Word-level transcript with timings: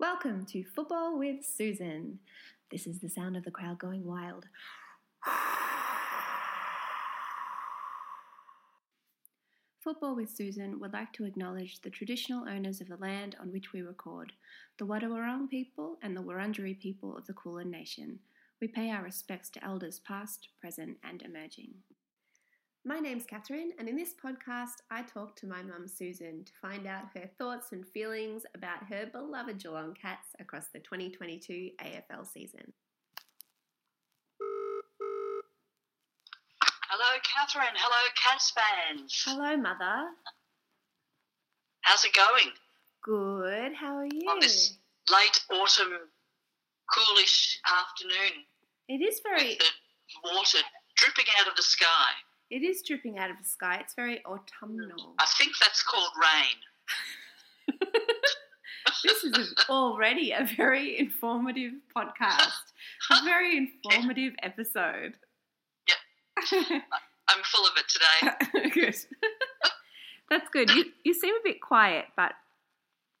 Welcome 0.00 0.46
to 0.46 0.64
Football 0.64 1.18
with 1.18 1.44
Susan. 1.44 2.20
This 2.70 2.86
is 2.86 3.00
the 3.00 3.10
sound 3.10 3.36
of 3.36 3.44
the 3.44 3.50
crowd 3.50 3.78
going 3.78 4.02
wild. 4.02 4.46
Football 9.84 10.16
with 10.16 10.30
Susan 10.30 10.80
would 10.80 10.94
like 10.94 11.12
to 11.12 11.26
acknowledge 11.26 11.82
the 11.82 11.90
traditional 11.90 12.48
owners 12.48 12.80
of 12.80 12.88
the 12.88 12.96
land 12.96 13.36
on 13.38 13.52
which 13.52 13.74
we 13.74 13.82
record, 13.82 14.32
the 14.78 14.86
Wadawurrung 14.86 15.50
people 15.50 15.98
and 16.02 16.16
the 16.16 16.22
Wurundjeri 16.22 16.80
people 16.80 17.14
of 17.14 17.26
the 17.26 17.34
Kulin 17.34 17.70
Nation. 17.70 18.20
We 18.58 18.68
pay 18.68 18.90
our 18.90 19.02
respects 19.02 19.50
to 19.50 19.62
elders 19.62 20.00
past, 20.00 20.48
present, 20.62 20.96
and 21.04 21.20
emerging. 21.20 21.74
My 22.84 22.98
name's 22.98 23.26
Catherine, 23.26 23.72
and 23.78 23.88
in 23.88 23.96
this 23.96 24.14
podcast, 24.14 24.80
I 24.90 25.02
talk 25.02 25.36
to 25.36 25.46
my 25.46 25.62
mum 25.62 25.86
Susan 25.86 26.44
to 26.44 26.52
find 26.62 26.86
out 26.86 27.04
her 27.14 27.28
thoughts 27.36 27.72
and 27.72 27.86
feelings 27.86 28.44
about 28.54 28.84
her 28.88 29.04
beloved 29.12 29.62
Geelong 29.62 29.94
Cats 30.00 30.28
across 30.40 30.64
the 30.72 30.78
2022 30.78 31.70
AFL 31.78 32.26
season. 32.26 32.72
Hello, 36.88 37.20
Catherine. 37.22 37.76
Hello, 37.76 38.08
Cats 38.16 38.50
fans. 38.52 39.22
Hello, 39.26 39.56
Mother. 39.58 40.08
How's 41.82 42.04
it 42.04 42.14
going 42.14 42.52
Good. 43.02 43.74
How 43.74 43.96
are 43.96 44.06
you? 44.06 44.28
on 44.30 44.40
this 44.40 44.76
late 45.12 45.40
autumn, 45.52 45.98
coolish 46.94 47.60
afternoon 47.66 48.44
It 48.88 49.02
is 49.02 49.20
very. 49.22 49.48
with 49.50 49.58
the 49.58 50.30
water 50.34 50.58
dripping 50.96 51.26
out 51.40 51.46
of 51.48 51.56
the 51.56 51.62
sky? 51.62 52.10
It 52.50 52.64
is 52.64 52.82
dripping 52.82 53.16
out 53.16 53.30
of 53.30 53.36
the 53.38 53.48
sky. 53.48 53.78
It's 53.80 53.94
very 53.94 54.24
autumnal. 54.24 55.14
I 55.18 55.26
think 55.38 55.52
that's 55.60 55.82
called 55.84 56.10
rain. 56.20 57.78
this 59.04 59.22
is 59.22 59.54
already 59.68 60.32
a 60.32 60.44
very 60.56 60.98
informative 60.98 61.74
podcast. 61.96 62.72
A 63.12 63.24
very 63.24 63.56
informative 63.84 64.34
episode. 64.42 65.14
Yeah. 65.88 66.60
I'm 67.28 67.42
full 67.44 67.64
of 67.66 67.72
it 67.76 67.86
today. 67.88 68.70
good. 68.70 68.96
That's 70.28 70.48
good. 70.50 70.70
You 70.70 70.86
you 71.04 71.14
seem 71.14 71.34
a 71.34 71.40
bit 71.44 71.60
quiet, 71.60 72.06
but 72.16 72.32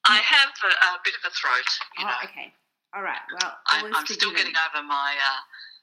I 0.08 0.16
have 0.16 0.48
a, 0.64 0.66
a 0.66 0.98
bit 1.04 1.14
of 1.14 1.30
a 1.30 1.34
throat. 1.34 1.70
You 1.98 2.04
oh, 2.04 2.08
know, 2.08 2.14
okay. 2.24 2.52
All 2.94 3.02
right. 3.02 3.22
Well, 3.40 3.52
I, 3.68 3.90
I'm 3.94 4.06
still 4.06 4.32
getting 4.32 4.54
over 4.66 4.84
my 4.84 5.14
uh, 5.14 5.40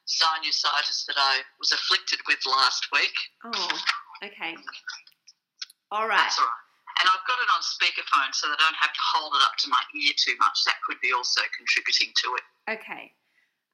sinusitis 0.08 1.04
that 1.06 1.16
I 1.16 1.40
was 1.60 1.72
afflicted 1.72 2.18
with 2.26 2.40
last 2.46 2.88
week. 2.92 3.14
Oh, 3.44 3.68
okay. 4.24 4.56
All 5.92 6.08
right. 6.08 6.16
That's 6.16 6.38
all 6.38 6.44
right. 6.44 6.64
And 7.00 7.06
I've 7.06 7.26
got 7.28 7.38
it 7.38 7.48
on 7.54 7.62
speakerphone 7.62 8.34
so 8.34 8.48
that 8.48 8.58
I 8.58 8.64
don't 8.64 8.80
have 8.80 8.92
to 8.92 9.00
hold 9.14 9.32
it 9.36 9.42
up 9.44 9.54
to 9.58 9.68
my 9.68 9.78
ear 10.02 10.12
too 10.16 10.34
much. 10.40 10.64
That 10.66 10.74
could 10.84 10.98
be 11.00 11.12
also 11.12 11.40
contributing 11.56 12.10
to 12.24 12.28
it. 12.34 12.46
Okay. 12.74 13.12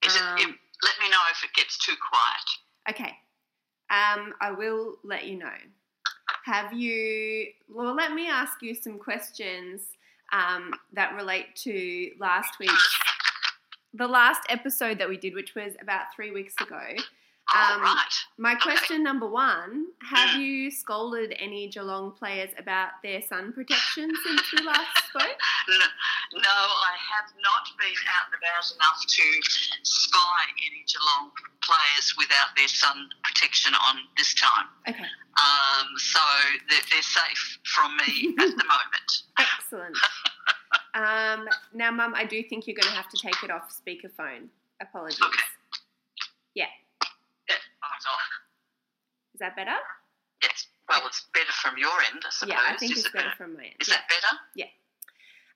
Is 0.04 0.14
Um, 0.20 0.36
it, 0.36 0.42
it 0.42 0.54
let 0.82 0.96
me 1.00 1.08
know 1.08 1.22
if 1.32 1.42
it 1.42 1.54
gets 1.54 1.78
too 1.78 1.94
quiet. 1.96 2.46
Okay. 2.90 3.16
Um, 3.90 4.34
I 4.40 4.50
will 4.50 4.96
let 5.04 5.24
you 5.24 5.38
know. 5.38 5.56
Have 6.44 6.72
you? 6.74 7.46
Well, 7.68 7.94
let 7.94 8.12
me 8.12 8.28
ask 8.28 8.60
you 8.60 8.74
some 8.74 8.98
questions 8.98 9.80
um, 10.32 10.74
that 10.92 11.14
relate 11.14 11.54
to 11.64 12.10
last 12.18 12.58
week's, 12.58 12.98
the 13.94 14.06
last 14.08 14.42
episode 14.48 14.98
that 14.98 15.08
we 15.08 15.16
did, 15.16 15.34
which 15.34 15.54
was 15.54 15.72
about 15.80 16.06
three 16.14 16.30
weeks 16.32 16.54
ago. 16.60 16.80
All 17.54 17.74
Um, 17.74 17.82
right. 17.82 18.14
My 18.38 18.54
question 18.54 19.02
number 19.02 19.26
one: 19.28 19.86
Have 20.10 20.40
you 20.40 20.70
scolded 20.70 21.36
any 21.38 21.68
Geelong 21.68 22.12
players 22.12 22.48
about 22.58 23.02
their 23.02 23.20
sun 23.20 23.52
protection 23.52 24.10
since 24.24 24.42
we 24.52 24.64
last 24.64 24.96
spoke? 25.10 25.38
No, 25.68 25.76
no, 26.40 26.48
I 26.50 26.96
have 27.12 27.28
not 27.44 27.68
been 27.78 27.92
out 28.16 28.32
and 28.32 28.40
about 28.40 28.64
enough 28.74 29.00
to 29.06 29.22
spy 29.82 30.40
any 30.56 30.84
Geelong 30.88 31.32
players 31.62 32.14
without 32.16 32.56
their 32.56 32.68
sun 32.68 33.10
protection 33.22 33.74
on 33.74 33.96
this 34.16 34.32
time. 34.34 34.66
Okay, 34.88 35.04
Um, 35.04 35.88
so 35.98 36.20
they're, 36.70 36.80
they're 36.90 37.02
safe 37.02 37.58
from 37.74 37.94
me 37.98 38.34
at 38.40 38.56
the 38.56 38.64
moment. 38.72 39.10
excellent. 39.38 39.96
Um, 40.94 41.48
now, 41.72 41.90
Mum, 41.90 42.14
I 42.14 42.24
do 42.24 42.42
think 42.42 42.66
you're 42.66 42.76
going 42.80 42.88
to 42.88 42.94
have 42.96 43.08
to 43.10 43.16
take 43.16 43.42
it 43.42 43.50
off 43.50 43.70
speakerphone. 43.74 44.46
Apologies. 44.80 45.20
Okay. 45.22 45.38
Yeah. 46.54 46.66
Yeah. 47.48 47.54
Is 49.34 49.40
that 49.40 49.56
better? 49.56 49.74
Yes. 50.42 50.66
Well, 50.88 51.02
it's 51.06 51.26
better 51.34 51.52
from 51.62 51.76
your 51.78 51.90
end, 52.12 52.22
I 52.24 52.30
suppose. 52.30 52.52
Yeah, 52.54 52.60
I 52.72 52.76
think 52.76 52.92
Is 52.92 52.98
it's 52.98 53.08
it 53.08 53.12
better 53.12 53.32
from 53.36 53.56
my 53.56 53.64
end. 53.64 53.74
Is 53.80 53.88
Yeah. 53.88 53.94
that 53.96 54.08
better? 54.08 54.38
Yeah. 54.54 54.66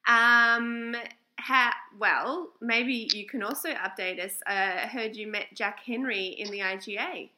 Um, 0.08 0.96
ha- 1.38 1.76
well, 1.98 2.50
maybe 2.60 3.08
you 3.12 3.26
can 3.26 3.42
also 3.42 3.70
update 3.74 4.18
us. 4.24 4.32
Uh, 4.46 4.52
I 4.82 4.86
heard 4.86 5.14
you 5.16 5.26
met 5.28 5.54
Jack 5.54 5.80
Henry 5.84 6.26
in 6.26 6.50
the 6.50 6.60
IGA. 6.60 7.30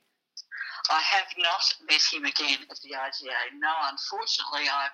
I 0.88 1.00
have 1.02 1.26
not 1.36 1.74
met 1.88 2.00
him 2.10 2.24
again 2.24 2.58
at 2.70 2.78
the 2.82 2.90
IGA. 2.90 3.58
No, 3.58 3.72
unfortunately, 3.90 4.68
I 4.72 4.88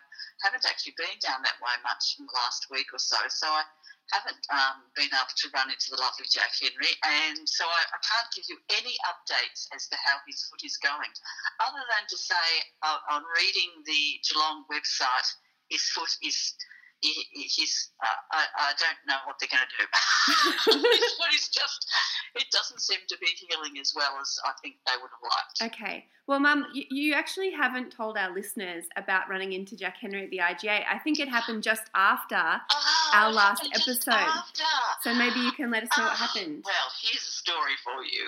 haven't 0.45 0.67
actually 0.69 0.97
been 0.97 1.17
down 1.25 1.41
that 1.45 1.57
way 1.65 1.77
much 1.85 2.17
in 2.19 2.27
the 2.27 2.37
last 2.37 2.69
week 2.69 2.93
or 2.93 3.01
so. 3.01 3.17
So 3.29 3.49
I 3.49 3.65
haven't 4.13 4.45
um, 4.53 4.87
been 4.95 5.11
able 5.11 5.35
to 5.35 5.47
run 5.55 5.71
into 5.71 5.91
the 5.91 5.99
lovely 5.99 6.27
Jack 6.31 6.55
Henry, 6.55 6.93
and 7.03 7.43
so 7.49 7.67
I, 7.67 7.83
I 7.91 7.99
can't 7.99 8.31
give 8.35 8.47
you 8.47 8.59
any 8.71 8.95
updates 9.09 9.67
as 9.75 9.89
to 9.91 9.97
how 9.99 10.23
his 10.29 10.47
foot 10.47 10.63
is 10.63 10.77
going, 10.79 11.11
other 11.59 11.83
than 11.91 12.05
to 12.07 12.17
say 12.19 12.47
uh, 12.87 13.01
on 13.11 13.23
reading 13.35 13.71
the 13.83 14.03
Geelong 14.23 14.65
website, 14.71 15.29
his 15.71 15.83
foot 15.91 16.11
is. 16.23 16.55
He, 17.01 17.13
he- 17.31 17.43
he's, 17.45 17.91
uh, 18.03 18.07
I, 18.33 18.45
I 18.59 18.73
don't 18.79 18.99
know 19.07 19.17
what 19.27 19.37
they're 19.39 19.49
going 19.53 19.63
to 19.63 19.77
do. 19.79 19.87
foot 21.19 21.35
is 21.35 21.49
just, 21.49 21.87
it 22.35 22.47
doesn't 22.51 22.81
seem 22.81 22.99
to 23.09 23.17
be 23.21 23.27
healing 23.37 23.79
as 23.81 23.93
well 23.95 24.17
as 24.21 24.39
I 24.45 24.53
think 24.63 24.77
they 24.87 24.93
would 25.01 25.11
have 25.11 25.23
liked. 25.23 25.75
Okay. 25.75 26.07
Well, 26.27 26.41
Mum, 26.41 26.67
you, 26.75 26.85
you 26.91 27.15
actually 27.15 27.51
haven't 27.53 27.93
told 27.93 28.17
our 28.19 28.35
listeners 28.35 28.85
about 28.97 29.29
running 29.29 29.53
into 29.53 29.77
Jack 29.77 29.97
Henry 30.01 30.25
at 30.25 30.31
the 30.31 30.39
IGA. 30.39 30.83
I 30.91 30.99
think 30.99 31.21
it 31.21 31.29
happened 31.29 31.63
just 31.63 31.85
after, 31.95 32.35
Oh, 32.71 33.11
Our 33.15 33.33
last 33.33 33.69
episode. 33.73 34.11
after. 34.13 34.65
so 35.03 35.15
maybe 35.15 35.39
you 35.41 35.53
can 35.53 35.71
let 35.71 35.85
us 35.85 35.89
know 35.97 36.05
what 36.05 36.15
Ah, 36.15 36.29
happened. 36.35 36.63
Well, 36.65 36.89
here's 37.03 37.23
a 37.23 37.31
story 37.31 37.75
for 37.85 38.03
you. 38.05 38.25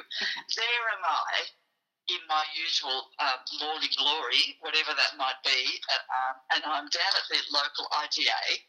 There 0.57 0.85
am 0.95 1.05
I 1.05 1.43
in 2.09 2.23
my 2.29 2.45
usual 2.57 3.13
um, 3.21 3.41
morning 3.61 3.93
glory, 3.97 4.57
whatever 4.65 4.97
that 4.97 5.17
might 5.21 5.39
be, 5.45 5.61
um, 5.93 6.35
and 6.57 6.63
I'm 6.65 6.89
down 6.89 7.13
at 7.15 7.27
the 7.29 7.41
local 7.53 7.85
IGA, 8.01 8.65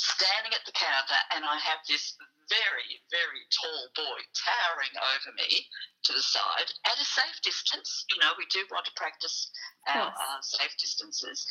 standing 0.00 0.52
at 0.56 0.64
the 0.64 0.72
counter, 0.72 1.20
and 1.36 1.44
I 1.44 1.56
have 1.60 1.84
this 1.88 2.16
very, 2.48 3.00
very 3.08 3.42
tall 3.52 3.88
boy 3.96 4.20
towering 4.36 4.94
over 5.16 5.32
me 5.36 5.64
to 6.04 6.12
the 6.12 6.20
side 6.24 6.68
at 6.84 7.00
a 7.00 7.04
safe 7.04 7.40
distance. 7.42 8.04
You 8.12 8.20
know, 8.20 8.32
we 8.36 8.44
do 8.52 8.64
want 8.70 8.84
to 8.86 8.92
practice 8.96 9.50
our 9.88 10.08
Yes. 10.08 10.16
uh, 10.20 10.40
safe 10.42 10.76
distances. 10.76 11.46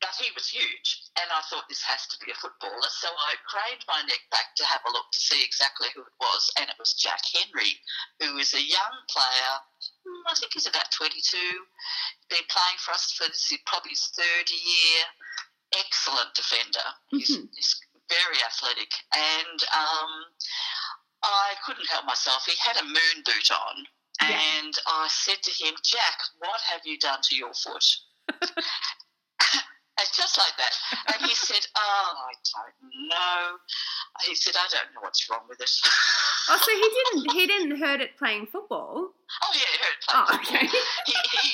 But 0.00 0.14
he 0.14 0.30
was 0.38 0.46
huge, 0.46 1.10
and 1.18 1.26
I 1.32 1.42
thought 1.50 1.66
this 1.68 1.82
has 1.82 2.06
to 2.06 2.16
be 2.24 2.30
a 2.30 2.34
footballer. 2.38 2.88
So 2.88 3.08
I 3.10 3.34
craned 3.50 3.82
my 3.88 4.00
neck 4.06 4.22
back 4.30 4.54
to 4.54 4.64
have 4.64 4.80
a 4.86 4.92
look 4.92 5.10
to 5.10 5.18
see 5.20 5.42
exactly 5.42 5.88
who 5.90 6.02
it 6.02 6.14
was, 6.20 6.52
and 6.56 6.70
it 6.70 6.78
was 6.78 6.94
Jack 6.94 7.18
Henry, 7.34 7.74
who 8.20 8.38
is 8.38 8.54
a 8.54 8.62
young 8.62 8.94
player. 9.10 9.52
Hmm, 10.04 10.22
I 10.28 10.34
think 10.34 10.52
he's 10.54 10.66
about 10.66 10.90
22. 10.92 11.36
Been 12.30 12.46
playing 12.48 12.78
for 12.78 12.92
us 12.92 13.12
for 13.12 13.24
this 13.28 13.50
is 13.50 13.58
probably 13.66 13.90
his 13.90 14.06
third 14.16 14.48
year. 14.50 15.00
Excellent 15.78 16.34
defender. 16.34 16.86
He's, 17.10 17.30
Mhm. 17.36 17.48
he's 17.54 17.80
very 18.08 18.40
athletic, 18.42 18.90
and 19.14 19.60
um, 19.76 20.12
I 21.22 21.54
couldn't 21.66 21.88
help 21.88 22.06
myself. 22.06 22.44
He 22.46 22.56
had 22.56 22.76
a 22.80 22.84
moon 22.84 23.16
boot 23.24 23.50
on, 23.50 23.86
Yeah. 24.22 24.40
and 24.40 24.74
I 24.86 25.08
said 25.08 25.42
to 25.42 25.50
him, 25.64 25.74
Jack, 25.84 26.18
what 26.38 26.60
have 26.62 26.80
you 26.86 26.98
done 26.98 27.20
to 27.22 27.36
your 27.36 27.52
foot? 27.54 27.84
And 30.00 30.06
just 30.14 30.38
like 30.38 30.56
that. 30.58 30.78
And 31.12 31.26
he 31.28 31.34
said, 31.34 31.66
Oh, 31.74 32.14
I 32.22 32.32
don't 32.54 33.08
know. 33.08 33.58
He 34.26 34.36
said, 34.36 34.54
I 34.54 34.68
don't 34.70 34.94
know 34.94 35.00
what's 35.00 35.28
wrong 35.28 35.42
with 35.48 35.60
it. 35.60 35.70
Oh, 36.50 36.56
so 36.56 36.70
he 36.72 36.88
didn't 36.96 37.32
he 37.36 37.46
didn't 37.46 37.78
hurt 37.80 38.00
it 38.00 38.16
playing 38.16 38.46
football. 38.46 39.12
oh, 39.12 39.52
yeah, 39.54 39.68
he 39.72 39.78
heard 39.84 39.98
Oh, 40.10 40.24
play 40.28 40.56
okay. 40.58 40.66
he, 40.66 41.12
he, 41.12 41.48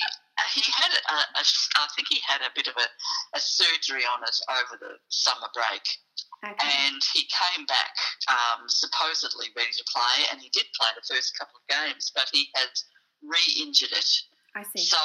he 0.60 0.72
had 0.72 0.92
a, 0.92 1.14
a, 1.38 1.42
I 1.42 1.86
think 1.96 2.08
he 2.10 2.20
had 2.26 2.40
a 2.42 2.50
bit 2.54 2.66
of 2.68 2.74
a, 2.76 2.86
a 3.36 3.40
surgery 3.40 4.02
on 4.06 4.22
it 4.22 4.36
over 4.50 4.78
the 4.78 4.98
summer 5.08 5.48
break. 5.54 5.82
Okay. 6.44 6.54
And 6.86 7.00
he 7.14 7.26
came 7.26 7.64
back 7.66 7.96
um, 8.28 8.68
supposedly 8.68 9.46
ready 9.56 9.72
to 9.72 9.84
play, 9.88 10.26
and 10.30 10.40
he 10.40 10.50
did 10.50 10.66
play 10.78 10.88
the 10.94 11.06
first 11.14 11.38
couple 11.38 11.58
of 11.58 11.66
games, 11.72 12.12
but 12.14 12.28
he 12.32 12.48
has 12.54 12.84
re-injured 13.22 13.92
it. 13.92 14.10
I 14.54 14.62
see. 14.62 14.84
So 14.84 14.98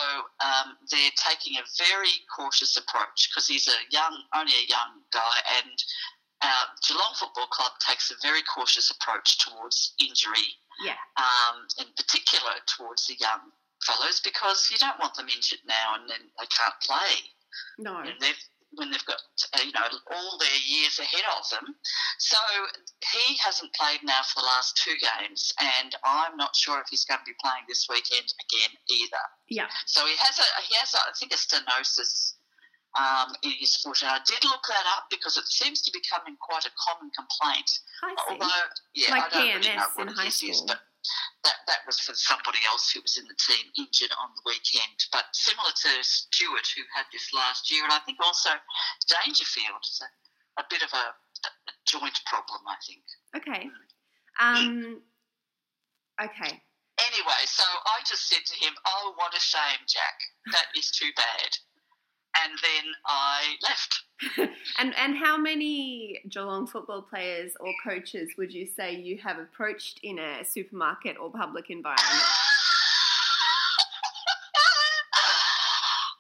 um, 0.46 0.78
they're 0.92 1.16
taking 1.18 1.58
a 1.58 1.66
very 1.90 2.12
cautious 2.36 2.76
approach 2.78 3.30
because 3.32 3.48
he's 3.48 3.68
a 3.68 3.80
young, 3.90 4.14
only 4.36 4.52
a 4.54 4.68
young 4.70 5.02
guy, 5.14 5.38
and 5.64 5.74
uh, 6.42 6.66
Geelong 6.88 7.14
Football 7.16 7.48
Club 7.48 7.72
takes 7.80 8.12
a 8.12 8.16
very 8.22 8.42
cautious 8.44 8.90
approach 8.92 9.38
towards 9.40 9.94
injury, 10.00 10.56
Yeah. 10.84 10.96
um, 11.18 11.68
in 11.78 11.88
particular 11.96 12.54
towards 12.78 13.08
the 13.08 13.16
young 13.20 13.52
fellows, 13.86 14.22
because 14.24 14.70
you 14.72 14.78
don't 14.78 15.00
want 15.00 15.16
them 15.16 15.28
injured 15.30 15.60
now 15.66 15.96
and 15.96 16.10
then 16.10 16.22
they 16.40 16.46
can't 16.48 16.76
play. 16.82 17.32
No. 17.78 18.04
They've 18.20 18.44
when 18.74 18.92
they've 18.92 19.06
got 19.06 19.18
uh, 19.58 19.62
you 19.66 19.72
know 19.72 19.82
all 20.14 20.38
their 20.38 20.60
years 20.64 21.00
ahead 21.00 21.24
of 21.36 21.50
them. 21.50 21.74
So 22.20 22.38
he 23.02 23.36
hasn't 23.38 23.74
played 23.74 24.02
now 24.04 24.22
for 24.22 24.42
the 24.42 24.46
last 24.46 24.78
two 24.78 24.94
games, 25.02 25.52
and 25.60 25.96
I'm 26.04 26.38
not 26.38 26.56
sure 26.56 26.80
if 26.80 26.86
he's 26.90 27.04
going 27.06 27.20
to 27.20 27.26
be 27.26 27.34
playing 27.42 27.66
this 27.68 27.88
weekend 27.90 28.32
again 28.46 28.78
either. 28.90 29.26
Yeah. 29.50 29.68
So 29.88 30.06
he 30.06 30.14
has 30.18 30.38
a 30.38 30.62
he 30.70 30.76
has 30.76 30.94
a, 30.94 30.98
I 31.00 31.12
think 31.18 31.34
a 31.34 31.38
stenosis 31.38 32.34
um, 32.98 33.36
in 33.44 33.52
his 33.60 33.76
foot, 33.78 34.02
and 34.02 34.12
I 34.12 34.20
did 34.26 34.42
look 34.46 34.66
that 34.68 34.86
up 34.98 35.06
because 35.12 35.38
it 35.38 35.46
seems 35.46 35.82
to 35.84 35.92
be 35.92 36.00
becoming 36.02 36.38
quite 36.42 36.66
a 36.66 36.74
common 36.80 37.12
complaint. 37.14 37.70
Although, 38.30 38.66
yeah, 38.96 39.12
Like 39.12 39.30
I 39.30 39.30
don't 39.30 39.56
really 39.62 39.76
know 39.78 39.92
what 39.96 40.08
in 40.10 40.14
high 40.16 40.28
is, 40.28 40.42
school. 40.42 40.66
but 40.68 40.80
that 41.44 41.58
that 41.68 41.86
was 41.86 42.00
for 42.00 42.14
somebody 42.16 42.58
else 42.68 42.90
who 42.92 43.02
was 43.02 43.18
in 43.18 43.26
the 43.30 43.38
team 43.38 43.70
injured 43.78 44.12
on 44.18 44.30
the 44.36 44.42
weekend. 44.46 44.98
But 45.14 45.26
similar 45.34 45.70
to 45.70 45.90
Stewart, 46.02 46.68
who 46.76 46.82
had 46.96 47.06
this 47.14 47.30
last 47.34 47.70
year, 47.72 47.84
and 47.84 47.94
I 47.94 48.00
think 48.10 48.18
also 48.24 48.50
Dangerfield 49.08 49.84
is 49.86 50.02
a, 50.02 50.10
a 50.62 50.66
bit 50.70 50.82
of 50.82 50.90
a, 50.94 51.06
a 51.46 51.52
joint 51.86 52.20
problem. 52.26 52.62
I 52.68 52.78
think. 52.88 53.04
Okay. 53.38 53.70
Um. 54.40 55.02
Okay. 56.20 56.62
Anyway, 57.00 57.42
so 57.48 57.64
I 57.64 58.04
just 58.06 58.28
said 58.28 58.44
to 58.46 58.56
him, 58.66 58.74
"Oh, 58.86 59.14
what 59.16 59.34
a 59.36 59.40
shame, 59.40 59.86
Jack. 59.88 60.18
That 60.52 60.68
is 60.76 60.92
too 60.92 61.12
bad." 61.16 61.52
And 62.44 62.54
then 62.62 62.94
I 63.06 63.56
left. 63.64 64.04
And 64.80 64.94
and 64.98 65.16
how 65.18 65.38
many 65.38 66.22
Geelong 66.30 66.68
football 66.68 67.02
players 67.02 67.54
or 67.60 67.74
coaches 67.84 68.30
would 68.38 68.54
you 68.54 68.66
say 68.68 68.94
you 68.96 69.18
have 69.18 69.40
approached 69.40 70.00
in 70.04 70.20
a 70.20 70.44
supermarket 70.46 71.18
or 71.18 71.32
public 71.32 71.70
environment? 71.70 72.08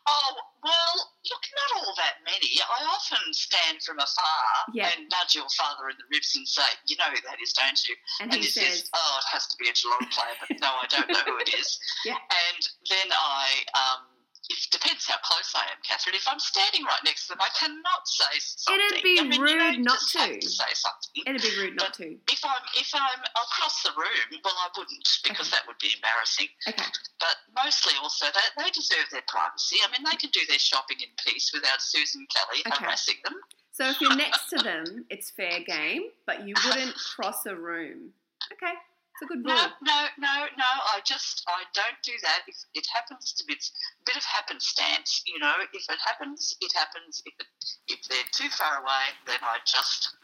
oh, 0.07 0.33
well, 0.63 0.95
look, 1.29 1.43
not 1.55 1.83
all 1.83 1.93
that 1.97 2.15
many. 2.25 2.59
I 2.59 2.83
often 2.85 3.33
stand 3.33 3.81
from 3.83 3.99
afar 3.99 4.73
Yeah. 4.73 4.89
and 4.95 5.09
nudge 5.09 5.35
your 5.35 5.47
father 5.55 5.89
in 5.89 5.95
the 5.97 6.05
ribs 6.11 6.35
and 6.35 6.47
say, 6.47 6.63
You 6.87 6.97
know 6.97 7.09
who 7.11 7.21
that 7.27 7.37
is, 7.41 7.53
don't 7.53 7.79
you? 7.87 7.95
And 8.21 8.33
And 8.33 8.41
he 8.41 8.47
says, 8.49 8.89
Oh, 8.93 9.19
it 9.19 9.25
has 9.31 9.47
to 9.47 9.57
be 9.57 9.69
a 9.69 9.73
Geelong 9.73 10.07
player, 10.11 10.35
but 10.47 10.57
no, 10.61 10.67
I 10.81 10.87
don't 10.89 11.09
know 11.09 11.23
who 11.25 11.37
it 11.39 11.53
is. 11.53 11.79
Yeah. 12.05 12.15
And 12.15 12.61
then 12.89 13.07
I, 13.11 13.45
um, 13.75 14.01
it 14.49 14.57
depends 14.71 15.05
how 15.05 15.17
close 15.23 15.53
I 15.55 15.61
am, 15.69 15.77
Catherine. 15.85 16.15
If 16.15 16.27
I'm 16.27 16.39
standing 16.39 16.83
right 16.83 16.99
next 17.05 17.27
to 17.27 17.37
them, 17.37 17.41
I 17.41 17.49
cannot 17.53 18.01
say 18.09 18.33
something. 18.41 18.81
It'd 18.91 19.03
be 19.03 19.17
I 19.19 19.23
mean, 19.23 19.41
rude 19.41 19.77
you 19.77 19.83
not 19.85 19.99
to. 20.17 20.39
to 20.41 20.49
say 20.49 20.71
something. 20.73 21.21
it'd 21.25 21.41
be 21.41 21.53
rude 21.61 21.75
not 21.77 21.93
to. 22.01 22.17
If 22.27 22.41
I'm 22.43 22.63
if 22.75 22.89
I'm 22.93 23.21
across 23.37 23.83
the 23.83 23.93
room, 23.95 24.41
well, 24.43 24.57
I 24.57 24.69
wouldn't 24.77 25.07
because 25.23 25.47
Okay. 25.47 25.55
that 25.57 25.67
would 25.69 25.77
be 25.79 25.93
embarrassing. 25.95 26.49
Okay. 26.67 26.89
But 27.21 27.35
mostly 27.53 27.93
also 28.01 28.25
they, 28.33 28.63
they 28.63 28.69
deserve 28.71 29.05
their 29.11 29.25
privacy. 29.27 29.77
I 29.85 29.91
mean, 29.93 30.03
they 30.03 30.17
can 30.17 30.29
do 30.31 30.41
their 30.49 30.59
shopping 30.59 30.97
in 30.99 31.09
peace 31.23 31.51
without 31.53 31.81
Susan 31.81 32.25
Kelly 32.33 32.61
Okay. 32.67 32.83
harassing 32.83 33.21
them. 33.23 33.35
So 33.71 33.87
if 33.87 34.01
you're 34.01 34.15
next 34.15 34.49
to 34.49 34.57
them, 34.63 35.05
it's 35.09 35.29
fair 35.29 35.61
game, 35.63 36.09
but 36.25 36.45
you 36.47 36.55
wouldn't 36.65 36.95
cross 36.95 37.45
a 37.45 37.55
room. 37.55 38.11
Okay. 38.51 38.73
It's 39.19 39.27
a 39.31 39.35
good 39.35 39.43
No, 39.43 39.53
rule. 39.53 39.71
no, 39.83 40.07
no, 40.17 40.47
no. 40.55 40.71
I 40.95 41.01
just 41.03 41.43
I 41.47 41.63
don't 41.75 41.99
do 42.03 42.13
that. 42.23 42.43
If 42.47 42.55
it 42.73 42.87
happens 42.93 43.33
to 43.33 43.43
be 43.43 43.53
it's 43.53 43.71
a 43.99 44.03
bit 44.05 44.15
of 44.15 44.23
happenstance, 44.23 45.23
you 45.27 45.39
know. 45.39 45.53
If 45.73 45.83
it 45.89 45.99
happens, 46.05 46.55
it 46.61 46.71
happens. 46.73 47.21
If 47.25 47.33
it, 47.39 47.47
if 47.89 48.07
they're 48.07 48.31
too 48.31 48.49
far 48.49 48.79
away, 48.79 49.11
then 49.27 49.39
I 49.43 49.57
just, 49.67 50.15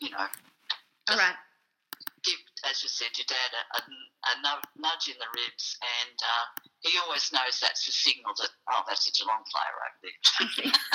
you 0.00 0.10
know, 0.10 0.26
All 1.10 1.18
right. 1.18 1.34
Give, 2.26 2.42
as 2.68 2.82
you 2.82 2.90
said, 2.90 3.14
your 3.16 3.24
dad 3.30 3.50
a, 3.54 3.80
a, 3.80 4.32
nudge 4.76 5.06
in 5.08 5.14
the 5.22 5.30
ribs, 5.32 5.78
and 5.80 6.18
uh, 6.18 6.44
he 6.82 6.98
always 6.98 7.30
knows 7.32 7.62
that's 7.62 7.86
a 7.86 7.92
signal 7.94 8.34
that 8.42 8.50
oh, 8.70 8.82
that's 8.86 9.06
a 9.08 9.12
Geelong 9.14 9.46
player 9.46 9.76
over 9.86 9.98
there. 10.02 10.72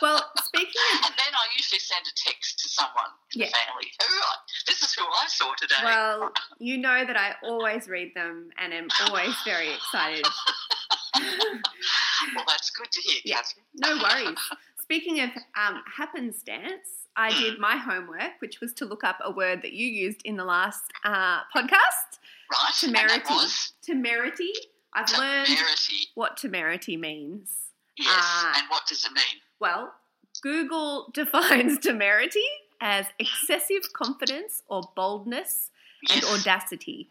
Well, 0.00 0.22
speaking 0.44 0.68
of 0.94 1.06
And 1.06 1.14
then 1.18 1.32
I 1.34 1.44
usually 1.56 1.80
send 1.80 2.04
a 2.06 2.14
text 2.14 2.60
to 2.60 2.68
someone 2.68 3.10
in 3.34 3.40
Yeah. 3.40 3.46
the 3.46 3.52
family. 3.52 3.90
Who 4.06 4.14
I, 4.14 4.34
this 4.66 4.82
is 4.82 4.94
who 4.94 5.02
I 5.02 5.26
saw 5.28 5.52
today. 5.58 5.74
Well, 5.82 6.32
you 6.58 6.78
know 6.78 7.04
that 7.04 7.16
I 7.16 7.34
always 7.42 7.88
read 7.88 8.12
them 8.14 8.50
and 8.58 8.72
am 8.72 8.88
always 9.06 9.34
very 9.44 9.72
excited. 9.74 10.24
Well, 12.34 12.44
that's 12.46 12.70
good 12.70 12.90
to 12.90 13.00
hear, 13.00 13.20
Yeah. 13.24 13.36
Catherine. 13.36 13.64
No 13.74 14.02
worries. 14.02 14.38
Speaking 14.82 15.20
of 15.20 15.30
um, 15.56 15.82
happenstance, 15.96 16.97
I 17.18 17.30
did 17.38 17.58
my 17.58 17.76
homework, 17.76 18.40
which 18.40 18.60
was 18.60 18.72
to 18.74 18.84
look 18.84 19.02
up 19.04 19.18
a 19.22 19.30
word 19.30 19.62
that 19.62 19.72
you 19.72 19.86
used 19.86 20.22
in 20.24 20.36
the 20.36 20.44
last 20.44 20.84
uh, 21.04 21.40
podcast 21.54 22.18
Right? 22.50 22.72
Temerity. 22.78 23.34
was 23.34 23.72
Temerity. 23.82 24.52
I've 24.94 25.12
learned 25.18 25.48
what 26.14 26.36
temerity 26.36 26.96
means. 26.96 27.50
Yes. 27.96 28.08
Ah. 28.10 28.54
and 28.56 28.66
what 28.70 28.86
does 28.86 29.04
it 29.04 29.12
mean? 29.12 29.42
Well, 29.60 29.92
Google 30.42 31.10
defines 31.14 31.78
temerity 31.78 32.44
as 32.80 33.06
excessive 33.18 33.92
confidence 33.92 34.62
or 34.68 34.82
boldness 34.96 35.70
and 36.10 36.24
audacity. 36.24 37.10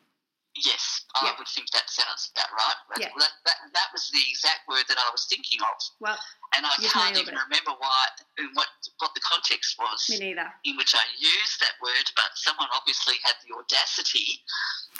Yes, 0.55 0.96
I 1.15 1.25
Yeah. 1.25 1.35
would 1.39 1.47
think 1.47 1.71
that 1.71 1.89
sounds 1.89 2.31
about 2.35 2.51
right. 2.51 2.75
That, 2.89 2.99
Yeah. 2.99 3.09
that, 3.17 3.31
that, 3.45 3.57
that 3.73 3.87
was 3.93 4.09
the 4.09 4.21
exact 4.29 4.67
word 4.67 4.83
that 4.87 4.97
I 4.99 5.09
was 5.11 5.25
thinking 5.25 5.61
of. 5.61 5.77
Well, 5.99 6.17
And 6.53 6.65
I 6.65 6.75
can't 6.77 7.17
even 7.17 7.33
it. 7.33 7.41
remember 7.43 7.71
why, 7.79 8.07
what, 8.53 8.67
what 8.99 9.13
the 9.15 9.21
context 9.21 9.77
was. 9.79 10.05
me 10.09 10.19
neither. 10.19 10.51
in 10.65 10.75
which 10.77 10.93
I 10.95 11.03
used 11.17 11.59
that 11.61 11.73
word, 11.81 12.11
but 12.15 12.31
someone 12.35 12.67
obviously 12.73 13.15
had 13.23 13.35
the 13.47 13.55
audacity 13.55 14.43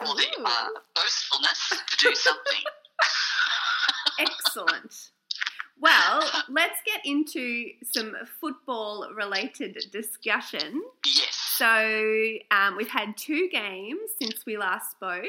or 0.02 0.16
the 0.16 0.28
uh, 0.44 0.70
boastfulness 0.96 1.70
to 1.90 1.98
do 1.98 2.16
something. 2.16 2.64
Excellent. 4.20 5.10
Well, 5.80 6.24
let's 6.50 6.80
get 6.86 7.06
into 7.06 7.70
some 7.84 8.16
football 8.42 9.08
related 9.14 9.78
discussion. 9.92 10.82
yes, 11.06 11.36
So, 11.36 12.34
um, 12.50 12.76
we've 12.78 12.90
had 12.90 13.16
two 13.16 13.48
games 13.52 14.00
since 14.20 14.44
we 14.46 14.58
last 14.58 14.92
spoke. 14.92 15.26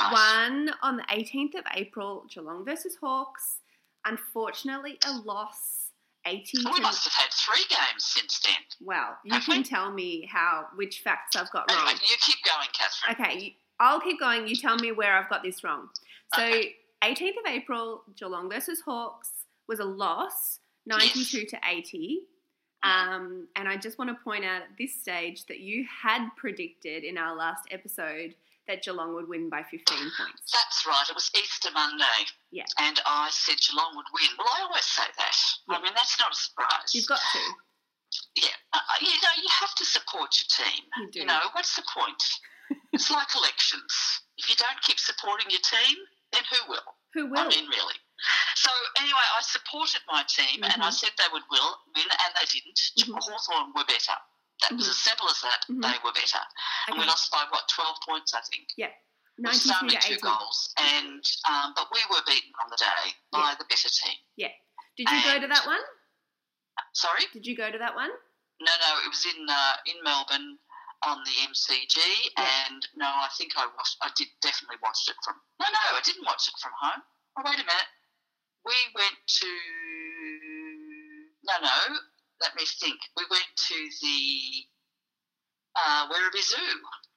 Right. 0.00 0.12
One 0.12 0.70
on 0.82 0.96
the 0.96 1.04
18th 1.04 1.54
of 1.58 1.64
April, 1.74 2.26
Geelong 2.32 2.64
versus 2.64 2.96
Hawks. 3.00 3.58
Unfortunately, 4.04 4.98
a 5.06 5.12
loss. 5.18 5.90
80 6.24 6.58
We 6.58 6.62
to. 6.74 6.80
must 6.82 7.04
have 7.04 7.12
had 7.12 7.32
three 7.32 7.64
games 7.68 8.04
since 8.04 8.40
then. 8.40 8.54
Well, 8.80 9.16
you 9.24 9.38
can 9.40 9.62
tell 9.62 9.92
me 9.92 10.28
how 10.30 10.66
which 10.74 11.00
facts 11.02 11.36
I've 11.36 11.50
got 11.52 11.70
Anyway, 11.70 11.84
wrong. 11.86 12.00
you 12.08 12.16
keep 12.20 12.38
going, 12.44 12.66
Catherine. 12.72 13.32
Okay, 13.36 13.56
I'll 13.78 14.00
keep 14.00 14.18
going. 14.18 14.48
You 14.48 14.56
tell 14.56 14.74
me 14.76 14.90
where 14.90 15.14
I've 15.16 15.28
got 15.30 15.44
this 15.44 15.62
wrong. 15.62 15.88
So, 16.34 16.42
Okay. 16.42 16.74
18th 17.04 17.38
of 17.44 17.46
April, 17.52 18.02
Geelong 18.18 18.50
versus 18.50 18.80
Hawks 18.80 19.30
was 19.68 19.78
a 19.78 19.84
loss, 19.84 20.58
92 20.86 21.44
to 21.46 21.58
80. 21.68 22.20
Um, 22.82 23.46
and 23.54 23.68
I 23.68 23.76
just 23.76 23.96
want 23.98 24.10
to 24.10 24.16
point 24.24 24.44
out 24.44 24.62
at 24.62 24.68
this 24.78 24.94
stage 25.00 25.44
that 25.46 25.60
you 25.60 25.86
had 26.02 26.26
predicted 26.36 27.04
in 27.04 27.18
our 27.18 27.36
last 27.36 27.64
episode 27.70 28.34
that 28.68 28.82
Geelong 28.82 29.14
would 29.14 29.28
win 29.28 29.48
by 29.48 29.62
15 29.62 29.82
points. 29.86 30.42
That's 30.52 30.84
right. 30.86 31.06
It 31.08 31.14
was 31.14 31.30
Easter 31.38 31.70
Monday. 31.72 32.18
Yeah. 32.50 32.66
And 32.78 32.98
I 33.06 33.28
said 33.30 33.56
Geelong 33.62 33.94
would 33.94 34.10
win. 34.12 34.30
Well, 34.38 34.48
I 34.58 34.62
always 34.66 34.84
say 34.84 35.06
that. 35.06 35.36
Yeah. 35.70 35.78
I 35.78 35.82
mean, 35.82 35.94
that's 35.94 36.18
not 36.18 36.32
a 36.32 36.36
surprise. 36.36 36.90
You've 36.94 37.06
got 37.06 37.20
to. 37.22 37.38
yeah. 38.42 38.56
Uh, 38.72 38.80
you 39.00 39.14
know, 39.22 39.34
you 39.38 39.48
have 39.60 39.74
to 39.76 39.84
support 39.84 40.34
your 40.38 40.50
team. 40.50 40.82
You 40.98 41.10
do. 41.10 41.18
You 41.20 41.26
know, 41.26 41.40
what's 41.52 41.76
the 41.76 41.86
point? 41.86 42.22
it's 42.92 43.10
like 43.10 43.28
elections. 43.36 43.94
If 44.38 44.50
you 44.50 44.56
don't 44.58 44.80
keep 44.82 44.98
supporting 44.98 45.46
your 45.50 45.62
team, 45.62 45.96
then 46.32 46.42
who 46.50 46.70
will? 46.70 46.88
Who 47.14 47.30
will? 47.30 47.38
I 47.38 47.48
mean, 47.48 47.68
really. 47.70 47.98
So 48.56 48.70
anyway, 48.98 49.26
I 49.38 49.40
supported 49.42 50.00
my 50.10 50.24
team, 50.26 50.64
and 50.64 50.82
I 50.82 50.88
Mhm. 50.88 50.92
said 50.92 51.10
they 51.16 51.28
would 51.32 51.44
will 51.50 51.78
win, 51.94 52.08
and 52.10 52.30
they 52.34 52.46
didn't. 52.50 52.80
Mhm. 52.98 53.14
Hawthorn 53.22 53.72
were 53.76 53.84
better. 53.84 54.16
That 54.62 54.72
was 54.72 54.86
Mhm. 54.86 54.90
as 54.90 54.98
simple 54.98 55.28
as 55.28 55.40
that. 55.42 55.64
Mhm. 55.68 55.82
They 55.82 55.98
were 56.02 56.12
better, 56.12 56.40
and 56.88 56.98
we 56.98 57.04
lost 57.04 57.30
by 57.30 57.44
what 57.50 57.68
twelve 57.68 58.00
points, 58.02 58.32
I 58.34 58.40
think. 58.42 58.72
Was 59.38 59.66
92 59.66 59.74
only 59.82 59.96
to 59.96 60.00
two 60.00 60.12
80. 60.14 60.20
goals, 60.22 60.72
and 60.78 61.24
um, 61.48 61.74
but 61.74 61.92
we 61.92 62.00
were 62.08 62.22
beaten 62.26 62.52
on 62.64 62.70
the 62.70 62.76
day 62.78 63.14
by 63.30 63.54
the 63.54 63.66
better 63.66 63.90
team. 63.90 64.16
Yeah. 64.36 64.52
Did 64.96 65.10
you 65.10 65.22
go 65.24 65.38
to 65.40 65.46
that 65.48 65.66
one? 65.66 65.80
Sorry, 66.94 67.26
Did 67.34 67.44
you 67.46 67.54
go 67.54 67.70
to 67.70 67.76
that 67.76 67.94
one? 67.94 68.10
no, 68.60 68.72
no, 68.80 68.98
it 69.04 69.08
was 69.08 69.26
in 69.26 69.46
uh, 69.50 69.76
in 69.84 70.02
Melbourne 70.02 70.58
on 71.02 71.22
the 71.24 71.36
MCG, 71.52 72.32
Yeah. 72.38 72.64
and 72.66 72.88
no, 72.94 73.06
I 73.06 73.28
think 73.36 73.58
I 73.58 73.66
watched. 73.66 73.98
I 74.00 74.08
did 74.16 74.28
definitely 74.40 74.78
watched 74.82 75.06
it 75.10 75.16
from. 75.22 75.38
No, 75.60 75.66
no, 75.68 75.96
I 75.96 76.00
didn't 76.00 76.24
watch 76.24 76.48
it 76.48 76.54
from 76.58 76.72
home. 76.72 77.02
Oh, 77.36 77.42
wait 77.44 77.60
a 77.60 77.64
minute. 77.64 77.88
We 78.64 78.74
went 78.94 79.18
to. 79.26 79.50
No, 81.44 81.58
no. 81.60 81.98
Let 82.40 82.54
me 82.56 82.64
think. 82.80 82.98
We 83.16 83.24
went 83.30 83.48
to 83.56 83.76
the 84.02 84.20
uh, 85.76 86.08
Werribee 86.08 86.42
Zoo 86.44 86.56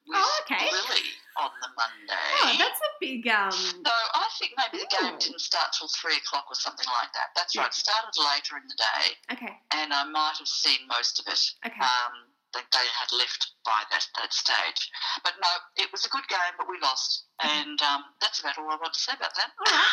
with 0.08 0.18
Oh, 0.18 0.40
okay. 0.44 0.66
Lily 0.72 1.06
on 1.38 1.52
the 1.62 1.70
Monday. 1.76 2.30
Oh, 2.44 2.56
that's 2.58 2.80
a 2.82 2.92
big 3.00 3.28
um. 3.28 3.52
So 3.52 3.92
I 3.92 4.28
think 4.40 4.52
maybe 4.58 4.84
the 4.84 4.90
game 4.90 5.14
Ooh. 5.16 5.20
didn't 5.20 5.42
start 5.42 5.72
till 5.78 5.88
three 5.90 6.18
o'clock 6.18 6.46
or 6.50 6.56
something 6.56 6.88
like 7.00 7.12
that. 7.14 7.30
That's 7.36 7.54
Yeah. 7.56 7.62
right. 7.64 7.72
It 7.72 7.76
started 7.76 8.16
later 8.18 8.58
in 8.58 8.66
the 8.68 8.76
day, 8.80 9.06
Okay, 9.36 9.54
and 9.76 9.94
I 9.94 10.04
might 10.06 10.36
have 10.40 10.48
seen 10.48 10.80
most 10.88 11.20
of 11.20 11.28
it. 11.28 11.40
okay. 11.68 11.80
Um, 11.84 12.32
they, 12.54 12.62
they 12.74 12.88
had 12.98 13.12
left 13.14 13.54
by 13.64 13.84
that, 13.92 14.08
that 14.18 14.34
stage. 14.34 14.90
But 15.24 15.34
no, 15.40 15.50
it 15.78 15.92
was 15.92 16.06
a 16.06 16.10
good 16.10 16.28
game, 16.28 16.54
but 16.58 16.68
we 16.68 16.80
lost. 16.82 17.26
And 17.44 17.80
um, 17.84 18.04
that's 18.20 18.40
about 18.40 18.58
all 18.58 18.72
I 18.72 18.76
want 18.82 18.94
to 18.94 19.00
say 19.00 19.14
about 19.14 19.36
that. 19.36 19.52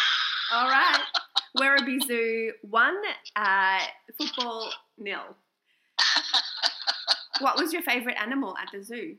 All 0.53 0.69
right. 0.69 1.03
Werribee 1.59 2.03
Zoo 2.07 2.53
one, 2.63 3.01
uh, 3.37 3.81
football 4.19 4.71
nil. 4.99 5.37
What 7.41 7.59
was 7.61 7.71
your 7.71 7.83
favourite 7.83 8.17
animal 8.17 8.57
at 8.57 8.71
the 8.73 8.83
zoo? 8.83 9.15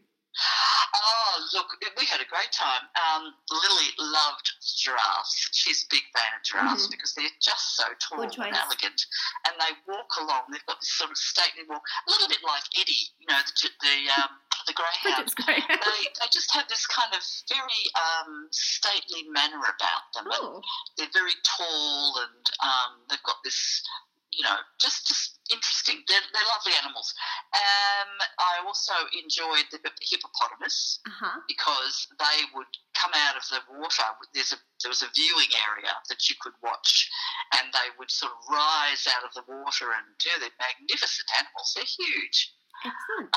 Oh, 0.98 1.34
look, 1.54 1.68
we 2.00 2.06
had 2.10 2.20
a 2.20 2.26
great 2.26 2.50
time. 2.52 2.82
Um, 2.98 3.30
Lily 3.52 3.90
loved 4.00 4.50
giraffes. 4.82 5.50
She's 5.54 5.86
a 5.86 5.88
big 5.94 6.02
fan 6.18 6.34
of 6.36 6.42
giraffes 6.44 6.88
Mhm. 6.88 6.92
because 6.98 7.14
they're 7.14 7.30
just 7.40 7.76
so 7.76 7.84
tall 8.02 8.22
and 8.24 8.34
elegant. 8.58 9.06
And 9.46 9.54
they 9.62 9.70
walk 9.86 10.10
along. 10.20 10.50
They've 10.50 10.66
got 10.66 10.80
this 10.80 10.90
sort 10.98 11.12
of 11.12 11.18
stately 11.18 11.64
walk, 11.70 11.84
a 12.08 12.10
little 12.10 12.28
bit 12.28 12.42
like 12.44 12.64
Eddie, 12.76 13.14
you 13.20 13.28
know, 13.30 13.38
the, 13.62 13.70
the, 13.82 14.10
um, 14.22 14.30
the 14.68 14.76
greyhound. 14.76 15.32
They, 15.48 16.02
they 16.04 16.30
just 16.32 16.54
have 16.54 16.68
this 16.68 16.86
kind 16.86 17.14
of 17.16 17.24
very 17.48 17.84
um, 17.96 18.48
stately 18.52 19.24
manner 19.32 19.64
about 19.64 20.04
them. 20.14 20.28
And 20.28 20.36
Oh, 20.36 20.62
they're 20.98 21.12
very 21.14 21.34
tall 21.44 22.20
and 22.20 22.46
um, 22.62 22.92
they've 23.10 23.24
got 23.24 23.38
this, 23.44 23.82
you 24.32 24.44
know, 24.44 24.56
just 24.80 25.08
just 25.08 25.40
interesting. 25.52 26.04
They're, 26.08 26.28
they're 26.36 26.52
lovely 26.52 26.76
animals. 26.84 27.16
Um, 27.56 28.12
I 28.40 28.60
also 28.68 28.94
enjoyed 29.16 29.72
the 29.72 29.80
hippopotamus 30.04 31.00
uh 31.08 31.16
huh. 31.16 31.40
because 31.48 32.08
they 32.20 32.38
would 32.54 32.70
come 32.94 33.12
out 33.16 33.40
of 33.40 33.44
the 33.48 33.64
water. 33.80 34.04
There's 34.36 34.52
a 34.52 34.60
there 34.84 34.92
was 34.92 35.02
a 35.02 35.12
viewing 35.16 35.52
area 35.56 35.94
that 36.12 36.30
you 36.30 36.36
could 36.40 36.54
watch, 36.62 37.10
and 37.58 37.72
they 37.72 37.90
would 37.98 38.12
sort 38.12 38.36
of 38.36 38.40
rise 38.52 39.08
out 39.08 39.24
of 39.24 39.34
the 39.34 39.48
water. 39.48 39.96
And 39.96 40.14
yeah, 40.22 40.38
they're 40.40 40.60
magnificent 40.60 41.28
animals. 41.40 41.74
They're 41.74 41.88
huge. 41.88 42.54
Excellent. 42.86 43.36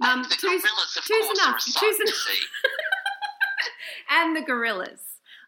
Um, 0.00 0.22
the 0.22 0.34
two's- 0.36 0.62
gorillas, 0.62 0.96
of 0.96 1.04
two's 1.04 1.24
course, 1.26 1.38
enough. 1.38 1.54
are 1.54 1.56
a 1.56 1.60
sight 1.60 1.80
Two's 1.80 1.96
to 1.96 2.02
enough. 2.02 2.14
see. 2.14 2.40
And 4.10 4.36
the 4.36 4.42
gorillas. 4.42 5.00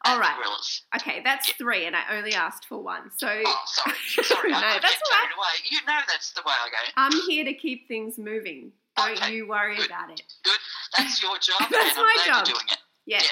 All 0.05 0.19
right. 0.19 0.37
gorillas. 0.37 0.83
Okay, 0.97 1.21
that's 1.25 1.51
three, 1.53 1.85
and 1.87 1.95
I 1.97 2.03
only 2.17 2.33
asked 2.35 2.67
for 2.67 2.79
one. 2.83 3.11
So 3.17 3.27
Oh, 3.29 3.63
sorry, 3.67 3.97
sorry, 4.25 4.51
No, 4.53 4.61
that's 4.61 4.85
all 4.85 5.19
right. 5.19 5.29
away. 5.37 5.57
You 5.71 5.79
know 5.87 5.99
that's 6.09 6.33
the 6.33 6.43
way 6.47 6.53
I 6.65 6.69
go. 6.71 6.77
I'm 6.97 7.13
here 7.29 7.45
to 7.45 7.53
keep 7.55 7.89
things 7.89 8.19
moving. 8.19 8.73
Don't 8.97 9.13
Okay, 9.19 9.35
you 9.35 9.49
worry 9.49 9.77
good. 9.77 9.87
about 9.87 10.11
it. 10.11 10.23
Good. 10.45 10.59
That's 10.97 11.23
your 11.23 11.37
job, 11.41 11.59
That's 11.71 11.73
and 11.73 11.99
I'm 11.99 12.05
my 12.05 12.23
job. 12.27 12.45
doing 12.47 12.57
it. 12.71 12.79
Yeah. 13.05 13.23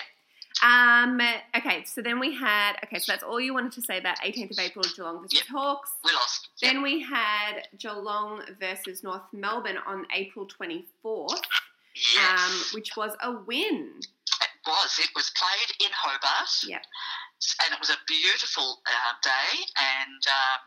Um. 0.62 1.20
Okay. 1.56 1.84
So 1.84 2.00
then 2.00 2.20
we 2.20 2.34
had. 2.34 2.74
Okay. 2.84 2.98
So 2.98 3.12
that's 3.12 3.22
all 3.24 3.40
you 3.40 3.52
wanted 3.54 3.72
to 3.72 3.82
say 3.82 3.98
about 3.98 4.18
18th 4.20 4.52
of 4.52 4.58
April, 4.58 4.84
Geelong 4.94 5.22
versus 5.22 5.42
Yeah. 5.46 5.52
Hawks. 5.52 5.90
We 6.04 6.12
lost. 6.12 6.48
Yeah. 6.62 6.72
Then 6.72 6.82
we 6.82 7.00
had 7.02 7.66
Geelong 7.78 8.42
versus 8.60 9.02
North 9.02 9.22
Melbourne 9.32 9.78
on 9.86 10.06
April 10.14 10.46
24th, 10.46 11.40
yes. 12.14 12.40
um, 12.40 12.62
which 12.72 12.96
was 12.96 13.16
a 13.22 13.32
win. 13.32 13.92
It 14.00 14.50
was. 14.66 14.98
It 15.02 15.10
was 15.14 15.30
played 15.36 15.86
in 15.86 15.92
Hobart. 15.92 16.48
Yep. 16.66 16.82
And 17.66 17.74
it 17.74 17.80
was 17.80 17.90
a 17.90 17.98
beautiful 18.06 18.78
uh, 18.86 19.12
day. 19.22 19.64
And, 19.76 20.22
um, 20.26 20.60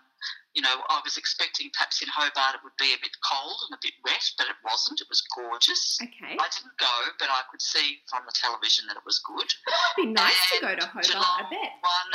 you 0.53 0.62
know, 0.62 0.81
I 0.89 1.01
was 1.05 1.17
expecting 1.17 1.69
perhaps 1.74 2.01
in 2.01 2.09
Hobart 2.09 2.57
it 2.57 2.63
would 2.65 2.77
be 2.81 2.93
a 2.93 3.01
bit 3.01 3.13
cold 3.21 3.59
and 3.69 3.77
a 3.77 3.81
bit 3.81 3.93
wet, 4.03 4.25
but 4.38 4.47
it 4.50 4.57
wasn't. 4.65 5.01
It 5.01 5.09
was 5.09 5.21
gorgeous. 5.36 5.97
Okay. 6.01 6.33
I 6.33 6.47
didn't 6.50 6.77
go, 6.81 6.95
but 7.21 7.29
I 7.29 7.45
could 7.51 7.62
see 7.62 8.01
from 8.09 8.25
the 8.25 8.33
television 8.33 8.88
that 8.89 8.97
it 8.97 9.05
was 9.05 9.21
good. 9.21 9.45
It'd 9.45 10.01
be 10.01 10.09
nice 10.13 10.38
to 10.57 10.62
go 10.62 10.74
to 10.74 10.86
Hobart, 10.86 11.05
Geelong 11.05 11.38
I 11.41 11.50
bet. 11.50 11.77
won 11.83 12.09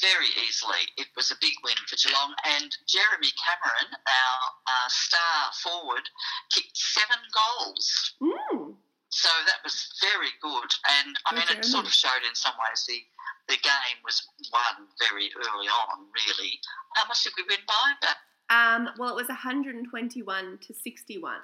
very 0.00 0.30
easily. 0.46 0.80
It 0.96 1.08
was 1.16 1.30
a 1.30 1.36
big 1.40 1.52
win 1.62 1.76
for 1.86 1.96
Geelong. 1.96 2.32
And 2.46 2.70
Jeremy 2.88 3.28
Cameron, 3.36 3.90
our 4.06 4.40
uh, 4.70 4.88
star 4.88 5.52
forward, 5.62 6.06
kicked 6.54 6.76
seven 6.76 7.20
goals. 7.34 8.14
Mm. 8.22 8.69
So 9.10 9.28
that 9.46 9.58
was 9.64 9.90
very 10.00 10.30
good, 10.40 10.70
and 11.02 11.18
I 11.26 11.34
mean, 11.34 11.44
it 11.50 11.64
sort 11.64 11.84
of 11.84 11.92
showed 11.92 12.22
in 12.28 12.34
some 12.34 12.54
ways 12.62 12.86
the 12.86 13.02
the 13.48 13.58
game 13.58 13.98
was 14.04 14.22
won 14.52 14.86
very 15.02 15.30
early 15.34 15.66
on. 15.66 16.06
Really, 16.14 16.60
how 16.94 17.06
much 17.08 17.24
did 17.24 17.32
we 17.36 17.42
win 17.48 17.58
by? 17.66 17.92
But 18.00 18.16
Um, 18.54 18.88
well, 18.98 19.10
it 19.10 19.16
was 19.16 19.26
121 19.28 20.58
to 20.62 20.74
61. 20.74 21.38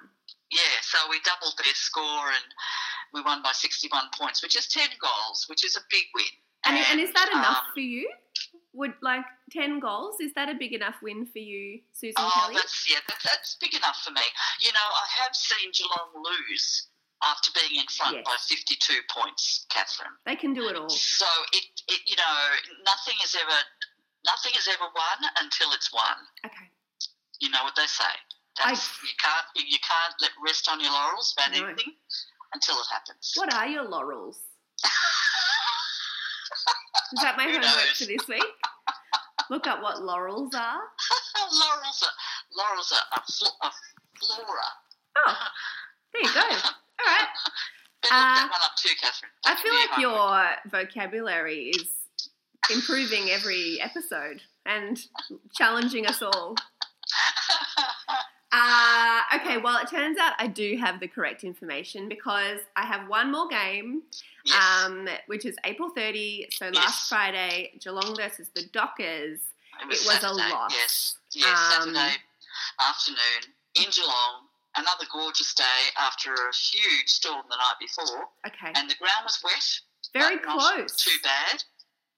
yeah, 0.51 0.61
so 0.83 0.99
we 1.11 1.19
doubled 1.25 1.55
their 1.59 1.75
score, 1.75 2.31
and 2.31 2.47
we 3.13 3.21
won 3.23 3.43
by 3.43 3.53
sixty-one 3.53 4.11
points, 4.15 4.43
which 4.43 4.57
is 4.57 4.69
ten 4.69 4.89
goals, 5.01 5.47
which 5.49 5.65
is 5.65 5.77
a 5.77 5.83
big 5.91 6.05
win. 6.15 6.25
And, 6.67 6.77
and 6.91 7.01
is 7.01 7.13
that 7.15 7.29
enough 7.33 7.67
um, 7.67 7.75
for 7.75 7.81
you? 7.81 8.11
Would 8.75 8.95
like 9.01 9.25
10 9.53 9.79
goals? 9.81 10.17
Is 10.21 10.35
that 10.35 10.51
a 10.51 10.55
big 10.55 10.73
enough 10.75 10.97
win 11.01 11.25
for 11.25 11.39
you, 11.39 11.81
Susan 11.93 12.15
Oh, 12.19 12.29
Kelly? 12.35 12.55
that's 12.57 12.91
yeah, 12.91 12.99
that, 13.09 13.19
that's 13.25 13.55
big 13.61 13.73
enough 13.73 14.03
for 14.05 14.11
me. 14.11 14.21
You 14.61 14.73
know, 14.73 14.89
I 15.03 15.23
have 15.23 15.35
seen 15.35 15.71
Geelong 15.73 16.11
lose 16.23 16.89
after 17.25 17.51
being 17.55 17.81
in 17.81 17.87
front 17.89 18.17
Yes. 18.17 18.25
by 18.25 18.37
fifty-two 18.49 19.01
points, 19.11 19.65
Catherine. 19.71 20.13
They 20.27 20.37
can 20.37 20.53
do 20.55 20.69
it 20.69 20.77
all. 20.77 20.89
So 20.91 21.27
it, 21.53 21.65
it, 21.89 22.01
you 22.07 22.17
know, 22.17 22.37
nothing 22.85 23.17
is 23.25 23.35
ever, 23.35 23.59
nothing 24.27 24.53
is 24.59 24.69
ever 24.69 24.85
won 24.85 25.31
until 25.41 25.73
it's 25.73 25.93
won. 25.93 26.17
Okay. 26.45 26.69
You 27.41 27.51
know 27.51 27.65
what 27.65 27.75
they 27.77 27.87
say. 27.87 28.05
I- 28.59 28.73
you 28.73 29.15
can't, 29.21 29.47
you 29.69 29.79
can't 29.81 30.15
let 30.21 30.31
rest 30.45 30.69
on 30.69 30.81
your 30.81 30.93
laurels 30.93 31.35
about 31.37 31.53
No. 31.57 31.67
anything 31.67 31.93
until 32.55 32.77
it 32.77 32.87
happens. 32.91 33.33
What 33.37 33.53
are 33.55 33.67
your 33.67 33.85
laurels? 33.85 34.39
Is 37.13 37.21
that 37.23 37.37
my 37.37 37.45
Who 37.49 37.53
homework 37.53 37.63
knows? 37.65 37.99
for 37.99 38.05
this 38.07 38.27
week? 38.29 38.45
Look 39.51 39.67
up 39.67 39.83
what 39.83 40.03
laurels 40.03 40.55
are. 40.55 40.81
laurels 41.53 42.03
are, 42.03 42.15
laurels 42.57 42.93
are 42.93 43.19
a, 43.19 43.23
fl- 43.31 43.59
a 43.63 43.71
flora. 44.19 44.69
Oh, 45.19 45.37
there 46.13 46.23
you 46.23 46.33
go. 46.35 46.41
All 46.41 47.07
right. 47.07 47.29
Better 47.29 47.45
look 47.45 47.95
Uh, 48.11 48.35
that 48.35 48.49
one 48.51 48.61
up 48.65 48.77
too. 48.77 48.91
I 49.45 49.57
feel 49.57 49.75
like 49.75 50.01
your 50.01 50.57
vocabulary 50.71 51.71
is 51.71 51.89
improving 52.73 53.31
every 53.31 53.81
episode 53.81 54.43
and 54.65 54.99
challenging 55.55 56.07
us 56.07 56.23
all. 56.23 56.55
Uh, 58.53 59.21
okay, 59.35 59.59
well, 59.59 59.77
it 59.83 59.91
turns 59.91 60.17
out 60.19 60.33
I 60.39 60.47
do 60.47 60.79
have 60.79 60.99
the 61.01 61.09
correct 61.09 61.45
information 61.45 62.09
because 62.09 62.61
I 62.75 62.87
have 62.87 63.07
one 63.09 63.31
more 63.31 63.49
game, 63.49 64.03
yes, 64.47 64.85
um, 64.87 65.09
which 65.27 65.45
is 65.45 65.57
April 65.65 65.91
30. 65.91 66.47
So 66.53 66.67
Yes. 66.67 66.75
last 66.75 67.09
Friday, 67.11 67.73
Geelong 67.83 68.17
versus 68.17 68.49
the 68.55 68.63
Dockers. 68.73 69.41
it 69.83 69.87
was, 69.89 70.01
it 70.01 70.07
was 70.07 70.23
a 70.25 70.33
loss. 70.33 70.73
Yes, 70.73 71.17
yes, 71.35 71.75
Um, 71.83 71.93
Saturday 71.95 72.17
afternoon 72.81 73.53
in 73.75 73.91
Geelong. 73.91 74.46
Another 74.77 75.07
gorgeous 75.13 75.55
day 75.55 75.83
after 75.99 76.35
a 76.35 76.53
huge 76.55 77.09
storm 77.09 77.43
the 77.49 77.57
night 77.57 77.79
before, 77.81 78.29
Okay, 78.47 78.73
and 78.75 78.91
the 78.91 78.95
ground 78.97 79.25
was 79.25 79.39
wet. 79.43 79.81
very 80.13 80.39
close. 80.39 80.95
Too 80.97 81.17
bad. 81.23 81.65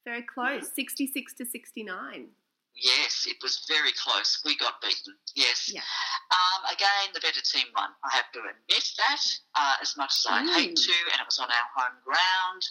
Very 0.04 0.22
close. 0.22 0.72
66 0.74 1.34
to 1.34 1.44
69. 1.46 2.28
Yes, 2.74 3.26
it 3.26 3.36
was 3.42 3.64
very 3.68 3.90
close. 3.92 4.40
We 4.44 4.56
got 4.56 4.80
beaten. 4.80 5.14
Yes. 5.34 5.68
Yeah. 5.72 5.82
Um, 6.30 6.72
again, 6.72 7.10
the 7.12 7.20
better 7.20 7.40
team 7.42 7.66
won. 7.74 7.90
I 8.04 8.14
have 8.16 8.30
to 8.32 8.38
admit 8.38 8.86
that, 8.98 9.22
uh, 9.56 9.76
as 9.82 9.96
much 9.96 10.12
as 10.14 10.26
I 10.28 10.46
hate 10.54 10.76
Mm. 10.78 10.86
to, 10.86 10.92
and 11.12 11.20
it 11.20 11.26
was 11.26 11.38
on 11.40 11.50
our 11.50 11.68
home 11.74 11.98
ground. 12.04 12.62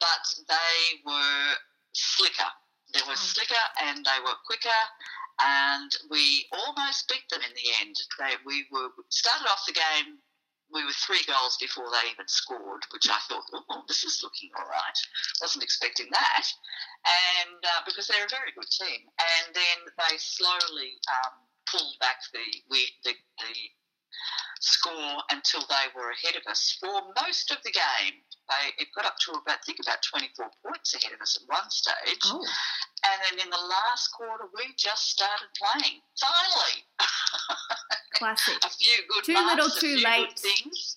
But 0.00 0.24
they 0.48 1.02
were 1.04 1.56
slicker. 1.92 2.50
They 2.94 3.02
were 3.02 3.12
Oh. 3.12 3.16
slicker 3.16 3.64
and 3.80 4.04
they 4.04 4.20
were 4.20 4.34
quicker, 4.46 4.80
and 5.40 5.90
we 6.10 6.46
almost 6.52 7.08
beat 7.08 7.26
them 7.30 7.40
in 7.42 7.54
the 7.54 7.70
end. 7.80 7.96
They 8.18 8.34
we 8.46 8.66
were 8.70 8.90
started 9.08 9.48
off 9.48 9.66
the 9.66 9.74
game. 9.74 10.18
We 10.72 10.84
were 10.84 10.96
three 11.06 11.22
goals 11.26 11.56
before 11.60 11.86
they 11.90 12.10
even 12.10 12.26
scored, 12.26 12.82
which 12.90 13.06
I 13.06 13.18
thought, 13.28 13.44
oh, 13.52 13.84
this 13.86 14.02
is 14.02 14.24
looking 14.24 14.50
all 14.58 14.66
right. 14.66 14.98
Wasn't 15.40 15.62
expecting 15.62 16.08
that, 16.10 16.46
and 17.04 17.60
uh, 17.62 17.82
because 17.86 18.08
they're 18.08 18.26
a 18.26 18.36
very 18.36 18.50
good 18.56 18.70
team, 18.70 19.06
and 19.18 19.54
then 19.54 19.78
they 19.98 20.16
slowly 20.18 20.98
um, 21.12 21.34
pulled 21.70 21.98
back 22.00 22.18
the 22.32 22.44
we 22.70 22.88
the, 23.04 23.12
the 23.12 23.54
score 24.60 25.22
until 25.30 25.60
they 25.68 25.86
were 25.94 26.10
ahead 26.10 26.36
of 26.36 26.46
us 26.50 26.76
for 26.80 27.02
most 27.22 27.50
of 27.50 27.58
the 27.64 27.72
game. 27.72 28.22
They 28.48 28.82
it 28.82 28.88
got 28.94 29.06
up 29.06 29.16
to 29.24 29.32
about 29.32 29.58
I 29.58 29.62
think 29.64 29.78
about 29.80 30.02
twenty 30.02 30.28
four 30.36 30.50
points 30.64 30.94
ahead 30.94 31.12
of 31.14 31.20
us 31.20 31.38
at 31.40 31.48
one 31.48 31.68
stage, 31.70 32.20
Oh, 32.26 32.44
and 33.08 33.16
then 33.24 33.46
in 33.46 33.50
the 33.50 33.56
last 33.56 34.08
quarter 34.12 34.44
we 34.54 34.74
just 34.76 35.08
started 35.10 35.48
playing. 35.56 36.00
Finally, 36.20 36.76
classic. 38.14 38.54
a 38.64 38.68
few 38.70 38.96
good 39.08 39.24
Too 39.24 39.32
marks, 39.34 39.48
little, 39.56 39.70
too 39.80 39.96
few 39.96 40.04
late. 40.04 40.28
good 40.28 40.38
things. 40.38 40.96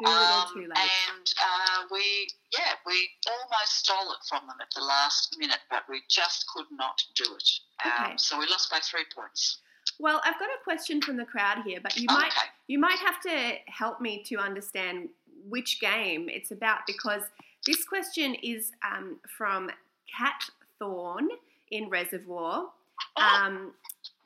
Too 0.00 0.08
little, 0.08 0.22
Um, 0.24 0.48
too 0.54 0.60
late. 0.60 0.90
And 1.12 1.26
uh, 1.44 1.84
we, 1.90 2.26
yeah, 2.56 2.72
we 2.86 3.08
almost 3.28 3.84
stole 3.84 4.12
it 4.12 4.18
from 4.28 4.46
them 4.46 4.56
at 4.62 4.68
the 4.74 4.80
last 4.80 5.36
minute, 5.38 5.60
but 5.68 5.82
we 5.90 6.00
just 6.08 6.46
could 6.48 6.66
not 6.72 7.02
do 7.14 7.24
it. 7.24 7.48
Um, 7.84 7.92
Okay. 8.04 8.12
So 8.16 8.38
we 8.38 8.46
lost 8.46 8.70
by 8.70 8.78
three 8.80 9.04
points. 9.14 9.58
Well, 9.98 10.22
I've 10.24 10.38
got 10.38 10.48
a 10.48 10.64
question 10.64 11.02
from 11.02 11.18
the 11.18 11.26
crowd 11.26 11.58
here, 11.66 11.80
but 11.82 11.96
you 11.98 12.06
might 12.06 12.28
Okay. 12.32 12.48
you 12.68 12.78
might 12.78 12.98
have 12.98 13.20
to 13.22 13.54
help 13.66 14.00
me 14.00 14.22
to 14.28 14.36
understand 14.38 15.10
which 15.48 15.80
game 15.80 16.28
it's 16.28 16.50
about 16.50 16.80
because 16.86 17.22
this 17.66 17.84
question 17.84 18.34
is 18.36 18.72
um, 18.84 19.18
from 19.28 19.70
Cat 20.16 20.44
Thorn 20.78 21.28
in 21.70 21.88
Reservoir. 21.88 22.66
Oh, 23.16 23.22
Um, 23.22 23.72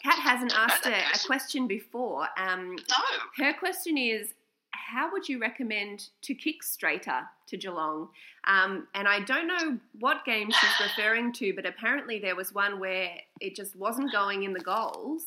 Kat 0.03 0.19
hasn't 0.19 0.53
asked 0.55 0.87
a, 0.87 0.95
a 0.95 1.27
question 1.27 1.67
before. 1.67 2.29
Um, 2.37 2.77
no. 2.77 3.45
her 3.45 3.55
question 3.55 3.97
is 3.97 4.35
how 4.71 5.11
would 5.11 5.29
you 5.29 5.41
recommend 5.41 6.09
to 6.23 6.35
kick 6.35 6.63
straighter 6.63 7.23
to 7.47 7.57
Geelong? 7.57 8.09
Um, 8.47 8.87
and 8.95 9.09
I 9.09 9.21
don't 9.21 9.47
know 9.47 9.79
what 9.99 10.25
game 10.25 10.51
she's 10.51 10.81
referring 10.81 11.33
to, 11.35 11.53
but 11.55 11.67
apparently 11.67 12.19
there 12.19 12.37
was 12.37 12.55
one 12.55 12.79
where 12.79 13.11
it 13.41 13.57
just 13.57 13.75
wasn't 13.77 14.13
going 14.13 14.45
in 14.45 14.53
the 14.53 14.61
goals. 14.61 15.23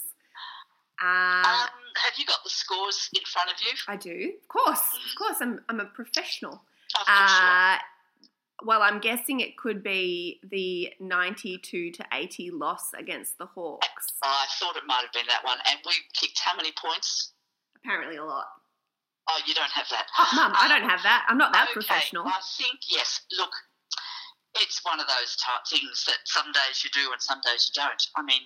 Uh, 1.01 1.05
Um, 1.05 1.69
have 2.03 2.13
you 2.17 2.25
got 2.25 2.43
the 2.43 2.49
scores 2.49 3.09
in 3.15 3.21
front 3.25 3.49
of 3.51 3.57
you? 3.61 3.73
I 3.87 3.95
do, 3.97 4.33
of 4.41 4.47
course, 4.47 4.79
of 4.79 5.17
course. 5.17 5.37
I'm 5.41 5.61
I'm 5.69 5.79
a 5.79 5.85
professional. 5.85 6.53
Of 6.99 7.05
course 7.05 7.31
you. 7.39 7.45
Uh, 7.45 7.77
well, 8.63 8.81
I'm 8.81 8.99
guessing 8.99 9.39
it 9.39 9.55
could 9.57 9.83
be 9.83 10.39
the 10.49 10.91
92 10.99 11.91
to 11.91 12.05
80 12.11 12.49
loss 12.51 12.91
against 12.97 13.37
the 13.37 13.45
Hawks. 13.45 14.07
I 14.23 14.45
thought 14.59 14.75
it 14.75 14.83
might 14.87 15.01
have 15.03 15.13
been 15.13 15.27
that 15.29 15.43
one. 15.43 15.59
And 15.69 15.77
we 15.85 15.93
kicked 16.13 16.39
how 16.39 16.55
many 16.57 16.71
points? 16.71 17.33
Apparently, 17.75 18.15
a 18.17 18.25
lot. 18.25 18.47
Oh, 19.29 19.39
you 19.45 19.53
don't 19.53 19.69
have 19.71 19.85
that. 19.91 20.07
Oh, 20.17 20.29
Mum, 20.35 20.53
I 20.57 20.67
don't 20.67 20.89
have 20.89 21.03
that. 21.03 21.25
I'm 21.29 21.37
not 21.37 21.53
that 21.53 21.65
Okay, 21.65 21.73
professional. 21.73 22.25
I 22.25 22.39
think 22.57 22.79
yes. 22.89 23.21
Look, 23.37 23.51
it's 24.55 24.83
one 24.83 24.99
of 24.99 25.05
those 25.05 25.35
type 25.35 25.61
things 25.69 26.05
that 26.05 26.17
some 26.25 26.47
days 26.51 26.81
you 26.83 26.89
do 26.89 27.11
and 27.11 27.21
some 27.21 27.39
days 27.45 27.69
you 27.69 27.79
don't. 27.79 28.01
I 28.15 28.23
mean, 28.23 28.41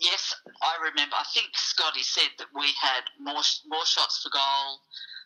yes, 0.00 0.34
I 0.62 0.76
remember. 0.82 1.16
I 1.16 1.24
think 1.34 1.48
Scotty 1.54 2.02
said 2.02 2.30
that 2.38 2.48
we 2.54 2.72
had 2.80 3.04
more 3.18 3.42
more 3.66 3.86
shots 3.86 4.22
for 4.22 4.30
goal, 4.30 4.80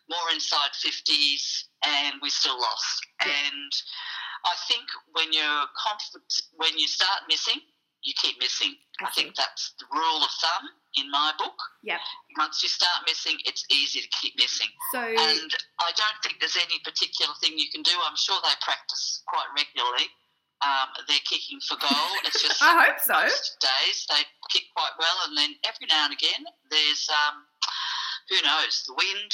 more 0.09 0.31
inside 0.33 0.71
fifties, 0.73 1.65
and 1.85 2.15
we 2.21 2.29
still 2.29 2.59
lost. 2.59 3.07
Yeah. 3.25 3.31
And 3.31 3.71
I 4.45 4.55
think 4.67 4.83
when 5.13 5.31
you're 5.33 5.65
confident, 5.77 6.33
when 6.57 6.77
you 6.77 6.87
start 6.87 7.27
missing, 7.27 7.61
you 8.03 8.13
keep 8.17 8.39
missing. 8.39 8.75
I 9.01 9.05
I, 9.05 9.09
think 9.11 9.35
that's 9.35 9.73
the 9.79 9.85
rule 9.93 10.21
of 10.23 10.31
thumb 10.41 10.69
in 10.97 11.09
my 11.09 11.31
book. 11.37 11.57
Yep. 11.83 11.99
Once 12.37 12.63
you 12.63 12.69
start 12.69 13.05
missing, 13.05 13.37
it's 13.45 13.65
easy 13.71 14.01
to 14.01 14.09
keep 14.19 14.33
missing. 14.37 14.67
So, 14.91 14.99
And 14.99 15.51
I 15.79 15.89
don't 15.95 16.19
think 16.23 16.39
there's 16.39 16.57
any 16.57 16.79
particular 16.83 17.33
thing 17.39 17.57
you 17.57 17.69
can 17.71 17.83
do. 17.83 17.93
I'm 18.03 18.17
sure 18.17 18.37
they 18.43 18.53
practice 18.61 19.23
quite 19.27 19.47
regularly. 19.55 20.09
Um, 20.61 20.89
they're 21.07 21.25
kicking 21.25 21.59
for 21.61 21.75
goal. 21.77 22.09
It's 22.25 22.41
just 22.41 22.61
I 22.61 22.85
hope 22.85 22.99
so. 22.99 23.13
most 23.13 23.57
days 23.59 24.05
they 24.09 24.21
kick 24.53 24.69
quite 24.75 24.93
well, 24.99 25.17
and 25.27 25.37
then 25.37 25.55
every 25.65 25.87
now 25.89 26.05
and 26.05 26.13
again 26.13 26.45
there's 26.69 27.07
um, 27.09 27.45
who 28.29 28.37
knows 28.45 28.83
the 28.87 28.93
wind. 28.93 29.31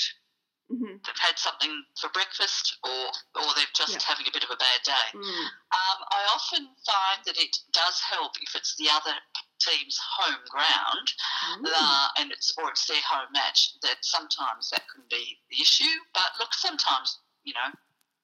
Mhm. 0.68 1.00
They've 1.06 1.24
had 1.24 1.40
something 1.40 1.72
for 2.00 2.10
breakfast, 2.10 2.76
or 2.84 3.12
or 3.40 3.48
they're 3.56 3.72
just 3.76 3.94
Yeah. 3.96 4.04
having 4.04 4.28
a 4.28 4.32
bit 4.32 4.44
of 4.44 4.52
a 4.52 4.58
bad 4.60 4.84
day. 4.84 5.08
Mm. 5.16 5.46
Um, 5.72 5.98
I 6.12 6.22
often 6.36 6.68
find 6.86 7.24
that 7.24 7.38
it 7.38 7.56
does 7.72 8.02
help 8.02 8.36
if 8.42 8.54
it's 8.54 8.76
the 8.76 8.90
other 8.90 9.16
team's 9.60 9.98
home 9.98 10.44
ground 10.50 11.14
Mm. 11.60 11.72
uh, 11.74 12.08
and 12.18 12.32
it's 12.34 12.52
or 12.58 12.70
it's 12.70 12.86
their 12.86 13.02
home 13.02 13.32
match, 13.32 13.80
that 13.82 14.04
sometimes 14.04 14.70
that 14.72 14.84
can 14.90 15.04
be 15.10 15.40
the 15.50 15.62
issue. 15.62 16.04
But 16.14 16.38
look, 16.40 16.54
sometimes 16.54 17.20
you 17.44 17.54
know 17.54 17.72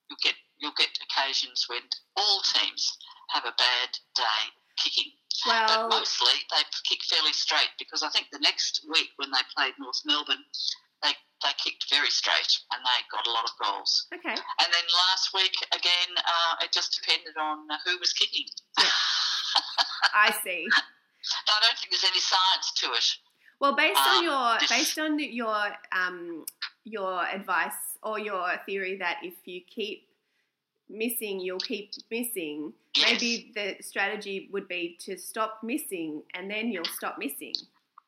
you'll 0.10 0.20
get 0.22 0.36
you'll 0.64 0.80
get 0.80 0.96
occasions 1.04 1.68
when 1.68 1.82
all 2.16 2.40
teams 2.42 2.98
have 3.36 3.44
a 3.44 3.52
bad 3.60 3.92
day 4.16 4.42
kicking, 4.80 5.12
but 5.46 5.90
mostly 5.90 6.32
they 6.50 6.64
kick 6.88 7.04
fairly 7.04 7.34
straight 7.34 7.70
because 7.78 8.02
I 8.02 8.10
think 8.10 8.28
the 8.32 8.40
next 8.40 8.86
week 8.90 9.10
when 9.18 9.30
they 9.32 9.44
played 9.56 9.74
North 9.78 10.02
Melbourne, 10.06 10.46
they 11.04 11.12
they 11.44 11.52
kicked 11.60 11.90
very 11.92 12.10
straight 12.10 12.58
and 12.72 12.80
they 12.82 13.00
got 13.12 13.28
a 13.28 13.32
lot 13.32 13.44
of 13.44 13.52
goals. 13.62 14.08
okay. 14.16 14.32
And 14.32 14.70
then 14.72 14.86
last 15.12 15.34
week 15.34 15.54
again, 15.76 16.10
uh, 16.18 16.64
it 16.64 16.72
just 16.72 16.98
depended 17.04 17.36
on 17.38 17.68
who 17.86 18.00
was 18.00 18.14
kicking. 18.14 18.46
Yeah. 18.80 18.86
I 20.16 20.32
see. 20.44 20.66
I 20.72 21.60
don't 21.62 21.78
think 21.78 21.92
there's 21.92 22.04
any 22.10 22.20
science 22.22 22.72
to 22.78 22.86
it. 22.94 23.06
Well, 23.60 23.76
based 23.76 24.00
on 24.00 24.18
Um, 24.20 24.24
your 24.24 24.60
this- 24.60 24.70
based 24.70 25.00
on 25.00 25.20
your 25.20 25.76
um 25.92 26.46
your 26.86 27.26
advice 27.28 27.98
or 28.02 28.20
your 28.20 28.58
theory 28.66 28.98
that 28.98 29.18
if 29.24 29.36
you 29.46 29.62
keep 29.68 30.08
missing, 30.90 31.40
you'll 31.40 31.60
keep 31.60 31.92
missing. 32.12 32.74
Yes. 32.96 33.12
Maybe 33.12 33.52
the 33.56 33.76
strategy 33.84 34.50
would 34.52 34.68
be 34.68 34.98
to 35.02 35.18
stop 35.18 35.60
missing, 35.64 36.24
and 36.34 36.50
then 36.50 36.70
you'll 36.72 36.86
stop 36.86 37.18
missing. 37.18 37.54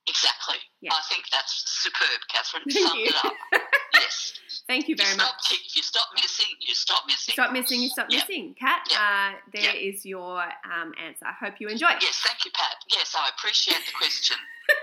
Exactly. 0.07 0.57
Yeah. 0.81 0.91
I 0.93 1.01
think 1.09 1.23
that's 1.31 1.63
superb, 1.81 2.21
Catherine. 2.31 2.63
Thank 2.69 2.87
Summed 2.87 2.99
you. 2.99 3.05
it 3.07 3.15
up. 3.25 3.33
Yes. 3.95 4.33
Thank 4.67 4.89
you 4.89 4.95
You 4.97 5.03
very 5.03 5.13
stop 5.13 5.35
much. 5.35 5.51
if 5.53 5.75
you 5.75 5.81
stop 5.81 6.07
missing, 6.15 6.47
you 6.59 6.75
stop 6.75 7.03
missing. 7.07 7.33
Stop 7.33 7.53
missing, 7.53 7.81
you 7.81 7.87
stop 7.89 8.07
Yeah. 8.09 8.19
missing. 8.19 8.53
Kat, 8.59 8.81
uh, 8.93 9.31
there 9.53 9.73
is 9.75 10.05
your 10.05 10.41
um, 10.41 10.91
answer. 11.03 11.25
I 11.25 11.31
hope 11.45 11.55
you 11.59 11.69
enjoy. 11.69 11.87
Yes, 12.01 12.21
thank 12.25 12.43
you, 12.43 12.51
Pat. 12.53 12.75
Yes, 12.91 13.15
I 13.17 13.29
appreciate 13.37 13.79
the 13.85 13.93
question. 13.97 14.37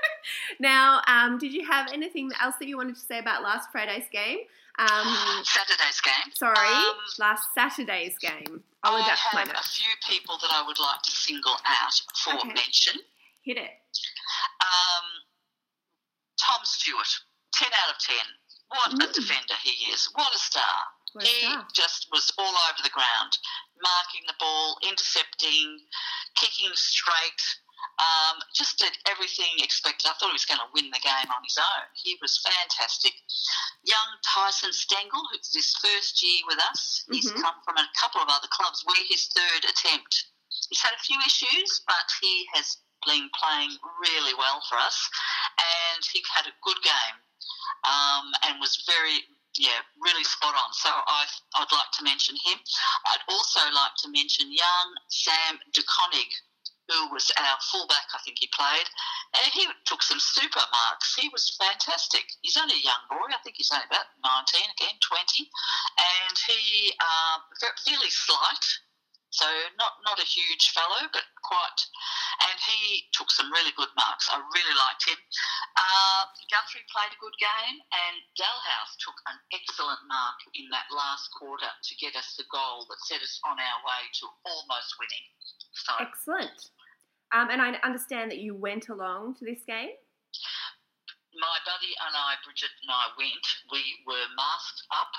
Now, 0.60 1.00
um, 1.08 1.38
did 1.38 1.52
you 1.52 1.66
have 1.66 1.92
anything 1.92 2.30
else 2.40 2.54
that 2.60 2.68
you 2.68 2.76
wanted 2.76 2.94
to 2.94 3.00
say 3.00 3.18
about 3.18 3.42
last 3.42 3.70
Friday's 3.72 4.04
game? 4.12 4.38
Um, 4.78 5.44
Saturday's 5.44 6.00
game. 6.00 6.32
sorry, 6.34 6.68
Um, 6.68 6.96
last 7.18 7.48
Saturday's 7.54 8.16
game. 8.18 8.62
I 8.82 8.88
I'll 8.88 8.98
my 9.34 9.40
have 9.40 9.50
a 9.50 9.68
few 9.68 9.92
people 10.08 10.38
that 10.38 10.50
I 10.50 10.62
would 10.66 10.78
like 10.78 11.02
to 11.02 11.10
single 11.10 11.56
out 11.66 11.94
for 12.16 12.34
Okay. 12.34 12.48
mention. 12.52 13.00
Hit 13.44 13.58
it. 13.58 13.70
Um, 14.60 15.06
Tom 16.40 16.64
Stewart, 16.64 17.08
10 17.54 17.68
out 17.84 17.94
of 17.94 17.98
10. 17.98 18.16
What 18.68 18.92
a 18.94 19.06
Mm. 19.08 19.12
defender 19.12 19.54
he 19.62 19.92
is. 19.92 20.06
What 20.14 20.34
a 20.34 20.38
star. 20.38 20.86
What 21.12 21.24
a 21.24 21.26
he 21.28 21.42
star. 21.42 21.68
just 21.74 22.08
was 22.10 22.32
all 22.38 22.56
over 22.70 22.82
the 22.82 22.88
ground, 22.90 23.38
marking 23.82 24.24
the 24.26 24.32
ball, 24.40 24.78
intercepting, 24.82 25.86
kicking 26.36 26.74
straight. 26.74 27.42
Um, 28.02 28.42
just 28.52 28.78
did 28.82 28.90
everything 29.06 29.46
expected. 29.62 30.08
I 30.10 30.14
thought 30.18 30.34
he 30.34 30.40
was 30.40 30.48
going 30.48 30.58
to 30.58 30.66
win 30.74 30.90
the 30.90 30.98
game 30.98 31.30
on 31.30 31.42
his 31.46 31.54
own. 31.58 31.86
He 31.94 32.18
was 32.20 32.42
fantastic. 32.42 33.14
Young 33.86 34.10
Tyson 34.26 34.72
Stengel, 34.72 35.22
who's 35.30 35.54
his 35.54 35.70
first 35.78 36.18
year 36.22 36.42
with 36.48 36.58
us, 36.66 37.04
he's 37.12 37.30
Mhm. 37.30 37.40
come 37.42 37.62
from 37.62 37.76
a 37.78 37.86
couple 37.94 38.20
of 38.20 38.28
other 38.28 38.48
clubs. 38.48 38.82
We're 38.84 39.06
his 39.06 39.28
third 39.28 39.64
attempt. 39.66 40.26
He's 40.68 40.80
had 40.82 40.94
a 40.94 41.02
few 41.04 41.20
issues, 41.26 41.80
but 41.86 42.10
he 42.20 42.48
has 42.54 42.78
been 43.06 43.30
playing 43.38 43.78
really 44.00 44.34
well 44.34 44.60
for 44.68 44.78
us, 44.78 45.08
and 45.94 46.04
he 46.12 46.24
had 46.34 46.46
a 46.46 46.54
good 46.62 46.82
game 46.82 47.16
um, 47.84 48.32
and 48.44 48.60
was 48.60 48.76
very, 48.86 49.26
yeah, 49.58 49.80
really 49.98 50.24
spot 50.24 50.54
on. 50.54 50.72
So 50.72 50.88
I, 50.90 51.26
I'd 51.56 51.72
like 51.72 51.90
to 51.98 52.04
mention 52.04 52.36
him. 52.36 52.58
I'd 53.06 53.22
also 53.28 53.60
like 53.70 53.94
to 53.98 54.08
mention 54.08 54.52
young 54.52 54.88
Sam 55.08 55.58
DeConig, 55.72 56.30
who 56.92 57.08
was 57.08 57.32
our 57.40 57.56
fullback, 57.72 58.12
I 58.12 58.20
think 58.24 58.36
he 58.38 58.48
played. 58.52 58.88
And 59.32 59.48
he 59.52 59.64
took 59.88 60.02
some 60.04 60.20
super 60.20 60.60
marks. 60.60 61.16
He 61.16 61.32
was 61.32 61.56
fantastic. 61.56 62.28
He's 62.44 62.60
only 62.60 62.76
a 62.76 62.84
young 62.84 63.04
boy. 63.08 63.32
I 63.32 63.40
think 63.40 63.56
he's 63.56 63.72
only 63.72 63.88
about 63.88 64.12
19, 64.20 64.76
again, 64.76 64.96
20. 65.00 65.48
And 65.96 66.36
he, 66.36 66.92
uh, 67.00 67.40
fairly 67.80 68.12
slight. 68.12 68.64
So 69.32 69.48
not 69.80 69.96
not 70.04 70.20
a 70.20 70.28
huge 70.28 70.76
fellow, 70.76 71.08
but 71.08 71.24
quite. 71.40 71.80
And 72.44 72.56
he 72.68 73.08
took 73.16 73.32
some 73.32 73.48
really 73.48 73.72
good 73.80 73.88
marks. 73.96 74.28
I 74.28 74.36
really 74.36 74.76
liked 74.76 75.08
him. 75.08 75.16
Uh, 75.72 76.28
Guthrie 76.52 76.84
played 76.92 77.16
a 77.16 77.20
good 77.20 77.32
game, 77.40 77.80
and 77.80 78.16
Dahlhaus 78.36 78.92
took 79.00 79.16
an 79.32 79.40
excellent 79.56 80.04
mark 80.04 80.36
in 80.52 80.68
that 80.68 80.84
last 80.92 81.32
quarter 81.32 81.72
to 81.72 81.92
get 81.96 82.12
us 82.12 82.36
the 82.36 82.44
goal 82.52 82.84
that 82.92 83.00
set 83.08 83.24
us 83.24 83.40
on 83.48 83.56
our 83.56 83.78
way 83.88 84.04
to 84.20 84.28
almost 84.44 85.00
winning. 85.00 85.26
So 85.80 85.92
Excellent. 85.96 86.60
Um, 87.32 87.48
and 87.50 87.60
I 87.62 87.72
understand 87.82 88.30
that 88.30 88.38
you 88.38 88.54
went 88.54 88.88
along 88.88 89.36
to 89.40 89.44
this 89.44 89.64
game. 89.66 89.90
my 91.34 91.56
buddy 91.64 91.92
and 92.06 92.12
I, 92.14 92.36
Bridget 92.44 92.70
and 92.84 92.90
I, 92.92 93.08
went. 93.16 93.46
We 93.72 93.80
were 94.06 94.26
masked 94.36 94.84
up 94.92 95.12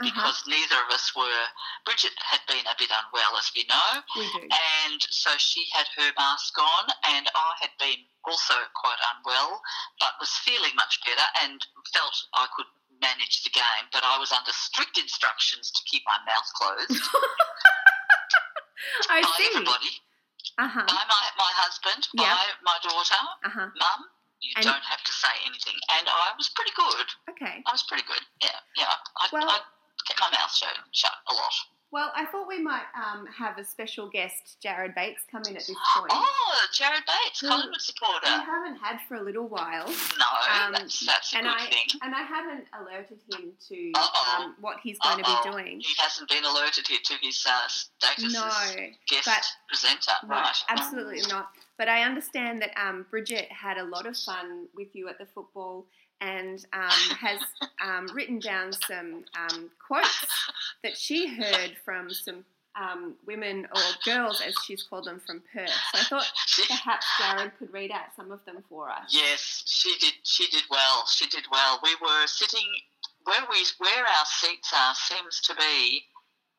Uh-huh. 0.00 0.08
because 0.10 0.42
neither 0.50 0.78
of 0.82 0.90
us 0.90 1.14
were. 1.14 1.42
Bridget 1.86 2.16
had 2.18 2.40
been 2.50 2.64
a 2.66 2.74
bit 2.78 2.90
unwell, 2.90 3.36
as 3.38 3.52
we 3.54 3.62
know. 3.70 4.02
We 4.16 4.26
and 4.50 5.00
so 5.14 5.30
she 5.38 5.62
had 5.72 5.86
her 5.96 6.10
mask 6.18 6.58
on, 6.58 6.84
and 7.14 7.28
I 7.36 7.50
had 7.62 7.70
been 7.78 8.02
also 8.26 8.54
quite 8.74 8.98
unwell, 9.14 9.60
but 10.00 10.18
was 10.18 10.32
feeling 10.42 10.74
much 10.74 10.98
better 11.06 11.26
and 11.46 11.60
felt 11.94 12.16
I 12.34 12.48
could 12.56 12.66
manage 13.00 13.44
the 13.44 13.50
game. 13.54 13.86
But 13.92 14.02
I 14.04 14.18
was 14.18 14.32
under 14.32 14.52
strict 14.52 14.98
instructions 14.98 15.70
to 15.70 15.80
keep 15.86 16.02
my 16.08 16.18
mouth 16.26 16.50
closed 16.58 16.98
I 19.10 19.20
by 19.22 19.30
see. 19.36 19.48
everybody, 19.54 19.92
Uh 20.58 20.68
huh. 20.68 20.84
by 20.86 21.02
my, 21.08 21.22
my 21.38 21.52
husband, 21.64 22.08
by 22.16 22.46
my 22.62 22.76
daughter, 22.82 23.20
Uh 23.44 23.50
huh. 23.50 23.68
mum. 23.76 24.00
You 24.40 24.52
And- 24.56 24.64
don't 24.64 24.84
have 24.88 25.04
to 25.04 25.12
say 25.12 25.32
anything, 25.44 25.76
and 25.98 26.08
I 26.08 26.32
was 26.36 26.48
pretty 26.56 26.72
good. 26.76 27.06
Okay. 27.28 27.60
I 27.66 27.70
was 27.72 27.82
pretty 27.84 28.04
good. 28.08 28.24
Yeah, 28.42 28.56
yeah. 28.76 28.94
I, 29.20 29.28
Well- 29.32 29.48
I 29.48 29.60
kept 30.08 30.20
my 30.20 30.30
mouth 30.32 30.52
shut, 30.54 30.72
shut 30.92 31.12
a 31.28 31.32
lot. 31.34 31.54
Well, 31.92 32.12
I 32.14 32.24
thought 32.26 32.46
we 32.46 32.62
might 32.62 32.84
um, 32.94 33.26
have 33.26 33.58
a 33.58 33.64
special 33.64 34.08
guest, 34.08 34.58
Jared 34.62 34.94
Bates, 34.94 35.22
come 35.28 35.42
in 35.48 35.56
at 35.56 35.66
this 35.66 35.74
point. 35.96 36.10
Oh, 36.12 36.58
Jared 36.72 37.02
Bates, 37.04 37.40
Collingwood 37.40 37.80
supporter. 37.80 38.26
We 38.26 38.44
haven't 38.44 38.76
had 38.76 38.98
for 39.08 39.16
a 39.16 39.22
little 39.22 39.48
while. 39.48 39.86
No, 39.88 40.26
Um, 40.66 40.72
that's 40.72 41.04
that's 41.04 41.34
a 41.34 41.38
and 41.38 41.46
good 41.46 41.56
I 41.56 41.64
thing. 41.66 42.00
and 42.02 42.14
I 42.14 42.22
haven't 42.22 42.64
alerted 42.80 43.18
him 43.32 43.52
to 43.68 43.92
um, 44.38 44.54
what 44.60 44.76
he's 44.80 44.98
going 45.00 45.18
to 45.18 45.24
be 45.24 45.50
doing. 45.50 45.80
He 45.80 45.92
hasn't 45.98 46.28
been 46.28 46.44
alerted 46.44 46.88
yet 46.88 47.02
to 47.04 47.14
his 47.20 47.44
uh, 47.48 47.66
status 47.68 48.32
No, 48.34 48.46
as 48.46 48.76
guest 49.08 49.26
but- 49.26 49.46
presenter, 49.68 50.12
no, 50.28 50.34
right? 50.36 50.56
absolutely 50.68 51.22
not. 51.28 51.48
But 51.76 51.88
I 51.88 52.02
understand 52.02 52.62
that 52.62 52.70
um, 52.80 53.06
Bridget 53.10 53.50
had 53.50 53.78
a 53.78 53.84
lot 53.84 54.06
of 54.06 54.16
fun 54.16 54.66
with 54.76 54.94
you 54.94 55.08
at 55.08 55.18
the 55.18 55.26
football, 55.26 55.86
and 56.20 56.64
um, 56.72 57.16
has 57.16 57.40
um, 57.84 58.08
written 58.14 58.38
down 58.38 58.72
some 58.72 59.24
um, 59.38 59.70
quotes 59.86 60.26
that 60.82 60.96
she 60.96 61.26
heard 61.26 61.76
from 61.84 62.10
some 62.10 62.44
um, 62.80 63.14
women 63.26 63.66
or 63.74 63.82
girls, 64.04 64.40
as 64.40 64.54
she's 64.64 64.82
called 64.82 65.06
them, 65.06 65.20
from 65.26 65.42
Perth. 65.52 65.70
So 65.70 65.98
I 65.98 66.02
thought 66.04 66.32
perhaps 66.68 67.06
Jared 67.18 67.52
could 67.58 67.72
read 67.72 67.90
out 67.90 68.14
some 68.14 68.30
of 68.30 68.44
them 68.44 68.62
for 68.68 68.88
us. 68.88 69.10
Yes, 69.10 69.62
she 69.66 69.92
did. 69.98 70.14
She 70.24 70.46
did 70.48 70.62
well. 70.70 71.04
She 71.06 71.26
did 71.26 71.44
well. 71.50 71.80
We 71.82 71.94
were 72.00 72.26
sitting 72.26 72.66
where 73.24 73.42
we 73.50 73.64
where 73.78 74.04
our 74.04 74.26
seats 74.26 74.72
are 74.74 74.94
seems 74.94 75.40
to 75.42 75.54
be 75.54 76.02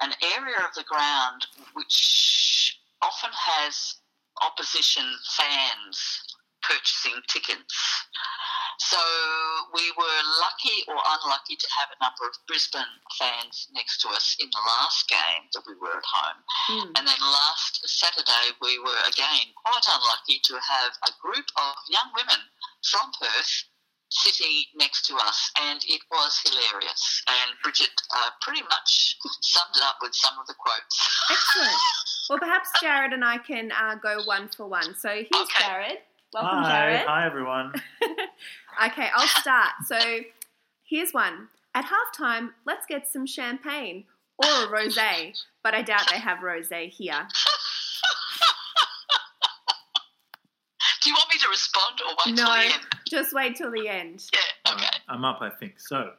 an 0.02 0.12
area 0.36 0.58
of 0.58 0.74
the 0.76 0.84
ground 0.84 1.46
which 1.74 2.78
often 3.02 3.32
has 3.34 3.96
opposition 4.42 5.04
fans 5.38 6.36
purchasing 6.62 7.20
tickets. 7.28 8.06
So 8.82 8.98
we 9.78 9.86
were 9.94 10.20
lucky 10.42 10.82
or 10.90 10.98
unlucky 10.98 11.54
to 11.56 11.68
have 11.78 11.94
a 11.94 12.02
number 12.02 12.26
of 12.26 12.34
Brisbane 12.50 12.98
fans 13.14 13.70
next 13.78 14.02
to 14.02 14.10
us 14.10 14.36
in 14.42 14.50
the 14.50 14.64
last 14.66 15.06
game 15.08 15.46
that 15.54 15.62
we 15.70 15.76
were 15.78 15.94
at 16.02 16.08
home. 16.10 16.40
Mm. 16.74 16.88
And 16.98 17.04
then 17.06 17.22
last 17.22 17.78
Saturday, 17.86 18.58
we 18.62 18.80
were 18.82 19.02
again 19.06 19.54
quite 19.54 19.86
unlucky 19.86 20.42
to 20.50 20.54
have 20.58 20.92
a 21.06 21.14
group 21.22 21.46
of 21.62 21.74
young 21.94 22.10
women 22.18 22.42
from 22.90 23.12
Perth 23.22 23.70
sitting 24.10 24.66
next 24.76 25.06
to 25.08 25.16
us, 25.16 25.52
and 25.62 25.80
it 25.88 26.02
was 26.12 26.42
hilarious. 26.44 27.24
And 27.30 27.56
Bridget 27.64 27.94
uh, 28.18 28.30
pretty 28.42 28.64
much 28.64 29.16
summed 29.42 29.76
it 29.78 29.84
up 29.86 29.98
with 30.02 30.14
some 30.16 30.34
of 30.42 30.48
the 30.48 30.56
quotes. 30.58 30.98
Excellent. 31.30 31.82
Well, 32.30 32.40
perhaps 32.40 32.70
Jared 32.80 33.12
and 33.12 33.26
I 33.26 33.40
can 33.40 33.74
uh, 33.74 33.96
go 33.96 34.22
one 34.24 34.48
for 34.56 34.66
one. 34.66 34.96
So 34.96 35.10
here's 35.10 35.28
Okay. 35.36 35.66
Jared. 35.68 35.98
Welcome, 36.34 36.64
Hi, 36.64 36.72
Jared. 36.72 37.08
hi 37.08 37.26
everyone. 37.26 37.74
Okay, 38.88 39.08
I'll 39.16 39.28
start. 39.28 39.72
So 39.86 39.98
here's 40.88 41.12
one. 41.14 41.48
At 41.74 41.86
halftime, 41.86 42.50
let's 42.66 42.86
get 42.88 43.08
some 43.08 43.26
champagne 43.26 44.04
or 44.38 44.46
a 44.46 44.68
rosé, 44.68 45.34
but 45.64 45.74
I 45.74 45.82
doubt 45.82 46.10
they 46.12 46.20
have 46.20 46.40
rosé 46.40 46.90
here. 46.90 47.28
Do 51.04 51.10
you 51.10 51.16
want 51.16 51.30
me 51.34 51.40
to 51.40 51.48
respond 51.50 52.00
or 52.08 52.16
wait 52.26 52.36
No. 52.38 52.46
till 52.46 52.54
the 52.54 52.74
end? 52.74 52.86
Just 53.10 53.34
wait 53.34 53.56
till 53.56 53.72
the 53.72 53.88
end. 53.88 54.24
Yeah, 54.34 54.74
okay. 54.74 54.98
I'm 55.10 55.26
up, 55.26 55.40
I 55.42 55.50
think. 55.50 55.80
So, 55.80 56.12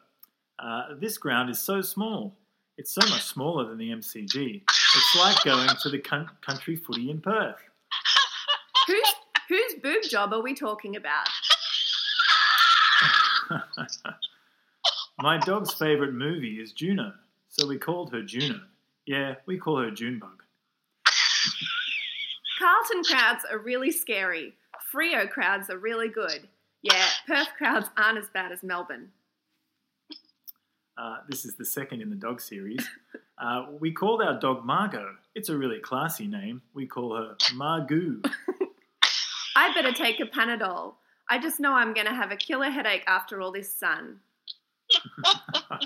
uh, 0.59 0.95
this 1.01 1.19
ground 1.19 1.51
is 1.51 1.61
so 1.61 1.81
small. 1.83 2.37
It's 2.79 2.91
so 2.93 3.01
much 3.09 3.23
smaller 3.23 3.69
than 3.69 3.79
the 3.79 3.91
MCG. 3.91 4.62
It's 4.95 5.17
like 5.17 5.43
going 5.45 5.69
to 5.83 5.88
the 5.91 5.99
coun- 6.01 6.31
country 6.41 6.75
footy 6.77 7.11
in 7.11 7.21
Perth. 7.21 7.57
Whose 8.88 9.15
whose 9.49 9.75
boob 9.83 10.03
job 10.09 10.33
are 10.33 10.43
we 10.43 10.55
talking 10.55 10.97
about? 10.97 11.29
My 15.21 15.38
dog's 15.38 15.75
favourite 15.75 16.12
movie 16.12 16.61
is 16.61 16.73
Juno, 16.73 17.12
so 17.49 17.67
we 17.67 17.79
called 17.79 18.12
her 18.12 18.23
Juno. 18.23 18.61
Yeah, 19.07 19.35
we 19.47 19.59
call 19.59 19.79
her 19.79 19.91
Junebug. 19.91 20.43
Carlton 22.59 23.03
crowds 23.05 23.45
are 23.51 23.59
really 23.59 23.91
scary. 23.91 24.55
Freo 24.93 25.29
crowds 25.29 25.71
are 25.71 25.79
really 25.79 26.09
good. 26.09 26.49
Yeah, 26.83 27.07
Perth 27.27 27.49
crowds 27.57 27.88
aren't 27.97 28.19
as 28.19 28.29
bad 28.33 28.53
as 28.53 28.62
Melbourne. 28.62 29.11
Uh, 30.97 31.17
this 31.29 31.45
is 31.45 31.55
the 31.55 31.65
second 31.65 32.03
in 32.03 32.11
the 32.11 32.17
dog 32.17 32.41
series. 32.41 32.87
Uh, 33.38 33.67
we 33.81 33.91
called 33.91 34.23
our 34.23 34.38
dog 34.38 34.65
Margot. 34.65 35.15
It's 35.35 35.49
a 35.49 35.57
really 35.57 35.79
classy 35.79 36.27
name. 36.27 36.62
We 36.75 36.87
call 36.87 37.17
her 37.17 37.35
Margoo. 37.55 38.25
I 39.57 39.75
better 39.75 39.93
take 39.93 40.21
a 40.21 40.25
Panadol. 40.25 40.95
I 41.33 41.38
just 41.38 41.61
know 41.61 41.73
I'm 41.73 41.95
going 41.95 42.07
to 42.07 42.12
have 42.14 42.31
a 42.31 42.37
killer 42.37 42.68
headache 42.68 43.05
after 43.07 43.40
all 43.40 43.53
this 43.53 43.73
sun. 43.73 44.21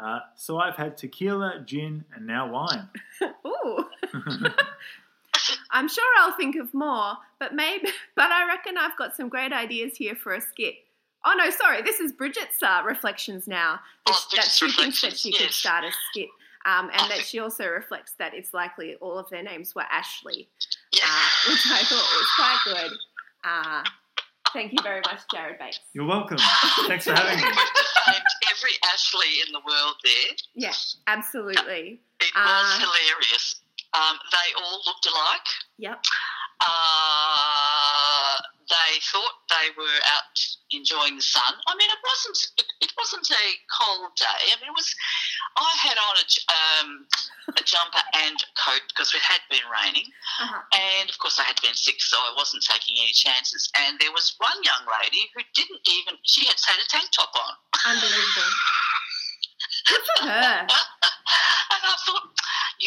Uh, 0.00 0.18
so 0.34 0.58
I've 0.58 0.74
had 0.74 0.96
tequila, 0.96 1.62
gin, 1.64 2.04
and 2.16 2.26
now 2.26 2.50
wine. 2.50 2.88
Ooh. 3.46 3.84
I'm 5.70 5.88
sure 5.88 6.04
I'll 6.18 6.32
think 6.32 6.56
of 6.56 6.74
more, 6.74 7.12
but 7.38 7.54
maybe, 7.54 7.88
but 8.16 8.32
I 8.32 8.48
reckon 8.48 8.76
I've 8.78 8.96
got 8.96 9.14
some 9.14 9.28
great 9.28 9.52
ideas 9.52 9.96
here 9.96 10.16
for 10.16 10.34
a 10.34 10.40
skit. 10.40 10.74
Oh 11.24 11.34
no, 11.38 11.50
sorry, 11.50 11.82
this 11.82 12.00
is 12.00 12.10
Bridget's 12.10 12.60
uh, 12.64 12.82
reflections 12.84 13.46
now. 13.46 13.78
Oh, 14.08 14.26
That, 14.32 14.36
that 14.38 14.44
she 14.50 14.72
thinks 14.72 15.02
that 15.02 15.12
reflections, 15.12 15.20
she 15.20 15.32
could 15.32 15.52
start 15.52 15.84
a 15.84 15.92
skit, 16.10 16.30
um, 16.66 16.86
and 16.90 17.00
I 17.00 17.06
that 17.08 17.10
think- 17.18 17.26
she 17.26 17.38
also 17.38 17.66
reflects 17.68 18.14
that 18.18 18.34
it's 18.34 18.52
likely 18.52 18.96
all 18.96 19.16
of 19.18 19.30
their 19.30 19.44
names 19.44 19.72
were 19.76 19.84
Ashley, 19.88 20.48
Yeah. 20.92 21.02
uh, 21.04 21.50
which 21.52 21.62
I 21.70 21.82
thought 21.84 22.08
was 22.18 22.28
quite 22.34 22.58
good. 22.64 22.92
Uh, 23.44 23.84
thank 24.52 24.72
you 24.72 24.78
very 24.82 25.00
much, 25.00 25.20
Jared 25.32 25.58
Bates. 25.58 25.80
You're 25.94 26.06
welcome. 26.06 26.38
Thanks 26.86 27.04
for 27.04 27.14
having 27.14 27.36
me. 27.38 27.42
Named 27.44 27.56
every 28.50 28.72
Ashley 28.92 29.40
in 29.46 29.52
the 29.52 29.60
world 29.66 29.94
there. 30.04 30.34
Yeah, 30.54 30.72
absolutely. 31.06 32.00
It 32.20 32.32
Uh, 32.36 32.40
was 32.44 32.78
hilarious. 32.78 33.60
Um, 33.94 34.16
they 34.30 34.62
all 34.62 34.80
looked 34.86 35.06
alike. 35.06 35.48
Yep. 35.78 36.04
Uh, 36.62 38.36
they 38.70 38.92
thought 39.12 39.36
they 39.50 39.68
were 39.76 39.98
out 40.16 40.38
enjoying 40.72 41.16
the 41.16 41.22
sun. 41.22 41.52
I 41.66 41.74
mean, 41.76 41.90
it 41.90 41.98
wasn't. 42.00 42.38
It, 42.58 42.68
it 42.88 42.92
wasn't 42.96 43.28
a 43.30 43.44
cold 43.68 44.14
day. 44.16 44.42
I 44.48 44.56
mean, 44.60 44.70
it 44.70 44.76
was. 44.76 44.88
I 45.56 45.68
had 45.76 45.98
on 46.00 46.14
a, 46.16 46.26
um, 46.56 46.88
a 47.58 47.62
jumper 47.62 48.00
and 48.24 48.38
coat 48.56 48.80
because 48.88 49.12
it 49.12 49.20
had 49.20 49.40
been 49.50 49.64
raining, 49.68 50.08
Uh-huh. 50.40 50.62
and 50.72 51.10
of 51.10 51.18
course 51.18 51.36
I 51.38 51.44
had 51.44 51.60
been 51.60 51.74
sick, 51.76 52.00
so 52.00 52.16
I 52.16 52.32
wasn't 52.36 52.64
taking 52.64 52.96
any 52.96 53.12
chances. 53.12 53.68
And 53.76 53.98
there 54.00 54.12
was 54.12 54.32
one 54.38 54.56
young 54.64 54.84
lady 55.02 55.28
who 55.36 55.42
didn't 55.52 55.82
even. 55.84 56.16
She 56.24 56.46
had 56.46 56.56
had 56.64 56.80
a 56.80 56.86
tank 56.88 57.10
top 57.12 57.32
on. 57.36 57.52
Unbelievable. 57.92 58.50
Good 59.88 60.00
for 60.16 60.26
her. 60.30 60.66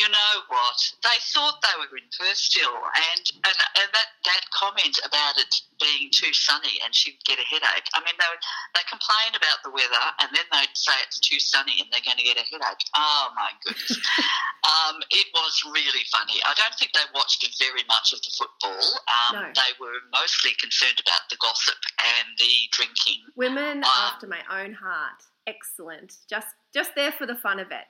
And 0.03 0.12
I 0.12 0.12
thought, 0.12 0.12
you 0.12 0.12
know 0.12 0.34
what? 0.51 0.79
They 1.03 1.19
thought 1.31 1.62
they 1.63 1.75
were 1.79 1.95
in 1.97 2.10
Perth 2.17 2.38
still, 2.38 2.75
and 2.75 3.23
and, 3.47 3.58
and 3.79 3.89
that 3.95 4.10
that 4.25 4.43
comment 4.51 4.99
about 5.05 5.38
it 5.39 5.53
being 5.79 6.10
too 6.12 6.31
sunny 6.34 6.79
and 6.84 6.93
she'd 6.95 7.19
get 7.25 7.39
a 7.39 7.43
headache. 7.47 7.88
I 7.93 7.99
mean, 7.99 8.15
they 8.19 8.27
would- 8.31 8.43
they 8.75 8.84
complain 8.89 9.31
about 9.36 9.63
the 9.63 9.69
weather, 9.71 10.05
and 10.19 10.29
then 10.36 10.45
they'd 10.51 10.75
say 10.75 10.93
it's 11.03 11.19
too 11.19 11.39
sunny 11.39 11.79
and 11.79 11.88
they're 11.91 12.03
going 12.03 12.17
to 12.17 12.23
get 12.23 12.38
a 12.38 12.43
headache. 12.43 12.84
Oh 12.95 13.31
my 13.36 13.51
goodness! 13.63 13.91
um, 14.63 14.99
it 15.12 15.27
was 15.34 15.63
really 15.71 16.03
funny. 16.12 16.39
I 16.45 16.53
don't 16.55 16.75
think 16.75 16.91
they 16.93 17.05
watched 17.13 17.43
very 17.60 17.84
much 17.88 18.12
of 18.13 18.19
the 18.21 18.31
football. 18.36 18.84
Um, 19.08 19.36
No. 19.36 19.41
They 19.55 19.71
were 19.79 19.99
mostly 20.12 20.51
concerned 20.60 20.99
about 20.99 21.29
the 21.29 21.38
gossip 21.38 21.77
and 22.03 22.27
the 22.38 22.53
drinking. 22.71 23.23
Women 23.36 23.84
Uh, 23.84 24.12
after 24.12 24.27
my 24.27 24.41
own 24.51 24.73
heart. 24.73 25.21
Excellent. 25.47 26.13
Just 26.29 26.47
just 26.73 26.95
there 26.95 27.12
for 27.12 27.25
the 27.25 27.36
fun 27.36 27.60
of 27.60 27.71
it. 27.71 27.86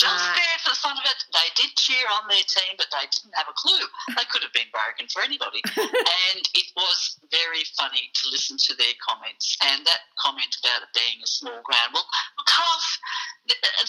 Just 0.00 0.16
Uh, 0.16 0.32
there 0.32 0.58
for 0.64 0.70
the 0.72 0.80
fun 0.80 0.96
of 0.96 1.04
it, 1.04 1.20
they 1.28 1.48
did 1.60 1.76
cheer 1.76 2.08
on 2.16 2.24
their 2.26 2.42
team, 2.48 2.72
but 2.80 2.88
they 2.90 3.04
didn't 3.12 3.36
have 3.36 3.48
a 3.48 3.52
clue. 3.52 3.84
They 4.16 4.24
could 4.32 4.40
have 4.42 4.52
been 4.56 4.70
broken 4.72 5.04
for 5.12 5.20
anybody. 5.20 5.60
and 5.76 6.40
it 6.56 6.68
was 6.74 7.20
very 7.30 7.64
funny 7.76 8.08
to 8.14 8.22
listen 8.32 8.56
to 8.56 8.72
their 8.80 8.96
comments. 9.06 9.58
And 9.60 9.84
that 9.84 10.08
comment 10.16 10.56
about 10.64 10.88
it 10.88 10.92
being 10.96 11.20
a 11.22 11.26
small 11.28 11.60
ground. 11.60 11.92
Well, 11.92 12.08
look, 12.38 12.48
half, 12.48 12.86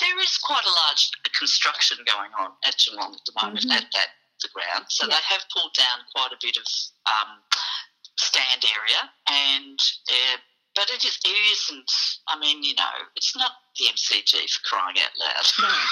there 0.03 0.19
is 0.19 0.37
quite 0.37 0.65
a 0.67 0.75
large 0.83 1.11
construction 1.31 2.03
going 2.03 2.31
on 2.37 2.51
at 2.67 2.75
Geelong 2.77 3.15
at 3.15 3.23
the 3.23 3.35
moment 3.41 3.63
Mhm. 3.71 3.77
at 3.79 3.87
that 3.93 4.09
the 4.41 4.49
ground. 4.49 4.87
So 4.91 5.05
Yeah. 5.07 5.15
they 5.15 5.21
have 5.31 5.47
pulled 5.49 5.73
down 5.75 6.03
quite 6.15 6.33
a 6.33 6.37
bit 6.41 6.57
of 6.57 6.65
um, 7.05 7.43
stand 8.17 8.65
area. 8.65 9.13
And 9.27 9.79
uh, 10.11 10.37
but 10.75 10.89
it, 10.89 11.03
is, 11.03 11.19
it 11.25 11.27
isn't, 11.51 11.91
I 12.27 12.39
mean, 12.39 12.63
you 12.63 12.73
know, 12.75 12.83
it's 13.15 13.35
not 13.35 13.51
the 13.77 13.85
MCG 13.85 14.49
for 14.51 14.63
crying 14.63 14.95
out 15.03 15.11
loud. 15.19 15.45
No. 15.71 15.77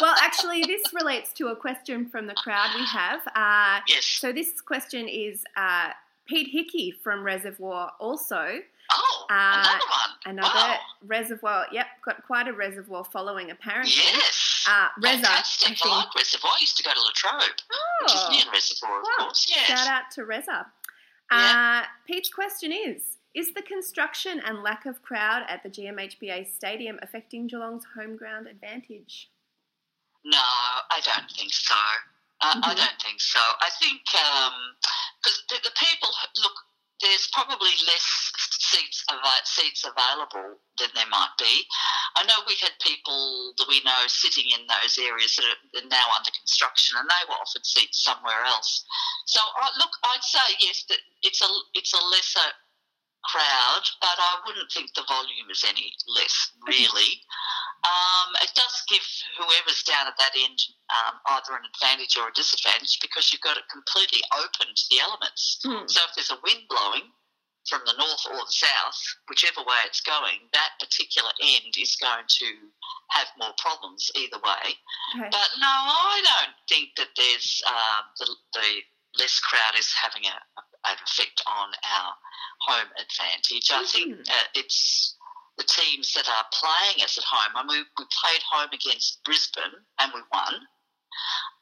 Well, 0.00 0.14
actually, 0.20 0.62
this 0.62 0.82
relates 0.94 1.32
to 1.34 1.48
a 1.48 1.56
question 1.56 2.08
from 2.08 2.26
the 2.26 2.34
crowd 2.34 2.70
we 2.74 2.84
have. 2.86 3.20
Uh, 3.36 3.80
Yes. 3.86 4.04
so 4.06 4.32
this 4.32 4.60
question 4.60 5.06
is 5.06 5.44
uh, 5.56 5.90
Pete 6.26 6.48
Hickey 6.48 6.90
from 7.04 7.22
Reservoir 7.22 7.92
also. 8.00 8.58
Oh, 8.90 9.26
Uh, 9.30 9.34
another 9.60 9.78
one. 9.78 10.10
Another 10.38 10.54
Wow. 10.58 10.78
reservoir. 11.06 11.66
Yep, 11.70 11.86
got 12.04 12.26
quite 12.26 12.48
a 12.48 12.52
reservoir 12.52 13.04
following 13.04 13.50
apparently. 13.50 13.92
Yes. 13.94 14.66
Uh, 14.68 14.88
Reza, 14.98 15.18
I 15.18 15.20
Fantastic. 15.20 15.72
I, 15.72 15.74
think. 15.74 15.86
like 15.94 16.14
Reservoir. 16.16 16.50
I 16.56 16.60
used 16.60 16.76
to 16.78 16.82
go 16.82 16.90
to 16.94 17.00
La 17.00 17.10
Trobe, 17.14 17.40
which 17.40 18.12
is 18.12 18.20
Oh, 18.24 18.28
near 18.32 18.44
Reservoir, 18.52 18.98
of 18.98 19.04
Wow. 19.04 19.24
course. 19.26 19.46
Yes. 19.50 19.66
shout 19.68 19.86
out 19.88 20.10
to 20.12 20.24
Reza. 20.24 20.66
Yeah. 21.30 21.82
Uh, 21.84 21.86
Pete's 22.06 22.30
question 22.32 22.72
is 22.72 23.18
Is 23.34 23.54
the 23.54 23.62
construction 23.62 24.40
and 24.44 24.62
lack 24.62 24.84
of 24.84 25.00
crowd 25.02 25.44
at 25.48 25.62
the 25.62 25.70
GMHBA 25.70 26.52
Stadium 26.52 26.98
affecting 27.02 27.46
Geelong's 27.46 27.84
home 27.96 28.16
ground 28.16 28.46
advantage? 28.46 29.30
No, 30.24 30.38
I 30.38 31.00
don't 31.02 31.30
think 31.30 31.52
so. 31.52 31.74
Uh, 32.42 32.60
I 32.62 32.74
Mhm. 32.74 32.76
don't 32.76 33.02
think 33.02 33.20
so. 33.20 33.40
I 33.60 33.70
think 33.70 34.02
because 34.04 35.42
the, 35.48 35.58
the 35.64 35.72
people 35.76 36.14
look. 36.42 36.54
There's 37.00 37.26
probably 37.32 37.74
less 37.90 38.30
seats 38.62 39.02
ava- 39.10 39.42
seats 39.44 39.82
available 39.82 40.60
than 40.78 40.88
there 40.94 41.06
might 41.08 41.34
be. 41.36 41.66
I 42.14 42.22
know 42.22 42.44
we 42.46 42.54
had 42.54 42.78
people 42.78 43.54
that 43.58 43.66
we 43.66 43.80
know 43.82 44.06
sitting 44.06 44.48
in 44.52 44.64
those 44.68 44.96
areas 44.98 45.34
that 45.34 45.82
are 45.82 45.86
now 45.88 46.06
under 46.16 46.30
construction, 46.30 46.96
and 46.96 47.10
they 47.10 47.24
were 47.28 47.34
offered 47.34 47.66
seats 47.66 48.04
somewhere 48.04 48.44
else. 48.44 48.84
So, 49.26 49.40
I 49.40 49.72
look, 49.78 49.90
I'd 50.04 50.22
say 50.22 50.54
yes, 50.60 50.84
that 50.84 51.00
it's 51.22 51.42
a 51.42 51.48
it's 51.74 51.92
a 51.92 51.98
lesser 52.06 52.52
crowd, 53.24 53.84
but 54.00 54.16
I 54.18 54.42
wouldn't 54.46 54.70
think 54.72 54.94
the 54.94 55.06
volume 55.06 55.50
is 55.50 55.64
any 55.66 55.94
less, 56.06 56.52
really. 56.66 57.22
Um, 57.82 58.30
it 58.42 58.50
does 58.54 58.82
give 58.86 59.02
whoever's 59.38 59.82
down 59.82 60.06
at 60.06 60.18
that 60.18 60.34
end 60.38 60.58
um, 60.94 61.18
either 61.34 61.58
an 61.58 61.66
advantage 61.66 62.14
or 62.14 62.30
a 62.30 62.34
disadvantage 62.34 62.98
because 63.02 63.32
you've 63.32 63.42
got 63.42 63.58
it 63.58 63.66
completely 63.70 64.22
open 64.38 64.70
to 64.70 64.84
the 64.90 65.02
elements. 65.02 65.58
Mm. 65.66 65.90
So 65.90 66.00
if 66.06 66.14
there's 66.14 66.30
a 66.30 66.38
wind 66.46 66.62
blowing 66.70 67.10
from 67.66 67.82
the 67.86 67.98
north 67.98 68.22
or 68.30 68.42
the 68.42 68.54
south, 68.54 68.98
whichever 69.28 69.62
way 69.62 69.78
it's 69.86 70.02
going, 70.02 70.46
that 70.52 70.78
particular 70.78 71.30
end 71.42 71.74
is 71.78 71.98
going 71.98 72.26
to 72.26 72.48
have 73.10 73.28
more 73.38 73.54
problems 73.58 74.10
either 74.14 74.38
way. 74.38 74.78
Okay. 75.18 75.30
But 75.30 75.50
no, 75.58 75.70
I 75.70 76.22
don't 76.22 76.54
think 76.68 76.94
that 76.98 77.10
there's 77.16 77.62
um, 77.66 78.04
the, 78.18 78.26
the 78.54 78.68
less 79.18 79.38
crowd 79.40 79.78
is 79.78 79.90
having 79.94 80.22
a, 80.26 80.36
an 80.58 80.71
effect 81.04 81.42
on 81.46 81.68
our 81.84 82.12
home 82.60 82.90
advantage. 82.98 83.70
I 83.72 83.84
think 83.84 84.20
uh, 84.28 84.48
it's 84.54 85.16
the 85.58 85.64
teams 85.64 86.12
that 86.14 86.28
are 86.28 86.46
playing 86.52 87.04
us 87.04 87.18
at 87.18 87.24
home. 87.24 87.52
I 87.56 87.62
mean, 87.62 87.84
we, 87.96 88.04
we 88.04 88.04
played 88.08 88.42
home 88.50 88.70
against 88.72 89.22
Brisbane 89.24 89.84
and 89.98 90.12
we 90.14 90.20
won. 90.32 90.54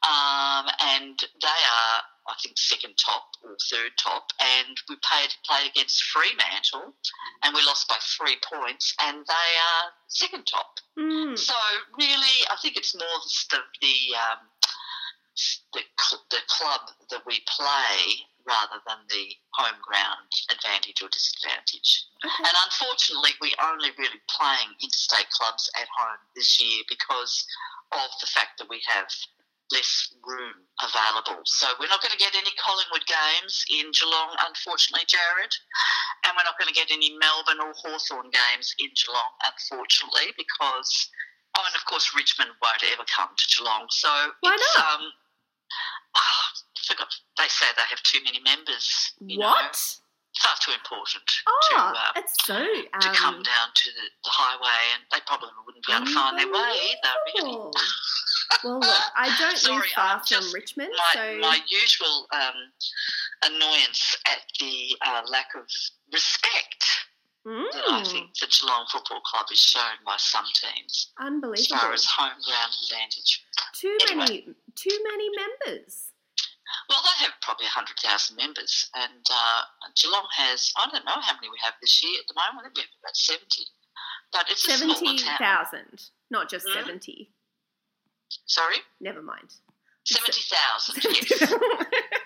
Um, 0.01 0.65
and 0.79 1.19
they 1.19 1.47
are, 1.47 1.97
I 2.27 2.33
think, 2.41 2.57
second 2.57 2.95
top 2.97 3.35
or 3.43 3.57
third 3.69 3.91
top. 4.01 4.31
And 4.39 4.77
we 4.89 4.95
played, 5.03 5.35
played 5.45 5.69
against 5.69 6.03
Fremantle 6.03 6.95
and 7.43 7.53
we 7.53 7.61
lost 7.65 7.87
by 7.89 7.97
three 7.99 8.37
points, 8.41 8.95
and 9.01 9.17
they 9.17 9.51
are 9.59 9.91
second 10.07 10.47
top. 10.47 10.79
Mm. 10.97 11.37
So 11.37 11.53
really, 11.99 12.37
I 12.49 12.55
think 12.61 12.77
it's 12.77 12.95
more 12.95 13.19
the 13.51 13.59
the, 13.81 13.97
um, 14.15 14.39
the 15.73 15.81
cl- 15.99 16.25
the 16.29 16.41
club 16.47 16.81
that 17.09 17.25
we 17.25 17.39
play 17.45 18.25
rather 18.47 18.79
than 18.87 19.03
the 19.09 19.35
home 19.53 19.79
ground 19.81 20.29
advantage 20.51 21.01
or 21.01 21.09
disadvantage. 21.09 22.05
Okay. 22.23 22.43
And 22.45 22.55
unfortunately, 22.65 23.37
we're 23.41 23.61
only 23.61 23.91
really 23.97 24.21
playing 24.29 24.73
interstate 24.81 25.29
clubs 25.29 25.69
at 25.77 25.87
home 25.91 26.21
this 26.35 26.61
year 26.61 26.83
because 26.89 27.45
of 27.91 28.09
the 28.21 28.27
fact 28.27 28.57
that 28.59 28.69
we 28.69 28.81
have 28.87 29.09
less 29.71 30.11
room 30.27 30.67
available. 30.83 31.41
So 31.47 31.71
we're 31.79 31.91
not 31.91 32.03
going 32.03 32.11
to 32.11 32.19
get 32.19 32.35
any 32.35 32.51
Collingwood 32.59 33.07
games 33.07 33.63
in 33.71 33.87
Geelong, 33.95 34.35
unfortunately, 34.43 35.07
Jared. 35.07 35.53
And 36.27 36.35
we're 36.35 36.45
not 36.45 36.59
going 36.59 36.67
to 36.67 36.75
get 36.75 36.91
any 36.91 37.15
Melbourne 37.17 37.63
or 37.63 37.71
Hawthorn 37.73 38.29
games 38.29 38.75
in 38.77 38.91
Geelong, 38.93 39.33
unfortunately, 39.47 40.35
because, 40.35 41.07
oh, 41.55 41.63
and 41.63 41.75
of 41.75 41.87
course, 41.87 42.11
Richmond 42.11 42.51
won't 42.59 42.83
ever 42.91 43.07
come 43.07 43.31
to 43.31 43.45
Geelong. 43.47 43.87
So 43.89 44.11
Why 44.43 44.53
it's, 44.53 44.67
not? 44.75 44.99
Um, 44.99 45.03
forgot, 46.91 47.13
they 47.37 47.47
say 47.47 47.65
they 47.75 47.87
have 47.89 48.01
too 48.03 48.19
many 48.23 48.39
members. 48.41 49.13
Know, 49.21 49.47
What? 49.47 49.97
far 50.39 50.55
too 50.61 50.71
important 50.71 51.23
Oh, 51.47 51.59
to, 51.71 51.75
uh, 51.77 52.11
it's 52.15 52.33
so 52.45 52.55
to 52.57 53.09
come 53.15 53.35
um, 53.35 53.43
down 53.43 53.67
to 53.73 53.89
the, 53.91 54.05
the 54.23 54.29
highway, 54.31 54.81
and 54.95 55.03
they 55.11 55.19
probably 55.27 55.49
wouldn't 55.65 55.85
be 55.85 55.91
able 55.93 56.05
to 56.05 56.13
find 56.13 56.37
their 56.39 56.47
way 56.51 56.71
either, 56.91 57.13
really. 57.35 57.57
Well, 58.63 58.79
look, 58.79 59.03
I 59.15 59.33
don't 59.39 59.53
live 59.53 59.59
Sorry, 59.59 59.89
far 59.95 60.15
I'm 60.17 60.21
from 60.23 60.53
Richmond, 60.53 60.91
My, 60.95 61.13
so 61.13 61.37
my 61.39 61.59
usual 61.67 62.27
um, 62.33 62.53
annoyance 63.43 64.15
at 64.27 64.39
the 64.59 64.97
uh, 65.05 65.21
lack 65.27 65.47
of 65.55 65.65
respect 66.13 66.85
that 67.45 67.83
I 67.89 68.01
Mm, 68.03 68.11
think 68.11 68.37
the 68.39 68.45
Geelong 68.47 68.85
Football 68.91 69.21
Club 69.21 69.47
is 69.51 69.57
shown 69.59 69.97
by 70.05 70.15
some 70.17 70.45
teams 70.53 71.09
as 71.17 71.25
unbelievable. 71.25 71.77
far 71.79 71.91
as 71.93 72.05
home 72.05 72.37
ground 72.45 72.73
advantage. 72.83 73.43
Too 73.73 73.97
Anyway. 74.01 74.15
many, 74.25 74.47
too 74.75 74.99
many 75.09 75.29
members. 75.35 76.10
Well, 76.89 76.99
they 77.03 77.25
have 77.25 77.33
probably 77.41 77.65
100,000 77.65 78.35
members, 78.35 78.89
and 78.95 79.25
uh, 79.29 79.61
Geelong 79.95 80.27
has, 80.35 80.71
I 80.77 80.87
don't 80.91 81.05
know 81.05 81.19
how 81.21 81.33
many 81.35 81.49
we 81.49 81.57
have 81.63 81.73
this 81.81 82.01
year 82.03 82.19
at 82.19 82.27
the 82.27 82.35
moment, 82.35 82.65
I 82.65 82.69
think 82.69 82.75
we 82.77 82.81
have 82.83 82.99
about 83.03 83.17
70. 83.17 83.63
But 84.31 84.45
it's 84.49 84.65
a 84.67 84.71
smaller 84.77 84.95
Seventy 84.95 85.23
town. 85.23 85.37
thousand, 85.37 86.01
not 86.29 86.49
just 86.49 86.65
Hmm? 86.67 86.73
seventy. 86.79 87.31
Sorry? 88.45 88.77
Never 88.99 89.21
mind. 89.21 89.49
70,000, 90.05 91.03
yes. 91.03 91.53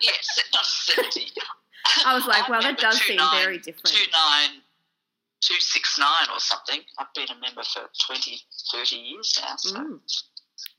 yes, 0.01 0.39
not 0.53 0.65
70. 0.65 1.27
I 2.05 2.13
was 2.15 2.25
like, 2.25 2.47
well, 2.47 2.62
that 2.62 2.77
does 2.77 2.97
seem 3.01 3.17
29 3.17 3.43
very 3.43 3.58
different. 3.58 3.88
two 3.88 4.10
nine 4.12 4.62
two 5.41 5.60
six 5.60 5.97
nine 5.99 6.27
or 6.34 6.39
something. 6.39 6.81
I've 6.97 7.13
been 7.13 7.27
a 7.29 7.39
member 7.39 7.62
for 7.63 7.89
20, 8.08 8.39
30 8.71 8.95
years 8.95 9.39
now, 9.41 9.55
so 9.58 9.75
Mm. 9.79 9.99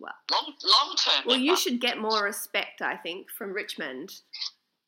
Wow. 0.00 0.12
long 0.30 0.54
long 0.64 0.96
term. 0.96 1.24
Well, 1.26 1.36
you 1.36 1.56
should 1.56 1.80
get 1.80 1.98
more 1.98 2.22
respect, 2.24 2.80
I 2.82 2.96
think, 2.96 3.30
from 3.30 3.52
Richmond. 3.52 4.12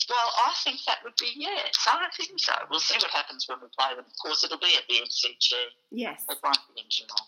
Well, 0.08 0.32
I 0.46 0.54
think 0.64 0.80
that 0.86 0.98
would 1.04 1.16
be 1.20 1.30
yes. 1.34 1.74
I 1.86 2.06
think 2.16 2.38
so. 2.38 2.52
We'll 2.70 2.80
see 2.80 2.94
what 2.96 3.10
happens 3.10 3.46
when 3.48 3.58
we 3.60 3.66
play 3.78 3.94
them. 3.94 4.04
Of 4.06 4.18
course, 4.22 4.42
it'll 4.44 4.58
be 4.58 4.72
at 4.78 4.84
the 4.88 4.94
MCG. 5.04 5.52
Yes. 5.90 6.22
It 6.30 6.38
won't 6.42 6.56
be 6.74 6.80
in 6.80 6.86
Geelong. 6.88 7.26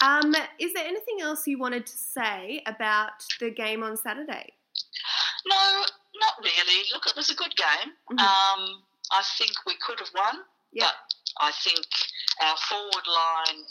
Um, 0.00 0.34
is 0.58 0.74
there 0.74 0.84
anything 0.86 1.22
else 1.22 1.46
you 1.46 1.58
wanted 1.58 1.86
to 1.86 1.96
say 1.96 2.62
about 2.66 3.12
the 3.40 3.50
game 3.50 3.82
on 3.82 3.96
Saturday? 3.96 4.52
No, 5.46 5.56
not 6.20 6.34
really. 6.42 6.84
Look, 6.92 7.06
it 7.06 7.16
was 7.16 7.30
a 7.30 7.34
good 7.34 7.54
game. 7.56 7.92
Mhm. 8.10 8.18
Um, 8.20 8.82
I 9.10 9.22
think 9.38 9.52
we 9.66 9.74
could 9.76 9.98
have 10.00 10.10
won. 10.14 10.44
Yeah. 10.72 10.90
But 10.90 11.44
I 11.46 11.52
think 11.52 11.86
our 12.42 12.56
forward 12.56 13.06
line 13.06 13.64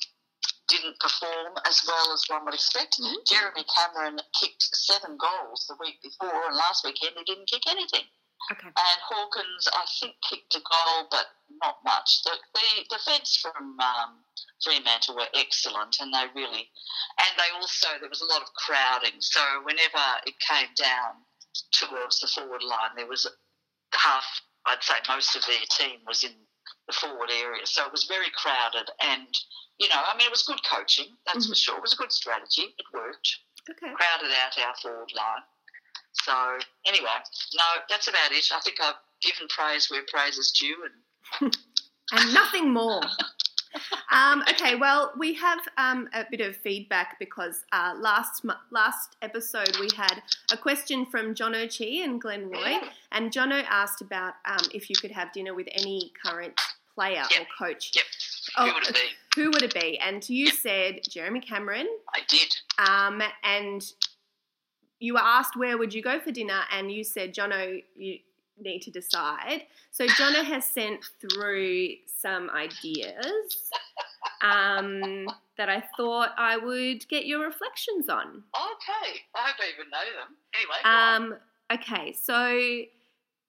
didn't 0.68 1.00
perform 1.00 1.54
as 1.66 1.84
well 1.86 2.14
as 2.14 2.24
one 2.28 2.46
would 2.46 2.54
expect. 2.54 3.00
Mhm. 3.00 3.28
Jeremy 3.28 3.64
Cameron 3.66 4.22
kicked 4.40 4.64
seven 4.76 5.18
goals 5.18 5.68
the 5.68 5.76
week 5.76 6.02
before, 6.02 6.46
and 6.48 6.56
last 6.56 6.84
weekend 6.84 7.18
he 7.18 7.24
didn't 7.24 7.50
kick 7.50 7.68
anything. 7.68 8.08
Okay. 8.52 8.68
And 8.68 9.02
Hawkins, 9.08 9.68
I 9.72 9.86
think, 10.00 10.20
kicked 10.22 10.56
a 10.56 10.60
goal, 10.60 11.08
but 11.10 11.28
not 11.62 11.84
much. 11.84 12.24
The, 12.24 12.38
the 12.54 12.84
defence 12.90 13.38
from 13.38 13.80
um, 13.80 14.26
Fremantle 14.62 15.16
were 15.16 15.30
excellent, 15.34 16.00
and 16.00 16.14
they 16.14 16.28
really, 16.36 16.70
and 17.20 17.40
they 17.40 17.50
also 17.56 17.88
there 18.00 18.10
was 18.10 18.22
a 18.22 18.26
lot 18.26 18.42
of 18.42 18.54
crowding. 18.54 19.22
So 19.22 19.40
whenever 19.64 20.04
it 20.26 20.38
came 20.40 20.74
down 20.76 21.24
towards 21.72 22.20
the 22.20 22.28
forward 22.28 22.64
line, 22.64 22.92
there 22.96 23.08
was 23.08 23.28
half, 23.94 24.42
I'd 24.66 24.84
say, 24.84 24.96
most 25.08 25.36
of 25.36 25.46
their 25.46 25.64
team 25.70 26.00
was 26.06 26.24
in 26.24 26.36
the 26.88 26.94
forward 26.94 27.30
area. 27.32 27.66
So 27.66 27.86
it 27.86 27.92
was 27.92 28.06
very 28.06 28.30
crowded, 28.36 28.90
and 29.02 29.28
you 29.80 29.88
know, 29.90 30.02
I 30.02 30.16
mean, 30.18 30.28
it 30.28 30.32
was 30.32 30.44
good 30.44 30.62
coaching, 30.70 31.08
that's 31.26 31.46
for 31.48 31.54
mm-hmm. 31.54 31.74
sure. 31.74 31.78
It 31.78 31.82
was 31.82 31.94
a 31.94 31.98
good 31.98 32.12
strategy. 32.12 32.76
It 32.78 32.86
worked 32.94 33.40
Okay. 33.70 33.94
crowded 33.94 34.32
out 34.44 34.60
our 34.60 34.76
forward 34.82 35.12
line. 35.16 35.44
So 36.12 36.60
anyway, 36.86 37.18
no, 37.56 37.64
that's 37.90 38.08
about 38.08 38.32
it. 38.32 38.52
I 38.54 38.60
think 38.60 38.80
I've 38.82 38.96
given 39.22 39.48
praise 39.48 39.90
where 39.90 40.04
praise 40.08 40.38
is 40.38 40.52
due, 40.52 40.86
and 41.42 41.56
and 42.12 42.34
nothing 42.34 42.72
more. 42.74 43.02
Um, 44.12 44.44
okay, 44.52 44.76
well, 44.76 45.12
we 45.18 45.34
have 45.34 45.60
um, 45.78 46.08
a 46.14 46.26
bit 46.30 46.42
of 46.42 46.56
feedback 46.58 47.18
because 47.20 47.66
uh, 47.72 47.94
last 48.00 48.46
last 48.72 49.16
episode 49.22 49.76
we 49.80 49.90
had 49.96 50.22
a 50.52 50.58
question 50.58 51.06
from 51.06 51.34
John 51.34 51.56
O'Chee 51.56 52.04
and 52.04 52.22
Glenroy, 52.22 52.78
and 53.12 53.32
Jono 53.32 53.64
asked 53.70 54.02
about 54.02 54.36
um, 54.46 54.66
if 54.74 54.90
you 54.90 54.96
could 55.02 55.12
have 55.12 55.32
dinner 55.34 55.54
with 55.56 55.68
any 55.72 56.12
current 56.24 56.54
player 56.94 57.24
or 57.40 57.46
coach. 57.58 57.92
Yep. 57.96 58.06
Oh, 58.58 58.68
who 58.68 58.74
would 58.74 58.88
it 58.88 58.94
be? 58.94 59.10
Who 59.42 59.50
would 59.52 59.64
it 59.64 59.74
be? 59.74 59.98
And 60.00 60.30
you 60.30 60.48
said 60.52 61.00
Jeremy 61.10 61.40
Cameron, 61.40 61.88
I 62.14 62.20
did. 62.30 62.54
um, 62.78 63.22
and 63.44 63.84
you 65.00 65.14
were 65.16 65.22
asked 65.24 65.58
where 65.58 65.78
would 65.78 65.94
you 65.94 66.04
go 66.04 66.20
for 66.20 66.32
dinner, 66.32 66.62
and 66.72 66.92
you 66.92 67.04
said 67.04 67.34
Jono, 67.34 67.82
you 67.96 68.20
need 68.60 68.82
to 68.84 68.92
decide. 68.92 69.64
So 69.92 70.06
Jono 70.06 70.44
has 70.44 70.66
sent 70.66 71.06
through 71.20 71.90
some 72.20 72.50
ideas 72.50 73.72
um, 74.42 75.28
that 75.58 75.70
I 75.70 75.84
thought 75.98 76.32
I 76.38 76.58
would 76.58 77.08
get 77.08 77.26
your 77.26 77.46
reflections 77.46 78.10
on. 78.10 78.28
Okay, 78.56 79.22
I 79.36 79.48
hope 79.48 79.56
I 79.60 79.72
even 79.74 79.90
know 79.90 80.00
them. 80.20 80.36
Anyway. 80.54 81.34
Um, 81.34 81.40
okay, 81.72 82.14
so 82.14 82.84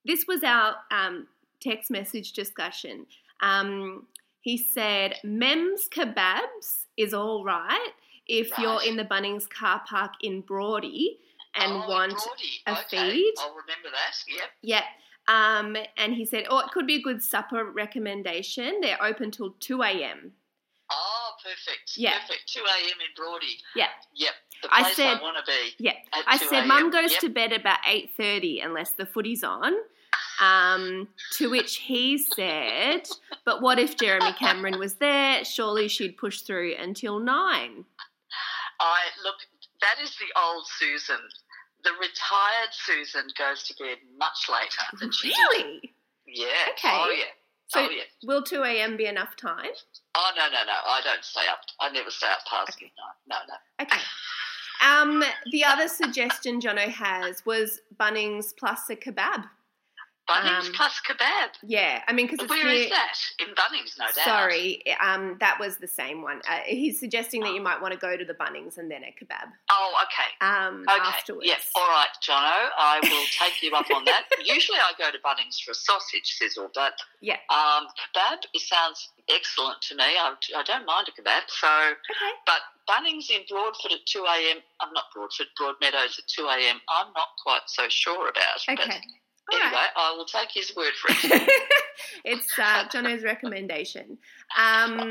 this 0.05 0.27
was 0.27 0.43
our 0.43 0.77
um, 0.91 1.27
text 1.61 1.91
message 1.91 2.33
discussion. 2.33 3.07
Um, 3.41 4.07
he 4.41 4.59
said, 4.59 5.17
Mem's 5.25 5.89
Kebabs 5.89 6.85
is 6.97 7.15
all 7.15 7.45
right 7.45 7.93
if 8.27 8.51
you're 8.59 8.83
in 8.83 8.97
the 8.97 9.05
Bunnings 9.05 9.49
car 9.49 9.83
park 9.89 10.13
in 10.23 10.43
Broady 10.43 11.19
and 11.57 11.73
oh, 11.73 11.89
want 11.89 12.21
a 12.67 12.73
okay. 12.73 13.11
feed? 13.11 13.35
I'll 13.39 13.51
remember 13.51 13.91
that. 13.93 14.17
Yep. 14.29 14.49
Yeah. 14.63 14.83
Um, 15.27 15.77
and 15.97 16.15
he 16.15 16.25
said, 16.25 16.45
oh, 16.51 16.59
it 16.59 16.71
could 16.71 16.87
be 16.87 16.97
a 16.97 17.03
good 17.03 17.23
supper 17.23 17.65
recommendation. 17.65 18.81
They're 18.81 19.03
open 19.03 19.31
till 19.31 19.55
2 19.61 19.83
a.m. 19.83 20.33
Oh, 20.91 21.31
perfect. 21.43 21.97
Yeah. 21.97 22.19
Perfect. 22.21 22.53
2 22.53 22.61
a.m. 22.61 22.99
in 23.01 23.15
Broady. 23.17 23.57
Yeah. 23.75 23.87
Yep. 24.15 24.33
The 24.63 24.69
I 24.71 24.93
said- 24.93 25.19
I 25.19 25.23
want 25.23 25.37
to 25.39 25.51
be. 25.51 25.85
Yeah. 25.85 25.95
I 26.27 26.37
said, 26.37 26.67
Mum 26.67 26.91
goes 26.91 27.13
Yep. 27.13 27.21
to 27.21 27.29
bed 27.31 27.53
about 27.53 27.79
8.30 27.85 28.65
unless 28.65 28.91
the 28.91 29.07
footy's 29.07 29.43
on. 29.43 29.73
Um, 30.41 31.09
to 31.35 31.49
which 31.49 31.77
he 31.77 32.19
said, 32.19 33.09
but 33.45 33.63
what 33.63 33.79
if 33.79 33.97
Jeremy 33.97 34.33
Cameron 34.33 34.79
was 34.79 34.95
there? 34.95 35.45
Surely 35.45 35.87
she'd 35.89 36.17
push 36.17 36.41
through 36.41 36.75
until 36.75 37.19
9. 37.21 37.85
I 38.81 39.01
look. 39.23 39.37
That 39.85 40.03
is 40.03 40.17
the 40.17 40.41
old 40.41 40.65
Susan. 40.67 41.21
The 41.85 41.93
retired 42.01 42.73
Susan 42.73 43.29
goes 43.37 43.63
to 43.65 43.75
bed 43.79 43.99
much 44.19 44.49
later 44.49 44.83
than 44.99 45.13
she 45.13 45.29
did. 45.29 45.37
Really? 45.37 45.95
Yeah. 46.27 46.73
Okay. 46.73 46.89
Oh 46.89 47.15
yeah. 47.17 47.25
So 47.69 47.81
oh, 47.81 47.91
yeah. 47.91 48.03
will 48.25 48.43
2 48.43 48.63
a.m. 48.63 48.97
be 48.97 49.07
enough 49.07 49.37
time? 49.37 49.71
Oh, 50.15 50.31
no, 50.37 50.45
no, 50.47 50.65
no. 50.65 50.73
I 50.87 51.01
don't 51.03 51.25
stay 51.25 51.41
up. 51.51 51.61
I 51.81 51.91
never 51.91 52.11
stay 52.11 52.27
up 52.29 52.45
past 52.49 52.77
Okay. 52.79 52.93
midnight. 53.27 53.27
No, 53.27 53.37
no. 53.49 53.85
Okay. 53.85 54.03
Um, 54.85 55.25
the 55.51 55.65
other 55.65 55.89
suggestion 55.89 56.61
Jono 56.61 56.89
has 56.89 57.45
was 57.47 57.81
Bunnings 57.99 58.53
plus 58.57 58.91
a 58.91 58.97
kebab. 58.97 59.49
Bunnings 60.29 60.67
Um, 60.69 60.73
plus 60.73 61.01
kebab. 61.07 61.51
Yeah, 61.63 62.03
I 62.09 62.13
mean, 62.13 62.27
because 62.27 62.41
it's 62.45 62.51
Where 62.51 62.65
near, 62.65 62.85
is 62.85 62.89
that? 62.91 63.19
In 63.41 63.55
Bunnings, 63.55 63.99
no 63.99 64.07
doubt. 64.07 64.15
Sorry, 64.25 64.83
um, 65.01 65.37
that 65.41 65.61
was 65.61 65.77
the 65.77 65.87
same 65.87 66.23
one. 66.23 66.41
Uh, 66.49 66.61
he's 66.65 66.99
suggesting 66.99 67.43
that 67.43 67.53
you 67.53 67.61
might 67.61 67.81
want 67.83 67.93
to 67.93 67.99
go 68.01 68.17
to 68.17 68.25
the 68.25 68.33
Bunnings 68.33 68.79
and 68.79 68.91
then 68.91 69.03
a 69.05 69.13
kebab 69.13 69.53
Oh, 69.71 69.95
okay. 70.05 70.47
um, 70.47 70.87
Okay. 70.89 71.01
afterwards. 71.01 71.47
Yeah. 71.47 71.57
All 71.75 71.89
right, 71.89 72.09
Jono. 72.23 72.71
I 72.79 73.01
will 73.11 73.27
take 73.39 73.63
you 73.63 73.75
up 73.75 73.91
on 73.91 74.05
that. 74.07 74.25
Usually, 74.45 74.79
I 74.79 74.93
go 74.97 75.11
to 75.11 75.19
Bunnings 75.19 75.61
for 75.63 75.73
a 75.73 75.75
sausage 75.75 76.37
sizzle, 76.39 76.71
but 76.75 76.95
Yeah. 77.21 77.37
um, 77.51 77.87
kebab 78.15 78.39
it 78.55 78.63
sounds 78.63 79.11
excellent 79.29 79.83
to 79.83 79.95
me. 79.97 80.05
I, 80.05 80.35
I 80.57 80.63
don't 80.63 80.87
mind 80.87 81.09
a 81.09 81.21
kebab. 81.21 81.43
So, 81.49 81.69
Okay. 81.69 82.33
but 82.47 82.61
Bunnings 82.89 83.29
in 83.31 83.43
Broadford 83.49 83.93
at 83.93 84.07
two 84.07 84.25
a.m. 84.25 84.59
I'm 84.81 84.93
not 84.95 85.05
Broadford, 85.15 85.49
Broadmeadows 85.61 86.19
at 86.19 86.27
two 86.29 86.47
a.m. 86.47 86.81
I'm 86.89 87.13
not 87.15 87.29
quite 87.43 87.63
so 87.67 87.89
sure 87.91 88.29
about. 88.31 88.61
But 88.67 88.81
Okay. 88.81 89.01
All 89.53 89.59
anyway, 89.59 89.73
right. 89.73 89.91
I 89.97 90.15
will 90.17 90.25
take 90.25 90.51
his 90.53 90.75
word 90.77 90.93
for 91.01 91.09
it. 91.35 91.51
it's 92.25 92.59
uh, 92.59 92.89
Jono's 92.93 93.23
recommendation. 93.23 94.19
Um, 94.59 95.11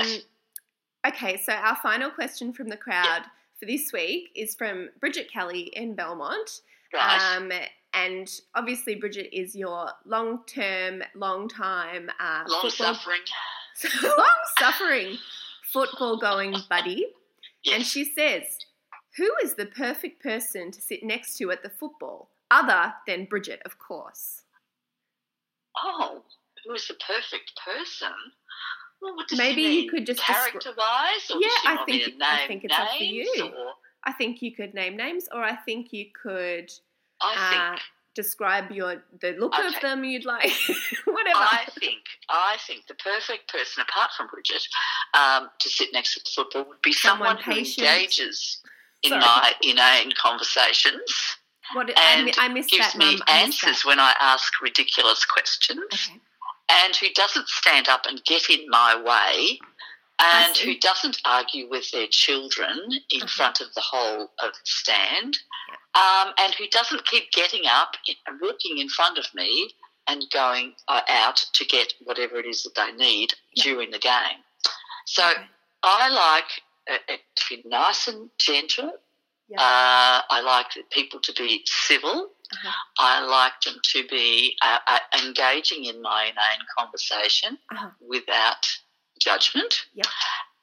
okay, 1.06 1.36
so 1.36 1.52
our 1.52 1.76
final 1.76 2.10
question 2.10 2.52
from 2.52 2.68
the 2.68 2.76
crowd 2.76 3.22
for 3.58 3.66
this 3.66 3.92
week 3.92 4.30
is 4.34 4.54
from 4.54 4.88
Bridget 5.00 5.30
Kelly 5.32 5.70
in 5.74 5.94
Belmont. 5.94 6.60
right. 6.92 7.36
Um, 7.36 7.52
and 7.96 8.28
obviously, 8.56 8.96
Bridget 8.96 9.32
is 9.32 9.54
your 9.54 9.88
long 10.04 10.40
term, 10.46 11.02
long 11.14 11.48
time 11.48 12.10
uh, 12.18 12.42
long-suffering, 12.48 13.20
long 14.02 14.26
suffering 14.58 15.16
football 15.72 16.16
going 16.18 16.56
buddy. 16.68 17.06
Yes. 17.62 17.74
And 17.76 17.84
she 17.84 18.04
says, 18.04 18.42
Who 19.16 19.30
is 19.44 19.54
the 19.54 19.66
perfect 19.66 20.22
person 20.22 20.70
to 20.72 20.80
sit 20.80 21.04
next 21.04 21.36
to 21.38 21.50
at 21.50 21.62
the 21.62 21.70
football? 21.70 22.30
Other 22.50 22.94
than 23.06 23.24
Bridget, 23.26 23.62
of 23.64 23.78
course. 23.78 24.42
oh, 25.82 26.22
who 26.64 26.72
is 26.74 26.86
the 26.88 26.94
perfect 26.94 27.52
person? 27.64 28.12
Well, 29.02 29.16
what 29.16 29.28
does 29.28 29.38
Maybe 29.38 29.62
you 29.62 29.68
mean? 29.68 29.90
could 29.90 30.06
just 30.06 30.20
character-wise, 30.20 31.30
or 31.30 31.40
Yeah, 31.40 31.48
I 31.66 31.82
think- 31.84 32.22
I 32.22 32.46
think 32.46 32.64
it's 32.64 32.78
up 32.78 32.88
to 32.96 33.04
you. 33.04 33.52
Or 33.56 33.74
I 34.04 34.12
think 34.12 34.40
you 34.40 34.54
could 34.54 34.72
name 34.74 34.96
names, 34.96 35.28
or 35.32 35.42
I 35.42 35.56
think 35.56 35.92
you 35.92 36.06
could 36.22 36.70
I 37.20 37.50
think 37.50 37.80
uh, 37.80 37.82
describe 38.14 38.70
your 38.70 39.02
the 39.20 39.32
look 39.32 39.58
of 39.58 39.74
them 39.82 40.04
you'd 40.04 40.24
like, 40.24 40.50
whatever. 41.04 41.38
I 41.38 41.66
think 41.80 42.02
I 42.28 42.56
think 42.66 42.86
the 42.86 42.94
perfect 42.94 43.50
person, 43.52 43.82
apart 43.88 44.12
from 44.16 44.28
Bridget, 44.28 44.66
um, 45.14 45.50
to 45.58 45.68
sit 45.68 45.92
next 45.92 46.14
to 46.14 46.20
the 46.24 46.30
football 46.34 46.64
would 46.68 46.82
be 46.82 46.92
Someone 46.92 47.38
someone, 47.38 47.42
who 47.44 47.60
engages 47.82 48.60
in 49.02 49.10
Sorry. 49.10 49.20
my 49.20 49.52
inane 49.62 50.12
conversations 50.16 51.36
what 51.72 51.90
I, 51.96 52.14
and 52.14 52.24
mi- 52.26 52.34
I 52.38 52.48
missed 52.48 52.70
gives 52.70 52.92
that, 52.92 52.98
me. 52.98 53.18
Answers 53.28 53.82
that. 53.82 53.86
when 53.88 53.98
I 54.00 54.14
ask 54.20 54.60
ridiculous 54.60 55.24
questions, 55.24 55.78
Okay. 55.92 56.20
and 56.70 56.94
who 56.96 57.08
doesn't 57.14 57.48
stand 57.48 57.88
up 57.88 58.06
and 58.06 58.22
get 58.24 58.48
in 58.50 58.68
my 58.68 58.94
way. 59.00 59.58
And 60.20 60.56
who 60.56 60.78
doesn't 60.78 61.20
argue 61.24 61.68
with 61.68 61.90
their 61.90 62.06
children 62.06 62.78
in 63.10 63.22
Uh-huh. 63.22 63.26
front 63.26 63.60
of 63.60 63.74
the 63.74 63.80
whole 63.80 64.32
of 64.38 64.52
the 64.52 64.60
stand, 64.64 65.36
um, 65.96 66.32
and 66.38 66.54
who 66.54 66.68
doesn't 66.68 67.04
keep 67.08 67.32
getting 67.32 67.66
up, 67.66 67.96
and 68.26 68.40
walking 68.40 68.78
in 68.78 68.88
front 68.88 69.18
of 69.18 69.26
me, 69.34 69.74
and 70.06 70.24
going 70.30 70.76
uh, 70.86 71.00
out 71.08 71.44
to 71.54 71.64
get 71.64 71.94
whatever 72.04 72.36
it 72.38 72.46
is 72.46 72.62
that 72.62 72.74
they 72.76 72.92
need 72.92 73.34
Yeah. 73.54 73.64
during 73.64 73.90
the 73.90 73.98
game. 73.98 74.44
So 75.06 75.28
Okay. 75.28 75.48
I 75.82 76.08
like 76.08 76.62
uh, 76.88 76.98
it 77.08 77.22
to 77.34 77.56
be 77.56 77.68
nice 77.68 78.06
and 78.06 78.30
gentle. 78.38 79.00
Yeah. 79.48 79.60
Uh, 79.60 80.22
I 80.30 80.40
like 80.40 80.66
people 80.90 81.20
to 81.20 81.32
be 81.34 81.62
civil. 81.66 82.30
Uh-huh. 82.52 82.72
I 82.98 83.24
like 83.26 83.60
them 83.64 83.76
to 83.82 84.06
be 84.08 84.56
uh, 84.62 84.78
uh, 84.86 84.98
engaging 85.24 85.84
in 85.84 86.00
my 86.02 86.24
inane 86.24 86.66
conversation 86.78 87.58
Uh-huh. 87.70 87.90
without 88.00 88.66
judgment. 89.20 89.86
Yep. 89.94 90.06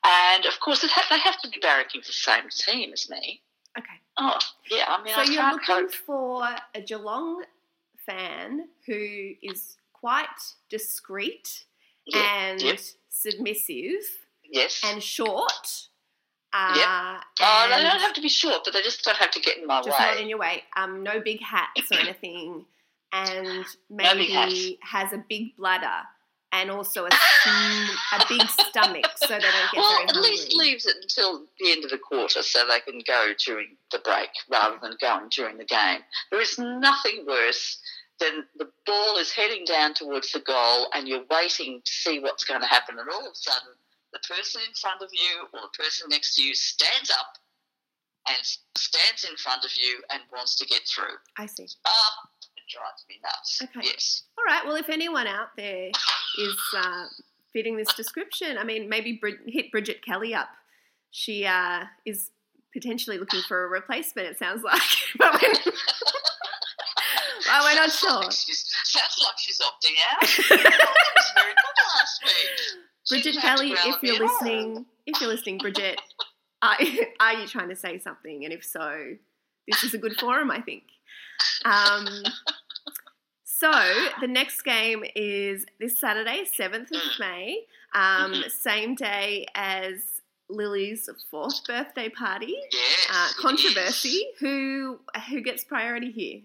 And 0.06 0.46
of 0.46 0.60
course, 0.60 0.84
it 0.84 0.89
ha- 0.91 1.06
they 1.10 1.20
have 1.20 1.39
to 1.41 1.50
be 1.50 1.60
barracking 1.60 2.02
for 2.02 2.08
the 2.08 2.13
same 2.13 2.50
team 2.50 2.91
as 2.94 3.10
me. 3.10 3.41
Okay. 3.78 4.00
Oh, 4.17 4.38
yeah. 4.70 4.86
I 4.88 5.04
mean, 5.04 5.13
So 5.13 5.22
I 5.22 5.24
you're 5.26 5.52
looking 5.78 5.89
for 6.06 6.44
a 6.76 6.82
Geelong 6.82 7.44
fan 8.06 8.67
who 8.88 9.34
is 9.44 9.78
quite 9.94 10.26
discreet 10.70 11.65
Yeah, 12.06 12.48
and 12.50 12.62
yep. 12.62 12.80
submissive 13.10 14.04
yes. 14.44 14.82
and 14.84 15.02
short. 15.04 15.88
Uh, 16.54 16.74
Yep. 16.76 17.24
oh, 17.42 17.68
they 17.70 17.84
don't 17.84 18.00
have 18.02 18.14
to 18.14 18.22
be 18.22 18.30
short, 18.30 18.62
but 18.66 18.74
they 18.74 18.82
just 18.82 19.04
don't 19.04 19.18
have 19.18 19.32
to 19.32 19.40
get 19.40 19.58
in 19.58 19.66
my 19.68 19.82
just 19.82 19.98
way. 19.98 20.06
not 20.06 20.20
in 20.20 20.28
your 20.28 20.38
way. 20.38 20.64
Um, 20.76 21.02
no 21.04 21.20
big 21.22 21.42
hats 21.42 21.92
or 21.92 21.98
anything, 22.00 22.66
and 23.14 23.48
No 23.90 24.14
maybe 24.14 24.78
has 24.82 25.14
a 25.14 25.24
big 25.30 25.56
bladder 25.56 26.02
and 26.54 26.70
also 26.70 27.06
a, 27.06 27.08
a 28.14 28.26
big 28.28 28.42
stomach, 28.50 29.06
so 29.16 29.28
they 29.28 29.40
don't 29.40 29.72
get 29.72 29.78
well, 29.78 29.90
very 30.00 30.10
at 30.10 30.16
least 30.18 30.54
leaves 30.54 30.86
it 30.86 30.98
until 31.02 31.46
the 31.60 31.72
end 31.72 31.86
of 31.86 31.92
the 31.92 31.98
quarter 31.98 32.42
so 32.44 32.66
they 32.68 32.82
can 32.82 33.02
go 33.08 33.32
during 33.46 33.78
the 33.92 34.00
break 34.00 34.30
rather 34.52 34.78
than 34.82 34.96
going 35.00 35.30
during 35.30 35.58
the 35.58 35.64
game. 35.66 36.00
There 36.30 36.42
is 36.42 36.60
nothing 36.60 37.26
worse 37.26 37.80
than 38.20 38.44
the 38.58 38.70
ball 38.86 39.18
is 39.18 39.32
heading 39.32 39.64
down 39.66 39.94
towards 39.94 40.32
the 40.34 40.42
goal 40.42 40.90
and 40.94 41.08
you're 41.08 41.24
waiting 41.32 41.82
to 41.84 41.92
see 41.92 42.20
what's 42.20 42.44
going 42.44 42.60
to 42.62 42.68
happen, 42.68 43.00
and 43.00 43.08
all 43.10 43.26
of 43.26 43.32
a 43.32 43.36
sudden 43.36 43.70
the 44.13 44.19
person 44.28 44.62
in 44.67 44.74
front 44.74 45.02
of 45.02 45.10
you 45.12 45.47
or 45.54 45.62
the 45.62 45.84
person 45.84 46.08
next 46.10 46.36
to 46.36 46.43
you 46.43 46.54
stands 46.54 47.10
up 47.12 47.38
and 48.28 48.38
stands 48.78 49.26
in 49.30 49.36
front 49.38 49.63
of 49.65 49.71
you 49.76 50.02
and 50.12 50.21
wants 50.32 50.56
to 50.58 50.65
get 50.65 50.82
through. 50.88 51.15
I 51.38 51.45
see. 51.45 51.67
Ah, 51.86 52.30
it 52.58 52.63
drives 52.69 53.06
me 53.10 53.15
nuts. 53.24 53.62
Okay. 53.63 53.88
Yes. 53.88 54.24
All 54.38 54.43
right. 54.45 54.65
Well, 54.65 54.76
if 54.76 54.89
anyone 54.89 55.28
out 55.28 55.50
there 55.58 55.89
is 56.39 56.58
uh, 56.76 57.06
fitting 57.54 57.78
this 57.78 57.93
description, 57.93 58.58
I 58.58 58.63
mean, 58.63 58.89
maybe 58.89 59.13
Brid- 59.13 59.39
hit 59.47 59.71
Bridget 59.71 60.04
Kelly 60.06 60.34
up. 60.36 60.50
She 61.12 61.45
uh, 61.45 61.86
is 62.06 62.30
potentially 62.74 63.17
looking 63.17 63.41
for 63.47 63.65
a 63.65 63.67
replacement. 63.67 64.28
It 64.28 64.38
sounds 64.38 64.63
like, 64.63 64.82
but 65.17 65.34
we're, 65.34 65.50
well, 67.47 67.63
we're 67.63 67.76
not 67.76 67.91
sure. 67.91 68.24
She's, 68.32 68.65
sounds 68.84 69.17
like 69.24 69.38
she's 69.38 69.60
opting 69.60 69.95
out. 70.12 70.28
She 70.28 70.41
was 70.54 71.32
very 71.36 71.54
good 71.54 71.78
last 72.00 72.24
week. 72.24 72.50
She 72.60 73.01
Bridget 73.12 73.24
didn't 73.34 73.41
have 73.41 73.60
to 73.60 73.67
Kelly, 73.67 73.76
if 73.95 74.04
you're 74.04 74.19
listening, 74.28 74.86
if 75.06 75.21
you're 75.21 75.30
listening, 75.30 75.58
Bridget, 75.60 76.00
are, 76.62 76.78
are 77.19 77.34
you 77.34 77.47
trying 77.47 77.69
to 77.69 77.76
say 77.76 78.00
something? 78.00 78.43
And 78.43 78.54
if 78.54 78.63
so, 78.65 79.15
this 79.67 79.84
is 79.84 79.93
a 79.93 79.97
good 79.97 80.15
forum, 80.19 80.50
I 80.52 80.62
think. 80.62 80.84
Um, 81.65 82.08
so 83.43 83.71
the 84.19 84.28
next 84.28 84.62
game 84.63 85.04
is 85.15 85.65
this 85.80 86.00
Saturday, 86.00 86.45
seventh 86.45 86.91
of 86.91 86.97
Mm. 87.02 87.19
May, 87.19 87.65
um, 87.93 88.34
Mhm. 88.34 88.52
same 88.52 88.95
day 88.95 89.45
as 89.54 90.21
Lily's 90.50 91.10
fourth 91.30 91.65
birthday 91.65 92.10
party. 92.10 92.56
Yes. 92.71 93.08
Uh, 93.10 93.30
controversy. 93.38 94.32
Who 94.39 95.00
who 95.30 95.41
gets 95.41 95.63
priority 95.63 96.12
here? 96.12 96.41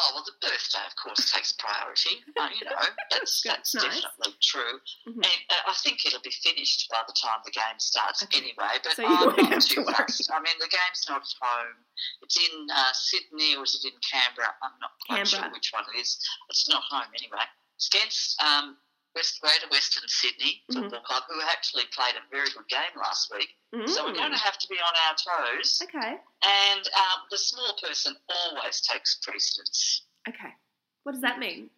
Oh 0.00 0.10
well, 0.14 0.22
the 0.22 0.36
birthday, 0.38 0.84
of 0.86 0.94
course, 0.94 1.26
takes 1.32 1.50
priority. 1.58 2.22
Uh, 2.38 2.46
you 2.54 2.62
know, 2.64 2.76
that's 3.10 3.42
That's 3.42 3.72
that's 3.72 3.74
nice. 3.74 4.02
definitely 4.06 4.38
true. 4.38 4.78
Mhm. 5.10 5.26
And 5.26 5.40
uh, 5.50 5.72
I 5.72 5.74
think 5.82 6.06
it'll 6.06 6.22
be 6.22 6.30
finished 6.30 6.86
by 6.90 7.02
the 7.06 7.14
time 7.18 7.42
the 7.44 7.50
game 7.50 7.78
starts 7.82 8.22
Okay. 8.22 8.38
anyway. 8.38 8.78
But 8.84 8.94
So 8.94 9.02
I'm 9.04 9.34
not 9.34 9.60
to 9.60 9.68
too 9.68 9.82
worry. 9.82 9.94
I 9.98 10.38
mean, 10.38 10.56
the 10.62 10.70
game's 10.70 11.02
not 11.08 11.22
at 11.26 11.34
home. 11.42 11.76
It's 12.22 12.36
in 12.38 12.54
uh, 12.70 12.92
Sydney 12.94 13.56
or 13.56 13.64
is 13.64 13.74
it 13.74 13.88
in 13.90 13.98
Canberra? 14.06 14.54
I'm 14.62 14.76
not 14.80 14.92
quite 15.06 15.26
Canberra. 15.26 15.42
sure 15.42 15.52
which 15.52 15.70
one 15.74 15.84
it 15.94 15.98
is. 15.98 16.20
It's 16.50 16.68
not 16.68 16.82
home 16.86 17.10
anyway. 17.18 17.42
It's 17.76 17.88
against 17.90 18.38
um, 18.42 18.76
West 19.14 19.40
Greater 19.40 19.66
Western 19.70 20.04
Sydney. 20.06 20.62
Football 20.72 21.00
Club, 21.00 21.22
who 21.28 21.40
actually 21.50 21.84
played 21.94 22.14
a 22.14 22.22
very 22.30 22.48
good 22.50 22.68
game 22.68 22.94
last 22.96 23.32
week. 23.32 23.48
So 23.88 24.04
we're 24.06 24.14
going 24.14 24.30
Mm. 24.30 24.36
to 24.36 24.38
have 24.42 24.58
to 24.58 24.68
be 24.68 24.76
on 24.76 24.94
our 25.06 25.14
toes. 25.54 25.80
Okay. 25.82 26.16
And 26.44 26.80
um, 26.86 27.18
the 27.30 27.38
small 27.38 27.74
person 27.82 28.14
always 28.28 28.80
takes 28.80 29.16
precedence. 29.22 30.02
Okay. 30.28 30.54
What 31.02 31.12
does 31.12 31.22
that 31.22 31.38
mean? 31.38 31.70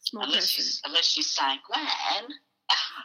Small 0.00 0.24
Unless 0.24 0.52
person. 0.52 0.64
she's, 0.64 0.82
unless 0.84 1.06
she's 1.06 1.30
saying, 1.30 1.58
Glenn. 1.66 1.84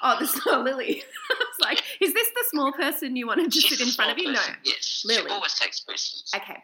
Oh, 0.04 0.16
the 0.20 0.28
small 0.28 0.62
Lily. 0.64 1.04
it's 1.30 1.60
like, 1.60 1.82
is 2.00 2.14
this 2.14 2.30
the 2.30 2.46
small 2.52 2.72
person 2.72 3.16
you 3.16 3.26
wanted 3.28 3.52
to 3.52 3.60
she's 3.60 3.78
sit 3.78 3.86
in 3.86 3.92
front 3.94 4.12
of 4.12 4.18
you? 4.18 4.32
No. 4.32 4.40
Yes. 4.64 5.04
Lily. 5.06 5.24
She 5.24 5.28
always 5.30 5.54
takes 5.56 5.80
precedence. 5.82 6.32
Okay. 6.36 6.64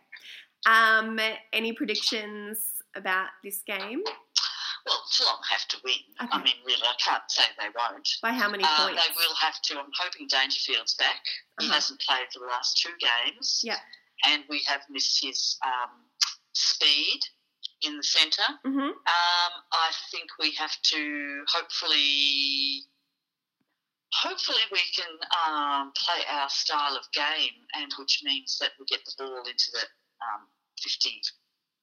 Um, 0.67 1.19
any 1.51 1.73
predictions 1.73 2.59
about 2.95 3.27
this 3.43 3.61
game? 3.65 4.03
Well, 4.85 5.01
Geelong 5.17 5.39
have 5.49 5.65
to 5.69 5.77
win. 5.83 6.03
I 6.19 6.43
mean, 6.43 6.55
really, 6.65 6.83
I 6.83 6.95
can't 6.99 7.23
say 7.29 7.43
they 7.57 7.69
won't. 7.69 8.07
By 8.21 8.33
how 8.33 8.49
many 8.49 8.63
Uh, 8.65 8.87
points? 8.87 9.01
they 9.05 9.13
will 9.15 9.35
have 9.35 9.61
to. 9.61 9.79
I'm 9.79 9.91
hoping 9.97 10.27
Dangerfield's 10.27 10.95
back. 10.95 11.23
He 11.59 11.65
Uh-huh. 11.67 11.73
hasn't 11.75 12.01
played 12.01 12.27
for 12.33 12.39
the 12.39 12.47
last 12.47 12.77
two 12.77 12.93
games. 12.97 13.61
Yeah. 13.63 13.79
And 14.25 14.43
we 14.49 14.59
have 14.67 14.81
missed 14.89 15.23
his 15.23 15.57
um, 15.65 16.09
speed. 16.53 17.21
in 17.85 17.97
the 17.97 18.03
centre. 18.03 18.47
Mm-hmm. 18.65 18.79
Um, 18.79 19.53
I 19.73 19.91
think 20.09 20.29
we 20.39 20.51
have 20.51 20.81
to 20.83 21.43
hopefully, 21.49 22.85
hopefully 24.13 24.63
we 24.71 24.79
can 24.95 25.11
um, 25.45 25.91
play 25.91 26.23
our 26.29 26.49
style 26.49 26.95
of 26.95 27.03
game, 27.11 27.67
and 27.75 27.91
which 27.99 28.21
means 28.23 28.57
that 28.59 28.71
we 28.79 28.85
get 28.85 29.03
the 29.05 29.11
ball 29.17 29.43
into 29.45 29.69
the 29.73 29.81
um, 29.81 30.47
50 30.81 31.21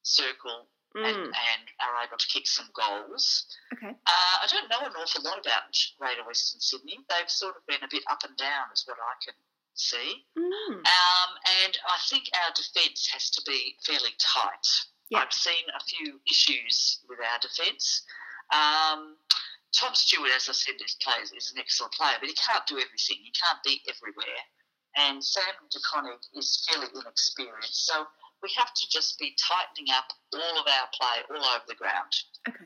circle 0.03 0.69
Mm. 0.97 1.07
and 1.07 1.65
are 1.79 2.03
able 2.03 2.19
to 2.19 2.27
kick 2.27 2.49
some 2.49 2.67
goals. 2.75 3.47
Okay. 3.73 3.95
Uh, 3.95 4.37
I 4.43 4.47
don't 4.51 4.69
know 4.69 4.83
an 4.83 4.99
awful 4.99 5.23
lot 5.23 5.39
about 5.39 5.71
Greater 5.99 6.27
Western 6.27 6.61
Sydney. 6.61 6.99
They've 7.09 7.31
sort 7.31 7.55
of 7.55 7.65
been 7.67 7.83
a 7.85 7.91
bit 7.91 8.03
up 8.11 8.25
and 8.27 8.37
down, 8.37 8.75
is 8.75 8.83
what 8.87 8.99
I 8.99 9.15
can 9.25 9.35
see. 9.75 10.27
Mm. 10.37 10.83
Um, 10.83 11.31
and 11.63 11.79
I 11.87 11.99
think 12.09 12.27
our 12.35 12.51
defence 12.59 13.07
has 13.15 13.31
to 13.31 13.43
be 13.47 13.77
fairly 13.87 14.11
tight. 14.19 14.67
I've 15.15 15.33
seen 15.33 15.67
a 15.75 15.83
few 15.83 16.21
issues 16.31 17.01
with 17.09 17.19
our 17.19 17.39
defence. 17.39 18.03
Um, 18.53 19.17
Tom 19.73 19.95
Stewart, 19.95 20.31
as 20.35 20.49
I 20.49 20.53
said, 20.53 20.75
is, 20.85 20.97
plays, 21.03 21.33
is 21.33 21.53
an 21.53 21.59
excellent 21.59 21.95
player, 21.95 22.19
but 22.19 22.29
he 22.29 22.35
can't 22.35 22.67
do 22.67 22.79
everything. 22.79 23.19
He 23.23 23.33
can't 23.35 23.63
be 23.63 23.83
everywhere. 23.87 24.43
And 24.97 25.23
Sam 25.23 25.55
De 25.71 25.79
Koning 25.87 26.19
is 26.35 26.67
fairly 26.67 26.89
inexperienced. 26.95 27.87
So 27.87 28.07
we 28.43 28.51
have 28.57 28.73
to 28.75 28.89
just 28.91 29.19
be 29.19 29.35
tightening 29.39 29.93
up 29.95 30.07
all 30.35 30.59
of 30.61 30.67
our 30.67 30.89
play 30.93 31.37
all 31.37 31.45
over 31.55 31.65
the 31.69 31.75
ground. 31.75 32.13
Okay. 32.49 32.65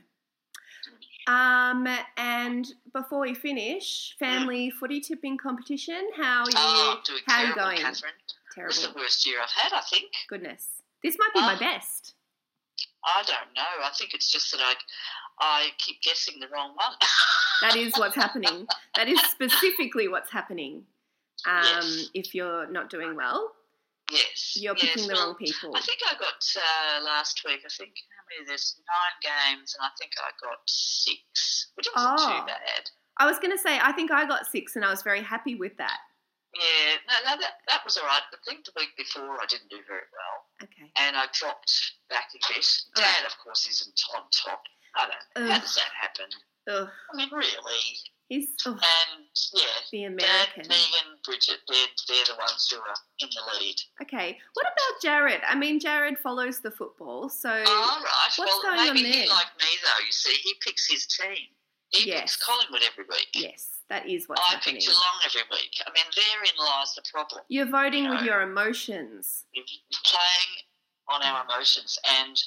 Um, 1.27 1.87
and 2.19 2.67
before 2.93 3.21
we 3.21 3.35
finish, 3.35 4.15
family 4.19 4.71
footy 4.71 5.01
tipping 5.01 5.39
competition. 5.39 6.11
How 6.17 6.43
are 6.43 6.47
you? 6.51 6.53
oh, 6.57 7.01
how 7.27 7.43
are 7.43 7.47
you 7.47 7.55
going? 7.55 7.79
Catherine. 7.79 8.13
Terrible. 8.55 8.71
It's 8.71 8.81
Terrible. 8.83 8.95
the 8.95 9.01
worst 9.03 9.27
year 9.27 9.39
I've 9.43 9.51
had, 9.51 9.73
I 9.73 9.81
think. 9.91 10.11
Goodness, 10.29 10.67
this 11.03 11.17
might 11.19 11.33
be 11.35 11.41
my 11.41 11.55
Oh. 11.57 11.59
best. 11.59 12.15
I 13.07 13.23
don't 13.27 13.55
know. 13.57 13.85
I 13.85 13.91
think 13.99 14.13
it's 14.15 14.31
just 14.31 14.51
that 14.53 14.61
I, 14.63 14.75
I 15.41 15.69
keep 15.79 16.01
guessing 16.03 16.41
the 16.41 16.49
wrong 16.49 16.71
one. 16.77 16.97
That 17.63 17.77
is 17.77 17.93
what's 17.97 18.17
happening. 18.17 18.67
That 18.97 19.09
is 19.09 19.19
specifically 19.23 20.09
what's 20.09 20.31
happening. 20.31 20.83
Um, 21.47 21.63
Yes. 21.65 22.09
if 22.13 22.35
you're 22.35 22.67
not 22.71 22.91
doing 22.91 23.15
well, 23.17 23.53
yes. 24.13 24.57
you're 24.57 24.75
yes. 24.77 24.95
picking 24.95 25.09
the 25.09 25.15
well, 25.15 25.27
wrong 25.29 25.37
people. 25.37 25.73
I 25.77 25.81
think 25.81 25.99
I 26.07 26.15
got 26.15 26.41
uh, 26.57 27.05
last 27.05 27.43
week. 27.45 27.61
I 27.65 27.71
think 27.73 27.95
how 28.17 28.23
many? 28.29 28.47
There's 28.47 28.81
nine 28.85 29.17
games, 29.23 29.75
and 29.79 29.85
I 29.85 29.91
think 29.99 30.13
I 30.19 30.31
got 30.43 30.59
six, 30.67 31.71
which 31.75 31.89
wasn't 31.95 32.21
Oh. 32.21 32.41
too 32.41 32.47
bad. 32.47 32.91
I 33.19 33.27
was 33.27 33.39
going 33.39 33.53
to 33.53 33.59
say, 33.63 33.79
I 33.79 33.93
think 33.93 34.11
I 34.11 34.27
got 34.27 34.47
six, 34.47 34.75
and 34.75 34.85
I 34.85 34.91
was 34.91 35.03
very 35.03 35.23
happy 35.23 35.55
with 35.55 35.77
that. 35.79 35.99
Yeah, 36.55 36.99
no, 37.11 37.15
no, 37.31 37.41
that 37.43 37.67
that 37.67 37.83
was 37.85 37.97
all 37.97 38.07
right. 38.07 38.23
I 38.23 38.37
think 38.47 38.65
the 38.65 38.71
week 38.77 38.95
before 38.97 39.43
I 39.43 39.47
didn't 39.49 39.71
do 39.71 39.79
very 39.89 40.07
well, 40.15 40.37
Okay. 40.63 40.87
and 41.03 41.17
I 41.17 41.27
dropped 41.35 41.71
back 42.09 42.31
a 42.31 42.39
bit. 42.53 42.67
Dad, 42.95 43.27
of 43.27 43.35
course, 43.43 43.67
isn't 43.67 44.01
on 44.15 44.23
top. 44.31 44.63
I 44.95 45.11
don't. 45.11 45.49
How 45.49 45.55
Ugh. 45.57 45.61
does 45.63 45.75
that 45.75 45.91
happen? 46.01 46.31
Ugh, 46.71 46.89
I 47.13 47.17
mean, 47.17 47.29
really. 47.33 47.83
He's 48.29 48.49
ugh, 48.67 48.73
And 48.75 49.27
yeah, 49.53 49.63
the 49.93 49.99
Dad, 50.03 50.13
American. 50.13 50.69
Megan, 50.69 51.19
Bridget, 51.25 51.59
they're, 51.69 51.87
they're 52.09 52.25
the 52.29 52.37
ones 52.39 52.69
who 52.71 52.79
are 52.81 52.95
in 53.21 53.29
the 53.31 53.59
lead. 53.61 53.77
Okay. 54.03 54.39
What 54.55 54.67
about 54.67 55.03
Jared? 55.03 55.41
I 55.47 55.55
mean, 55.55 55.81
Jared 55.81 56.19
follows 56.19 56.61
the 56.61 56.71
football, 56.71 57.29
so 57.29 57.49
right. 57.51 58.03
what's 58.05 58.39
well, 58.39 58.63
going 58.63 58.81
on 58.89 58.95
maybe 58.95 59.03
there? 59.11 59.23
he 59.23 59.29
like 59.29 59.53
me 59.59 59.67
though. 59.83 60.05
You 60.05 60.13
see, 60.13 60.35
he 60.43 60.55
picks 60.65 60.91
his 60.91 61.07
team. 61.07 61.49
He 61.91 62.09
Yes. 62.09 62.21
picks 62.23 62.37
Collingwood 62.45 62.83
every 62.91 63.05
week. 63.09 63.29
yes, 63.35 63.79
that 63.89 64.09
is 64.09 64.29
what's 64.29 64.41
I 64.41 64.55
happening. 64.55 64.77
pick 64.77 64.87
Geelong 64.87 65.21
every 65.27 65.43
week. 65.53 65.79
I 65.87 65.91
mean, 65.93 66.05
therein 66.17 66.57
lies 66.59 66.95
the 66.97 67.03
problem. 67.13 67.43
You're 67.49 67.67
voting 67.71 68.09
with 68.11 68.23
your 68.23 68.41
emotions. 68.43 69.45
You're 69.53 69.65
playing 70.05 70.53
on 71.09 71.23
our 71.23 71.45
emotions, 71.45 71.99
and 72.19 72.43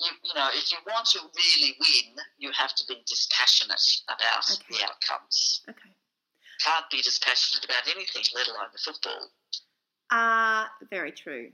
you, 0.00 0.10
you 0.22 0.34
know, 0.34 0.48
if 0.52 0.70
you 0.70 0.78
want 0.86 1.06
to 1.08 1.20
really 1.20 1.74
win, 1.80 2.16
you 2.38 2.50
have 2.52 2.74
to 2.74 2.84
be 2.86 3.02
dispassionate 3.06 3.80
about 4.08 4.44
Okay. 4.52 4.78
the 4.78 4.84
outcomes. 4.84 5.62
Okay. 5.68 5.90
Can't 6.64 6.90
be 6.90 7.02
dispassionate 7.02 7.64
about 7.64 7.86
anything, 7.94 8.22
let 8.34 8.48
alone 8.48 8.68
the 8.72 8.78
football. 8.78 9.30
Uh, 10.10 10.66
very 10.90 11.12
true. 11.12 11.50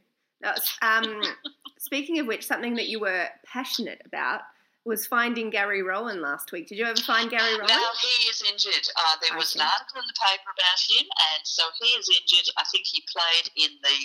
Um, 0.82 1.22
speaking 1.78 2.18
of 2.18 2.26
which, 2.26 2.46
something 2.46 2.74
that 2.74 2.88
you 2.88 3.00
were 3.00 3.28
passionate 3.46 4.02
about 4.04 4.42
was 4.84 5.06
finding 5.06 5.50
Gary 5.50 5.82
Rohan 5.82 6.20
last 6.20 6.50
week. 6.50 6.66
Did 6.66 6.78
you 6.78 6.84
ever 6.86 7.00
find 7.00 7.30
Gary 7.30 7.54
Rohan? 7.54 7.68
Now 7.68 7.90
he 8.00 8.28
is 8.28 8.42
injured. 8.42 8.88
Uh, 8.96 9.16
there 9.22 9.38
was 9.38 9.54
an 9.54 9.60
article 9.62 10.02
in 10.02 10.06
the 10.08 10.18
paper 10.18 10.50
about 10.50 10.80
him, 10.90 11.06
and 11.06 11.42
so 11.46 11.62
he 11.80 11.86
is 11.94 12.08
injured. 12.10 12.48
I 12.58 12.64
think 12.72 12.86
he 12.86 13.04
played 13.06 13.50
in 13.54 13.78
the 13.82 13.98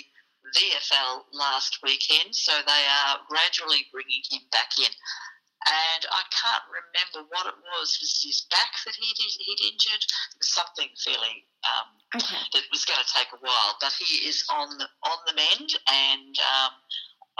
VFL 0.56 1.24
last 1.32 1.78
weekend, 1.82 2.34
so 2.34 2.52
they 2.66 2.84
are 3.06 3.18
gradually 3.28 3.86
bringing 3.92 4.22
him 4.30 4.42
back 4.50 4.70
in. 4.78 4.90
And 5.66 6.02
I 6.14 6.22
can't 6.30 6.64
remember 6.70 7.28
what 7.34 7.50
it 7.50 7.58
was. 7.58 7.98
Was 8.00 8.14
it 8.22 8.28
his 8.30 8.46
back 8.48 8.72
that 8.86 8.94
he'd, 8.94 9.18
he'd 9.18 9.60
injured? 9.74 10.00
It 10.06 10.38
was 10.38 10.54
something 10.54 10.88
fairly 11.02 11.44
um, 11.66 11.88
Okay. 12.16 12.38
that 12.54 12.62
was 12.70 12.84
going 12.86 13.02
to 13.02 13.10
take 13.12 13.28
a 13.34 13.40
while, 13.42 13.74
but 13.82 13.92
he 13.98 14.22
is 14.28 14.46
on 14.48 14.78
the, 14.78 14.86
on 15.02 15.18
the 15.26 15.34
mend, 15.34 15.70
and 15.90 16.34
um, 16.38 16.72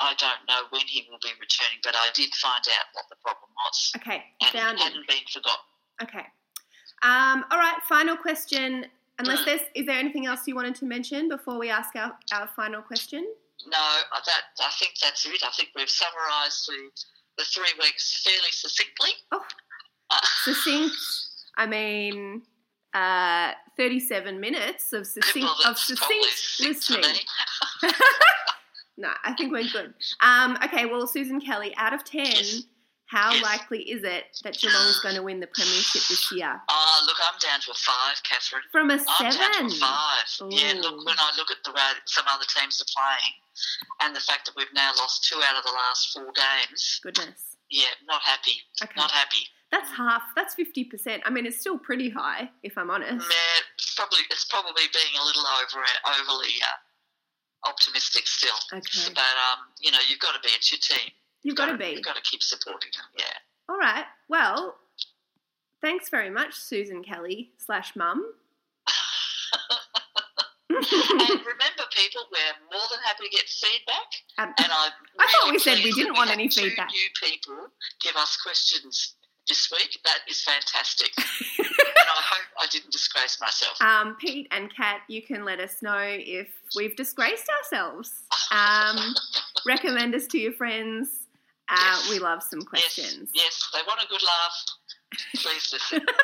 I 0.02 0.12
don't 0.18 0.42
know 0.50 0.66
when 0.70 0.84
he 0.90 1.06
will 1.08 1.22
be 1.22 1.30
returning. 1.40 1.78
But 1.82 1.94
I 1.96 2.10
did 2.12 2.34
find 2.34 2.60
out 2.68 2.90
what 2.92 3.06
the 3.08 3.16
problem 3.22 3.48
was, 3.54 3.78
Okay. 4.02 4.20
and 4.42 4.50
Found 4.50 4.76
it 4.78 4.82
him. 4.82 4.92
hadn't 4.92 5.08
been 5.08 5.26
forgotten. 5.32 5.68
Okay. 6.02 6.26
Um, 7.06 7.44
all 7.54 7.58
right. 7.58 7.78
Final 7.88 8.16
question. 8.16 8.86
Unless 9.18 9.40
Mm. 9.40 9.44
there's, 9.46 9.60
is 9.74 9.86
there 9.86 9.98
anything 9.98 10.26
else 10.26 10.46
you 10.46 10.54
wanted 10.54 10.74
to 10.76 10.84
mention 10.84 11.28
before 11.28 11.58
we 11.58 11.70
ask 11.70 11.94
our, 11.96 12.16
our 12.32 12.48
final 12.54 12.82
question? 12.82 13.24
No, 13.66 13.78
that 14.12 14.42
I 14.64 14.70
think 14.78 14.92
that's 15.02 15.26
it. 15.26 15.42
I 15.44 15.50
think 15.50 15.70
we've 15.74 15.90
summarised 15.90 16.68
the, 16.68 16.90
the 17.38 17.44
three 17.44 17.72
weeks 17.80 18.22
fairly 18.24 18.50
succinctly. 18.52 19.10
Oh. 19.32 19.44
Uh, 20.10 20.16
Succinct. 20.42 20.94
I 21.58 21.66
mean, 21.66 22.40
uh, 22.94 23.52
37 23.76 24.40
minutes 24.40 24.94
of 24.94 25.06
succinct 25.06 25.46
well, 25.62 25.70
of 25.70 25.76
succinct 25.78 26.26
listening. 26.60 27.04
No, 28.96 29.10
I 29.22 29.32
think 29.34 29.52
we're 29.52 29.68
good. 29.70 29.92
Um, 30.20 30.56
okay, 30.64 30.86
well, 30.86 31.06
Susan 31.06 31.40
Kelly, 31.40 31.72
out 31.76 31.92
of 31.92 32.04
10, 32.04 32.24
Yes. 32.24 32.62
How 33.08 33.32
likely 33.42 33.88
is 33.88 34.04
it 34.04 34.24
that 34.44 34.58
Geelong 34.60 34.86
is 34.92 35.00
going 35.00 35.14
to 35.16 35.22
win 35.22 35.40
the 35.40 35.48
Premiership 35.48 36.04
this 36.08 36.30
year? 36.30 36.60
Oh, 36.68 37.04
look, 37.06 37.16
I'm 37.24 37.38
down 37.40 37.60
to 37.64 37.70
a 37.72 37.74
five, 37.74 38.20
Catherine. 38.22 38.62
From 38.70 38.90
a 38.90 39.00
I'm 39.00 39.32
down 39.32 39.68
to 39.70 39.76
a 39.76 39.80
five. 39.80 40.28
Yeah, 40.52 40.76
look, 40.76 41.04
when 41.04 41.16
I 41.16 41.32
look 41.36 41.50
at 41.50 41.64
the 41.64 41.72
way 41.72 41.88
some 42.04 42.24
other 42.28 42.44
teams 42.44 42.80
are 42.84 42.90
playing, 42.92 43.32
and 44.04 44.14
the 44.14 44.20
fact 44.20 44.44
that 44.46 44.52
we've 44.56 44.72
now 44.74 44.92
lost 45.00 45.24
two 45.24 45.40
out 45.40 45.56
of 45.56 45.64
the 45.64 45.72
last 45.72 46.12
four 46.12 46.28
games, 46.36 47.00
Goodness. 47.02 47.56
yeah, 47.70 47.96
not 48.06 48.20
happy. 48.22 48.60
Okay. 48.82 48.92
Not 48.96 49.10
happy. 49.10 49.48
That's 49.72 49.90
half. 49.90 50.22
That's 50.36 50.54
50%. 50.54 51.20
I 51.24 51.30
mean, 51.30 51.44
it's 51.44 51.60
still 51.60 51.78
pretty 51.78 52.08
high, 52.08 52.48
if 52.62 52.76
I'm 52.76 52.90
honest. 52.90 53.24
Yeah, 53.24 53.56
it's 53.76 53.94
probably 53.94 54.20
it's 54.30 54.44
probably 54.44 54.84
being 54.92 55.14
a 55.20 55.24
little 55.24 55.44
over 55.44 55.80
overly 56.12 56.56
uh, 56.60 57.68
optimistic 57.68 58.26
still. 58.26 58.56
Okay. 58.72 59.12
But 59.14 59.34
um, 59.48 59.68
you 59.80 59.90
know, 59.92 59.98
you've 60.08 60.20
got 60.20 60.32
to 60.34 60.40
be. 60.40 60.48
It's 60.54 60.72
your 60.72 60.80
team. 60.80 61.10
You've 61.42 61.56
got 61.56 61.66
to 61.66 61.76
be. 61.76 61.86
You've 61.90 62.02
got 62.04 62.16
to 62.16 62.22
keep 62.22 62.42
supporting 62.42 62.90
them. 62.96 63.06
Yeah. 63.16 63.24
All 63.68 63.78
right. 63.78 64.04
Well, 64.28 64.76
thanks 65.80 66.08
very 66.08 66.30
much, 66.30 66.54
Susan 66.54 67.02
Kelly 67.02 67.50
slash 67.58 67.94
mum. 67.96 68.24
and 70.70 70.78
remember, 70.80 71.84
people, 71.94 72.22
we're 72.30 72.56
more 72.72 72.86
than 72.90 73.00
happy 73.04 73.24
to 73.24 73.30
get 73.30 73.46
feedback. 73.48 74.08
Um, 74.38 74.54
And 74.58 74.72
I'm 74.72 74.92
I 75.18 75.26
thought 75.42 75.52
we 75.52 75.58
said 75.58 75.78
we 75.82 75.92
didn't 75.92 76.14
want 76.14 76.30
any 76.30 76.48
two 76.48 76.68
feedback. 76.68 76.90
New 76.90 77.08
people 77.22 77.68
give 78.00 78.16
us 78.16 78.36
questions 78.36 79.14
this 79.48 79.70
week. 79.72 79.98
That 80.04 80.18
is 80.28 80.42
fantastic. 80.42 81.10
and 81.58 81.66
I 81.66 82.22
hope 82.22 82.46
I 82.60 82.66
didn't 82.70 82.92
disgrace 82.92 83.38
myself. 83.40 83.80
Um, 83.80 84.16
Pete 84.20 84.46
and 84.50 84.74
Kat, 84.74 85.00
you 85.08 85.22
can 85.22 85.44
let 85.44 85.58
us 85.58 85.82
know 85.82 85.98
if 86.02 86.48
we've 86.76 86.94
disgraced 86.96 87.48
ourselves. 87.62 88.12
Um, 88.50 89.14
recommend 89.66 90.14
us 90.14 90.26
to 90.28 90.38
your 90.38 90.52
friends. 90.54 91.27
Uh, 91.70 91.76
Yes. 91.76 92.08
We 92.10 92.18
love 92.18 92.42
some 92.42 92.62
questions. 92.62 93.30
yes, 93.34 93.68
they 93.74 93.80
want 93.86 94.00
a 94.02 94.06
good 94.08 94.22
laugh. 94.22 94.64
Please 95.36 95.70
listen. 95.72 96.04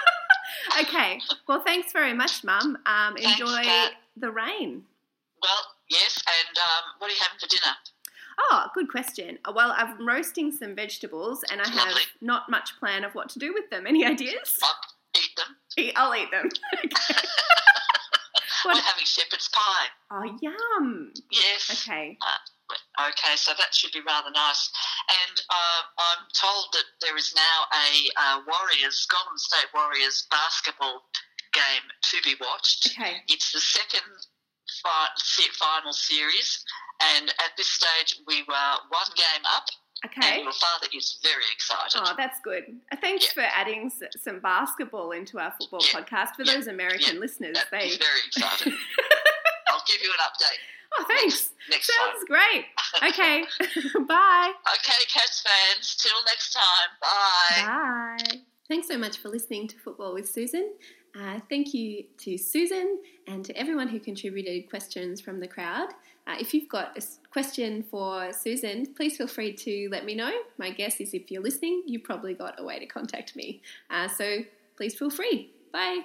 Okay. 0.80 1.20
Well, 1.48 1.60
thanks 1.60 1.92
very 1.92 2.12
much, 2.12 2.44
Mum. 2.44 2.78
Um, 2.86 3.16
enjoy 3.16 3.62
Kat. 3.64 3.92
the 4.16 4.30
rain. 4.30 4.82
well, 5.42 5.58
yes, 5.90 6.22
and 6.26 6.56
um, 6.58 6.84
what 6.98 7.10
are 7.10 7.14
you 7.14 7.20
having 7.20 7.38
for 7.40 7.46
dinner? 7.48 7.74
Oh, 8.38 8.66
good 8.74 8.88
question. 8.90 9.38
Uh, 9.44 9.52
Well, 9.54 9.74
I'm 9.76 10.06
roasting 10.06 10.52
some 10.52 10.74
vegetables, 10.74 11.42
and 11.50 11.60
I 11.60 11.68
have 11.68 11.88
Lovely. 11.88 12.02
not 12.20 12.50
much 12.50 12.78
plan 12.78 13.04
of 13.04 13.14
what 13.14 13.28
to 13.30 13.38
do 13.38 13.52
with 13.52 13.68
them. 13.70 13.86
Any 13.88 14.04
ideas? 14.06 14.58
I'll 14.62 14.74
eat 15.16 15.30
them. 15.36 15.56
Eat- 15.76 15.92
I'll 15.96 16.14
eat 16.14 16.30
them. 16.30 16.48
Okay. 16.84 17.28
What- 18.64 18.74
We're 18.76 18.80
having 18.82 19.04
shepherd's 19.04 19.48
pie. 19.48 19.86
Oh, 20.10 20.38
yum. 20.40 21.12
Yes. 21.30 21.86
Okay. 21.86 22.16
Okay, 23.00 23.34
so 23.36 23.52
that 23.58 23.74
should 23.74 23.92
be 23.92 24.00
rather 24.06 24.30
nice. 24.30 24.70
And 25.08 25.36
uh, 25.50 25.80
I'm 25.98 26.24
told 26.34 26.66
that 26.72 26.84
there 27.00 27.16
is 27.16 27.34
now 27.34 27.58
a 27.72 27.88
uh, 28.16 28.40
Warriors, 28.46 29.06
Golden 29.10 29.38
State 29.38 29.68
Warriors 29.74 30.26
basketball 30.30 31.02
game 31.52 31.86
to 32.10 32.16
be 32.22 32.34
watched. 32.40 32.90
Okay. 32.98 33.16
It's 33.28 33.52
the 33.52 33.60
second 33.60 34.02
fi- 34.82 35.48
final 35.58 35.92
series, 35.92 36.64
and 37.14 37.28
at 37.30 37.56
this 37.56 37.68
stage 37.68 38.20
we 38.26 38.42
were 38.48 38.72
one 38.90 39.10
game 39.16 39.44
up 39.54 39.64
Okay. 40.04 40.34
And 40.34 40.42
your 40.44 40.52
father 40.52 40.86
is 40.94 41.18
very 41.22 41.48
excited. 41.54 41.96
Oh, 42.04 42.12
that's 42.14 42.38
good. 42.44 42.64
Uh, 42.92 42.96
Thanks 43.00 43.24
Yeah. 43.24 43.32
for 43.48 43.48
adding 43.56 43.90
some 44.22 44.38
basketball 44.40 45.12
into 45.12 45.38
our 45.38 45.54
football 45.58 45.80
Yeah. 45.82 46.00
podcast. 46.00 46.36
For 46.36 46.42
Yeah. 46.42 46.54
those 46.56 46.66
American 46.66 47.20
listeners, 47.20 47.56
they. 47.70 47.96
Very 47.96 48.20
excited. 48.26 48.74
I'll 49.68 49.82
give 49.86 50.02
you 50.02 50.12
an 50.12 50.18
update 50.28 50.58
Oh, 50.98 51.04
thanks. 51.08 51.50
next 51.70 51.90
Sounds 51.92 52.18
time. 52.18 52.26
great. 52.26 52.64
Okay. 53.08 53.42
Bye. 54.06 54.52
Okay, 54.76 55.00
Cats 55.12 55.42
fans. 55.42 55.96
Till 55.96 56.12
next 56.26 56.52
time. 56.52 56.90
Bye. 57.00 57.66
Bye. 58.30 58.38
Thanks 58.68 58.86
so 58.88 58.96
much 58.96 59.18
for 59.18 59.28
listening 59.30 59.66
to 59.68 59.76
Football 59.78 60.14
with 60.14 60.28
Susan. 60.28 60.72
Uh, 61.18 61.40
thank 61.50 61.74
you 61.74 62.04
to 62.18 62.38
Susan 62.38 62.98
and 63.26 63.44
to 63.44 63.56
everyone 63.56 63.88
who 63.88 63.98
contributed 63.98 64.70
questions 64.70 65.20
from 65.20 65.40
the 65.40 65.48
crowd. 65.48 65.88
Uh, 66.26 66.36
if 66.38 66.54
you've 66.54 66.68
got 66.68 66.96
a 66.96 67.02
question 67.32 67.82
for 67.90 68.32
Susan, 68.32 68.86
please 68.94 69.16
feel 69.16 69.26
free 69.26 69.52
to 69.52 69.88
let 69.90 70.04
me 70.04 70.14
know. 70.14 70.32
My 70.56 70.70
guess 70.70 71.00
is 71.00 71.12
if 71.14 71.30
you're 71.30 71.42
listening, 71.42 71.82
you've 71.86 72.04
probably 72.04 72.34
got 72.34 72.58
a 72.60 72.64
way 72.64 72.78
to 72.78 72.86
contact 72.86 73.34
me. 73.36 73.60
Uh, 73.90 74.08
so 74.08 74.38
please 74.76 74.94
feel 74.94 75.10
free. 75.10 75.50
Bye. 75.72 76.02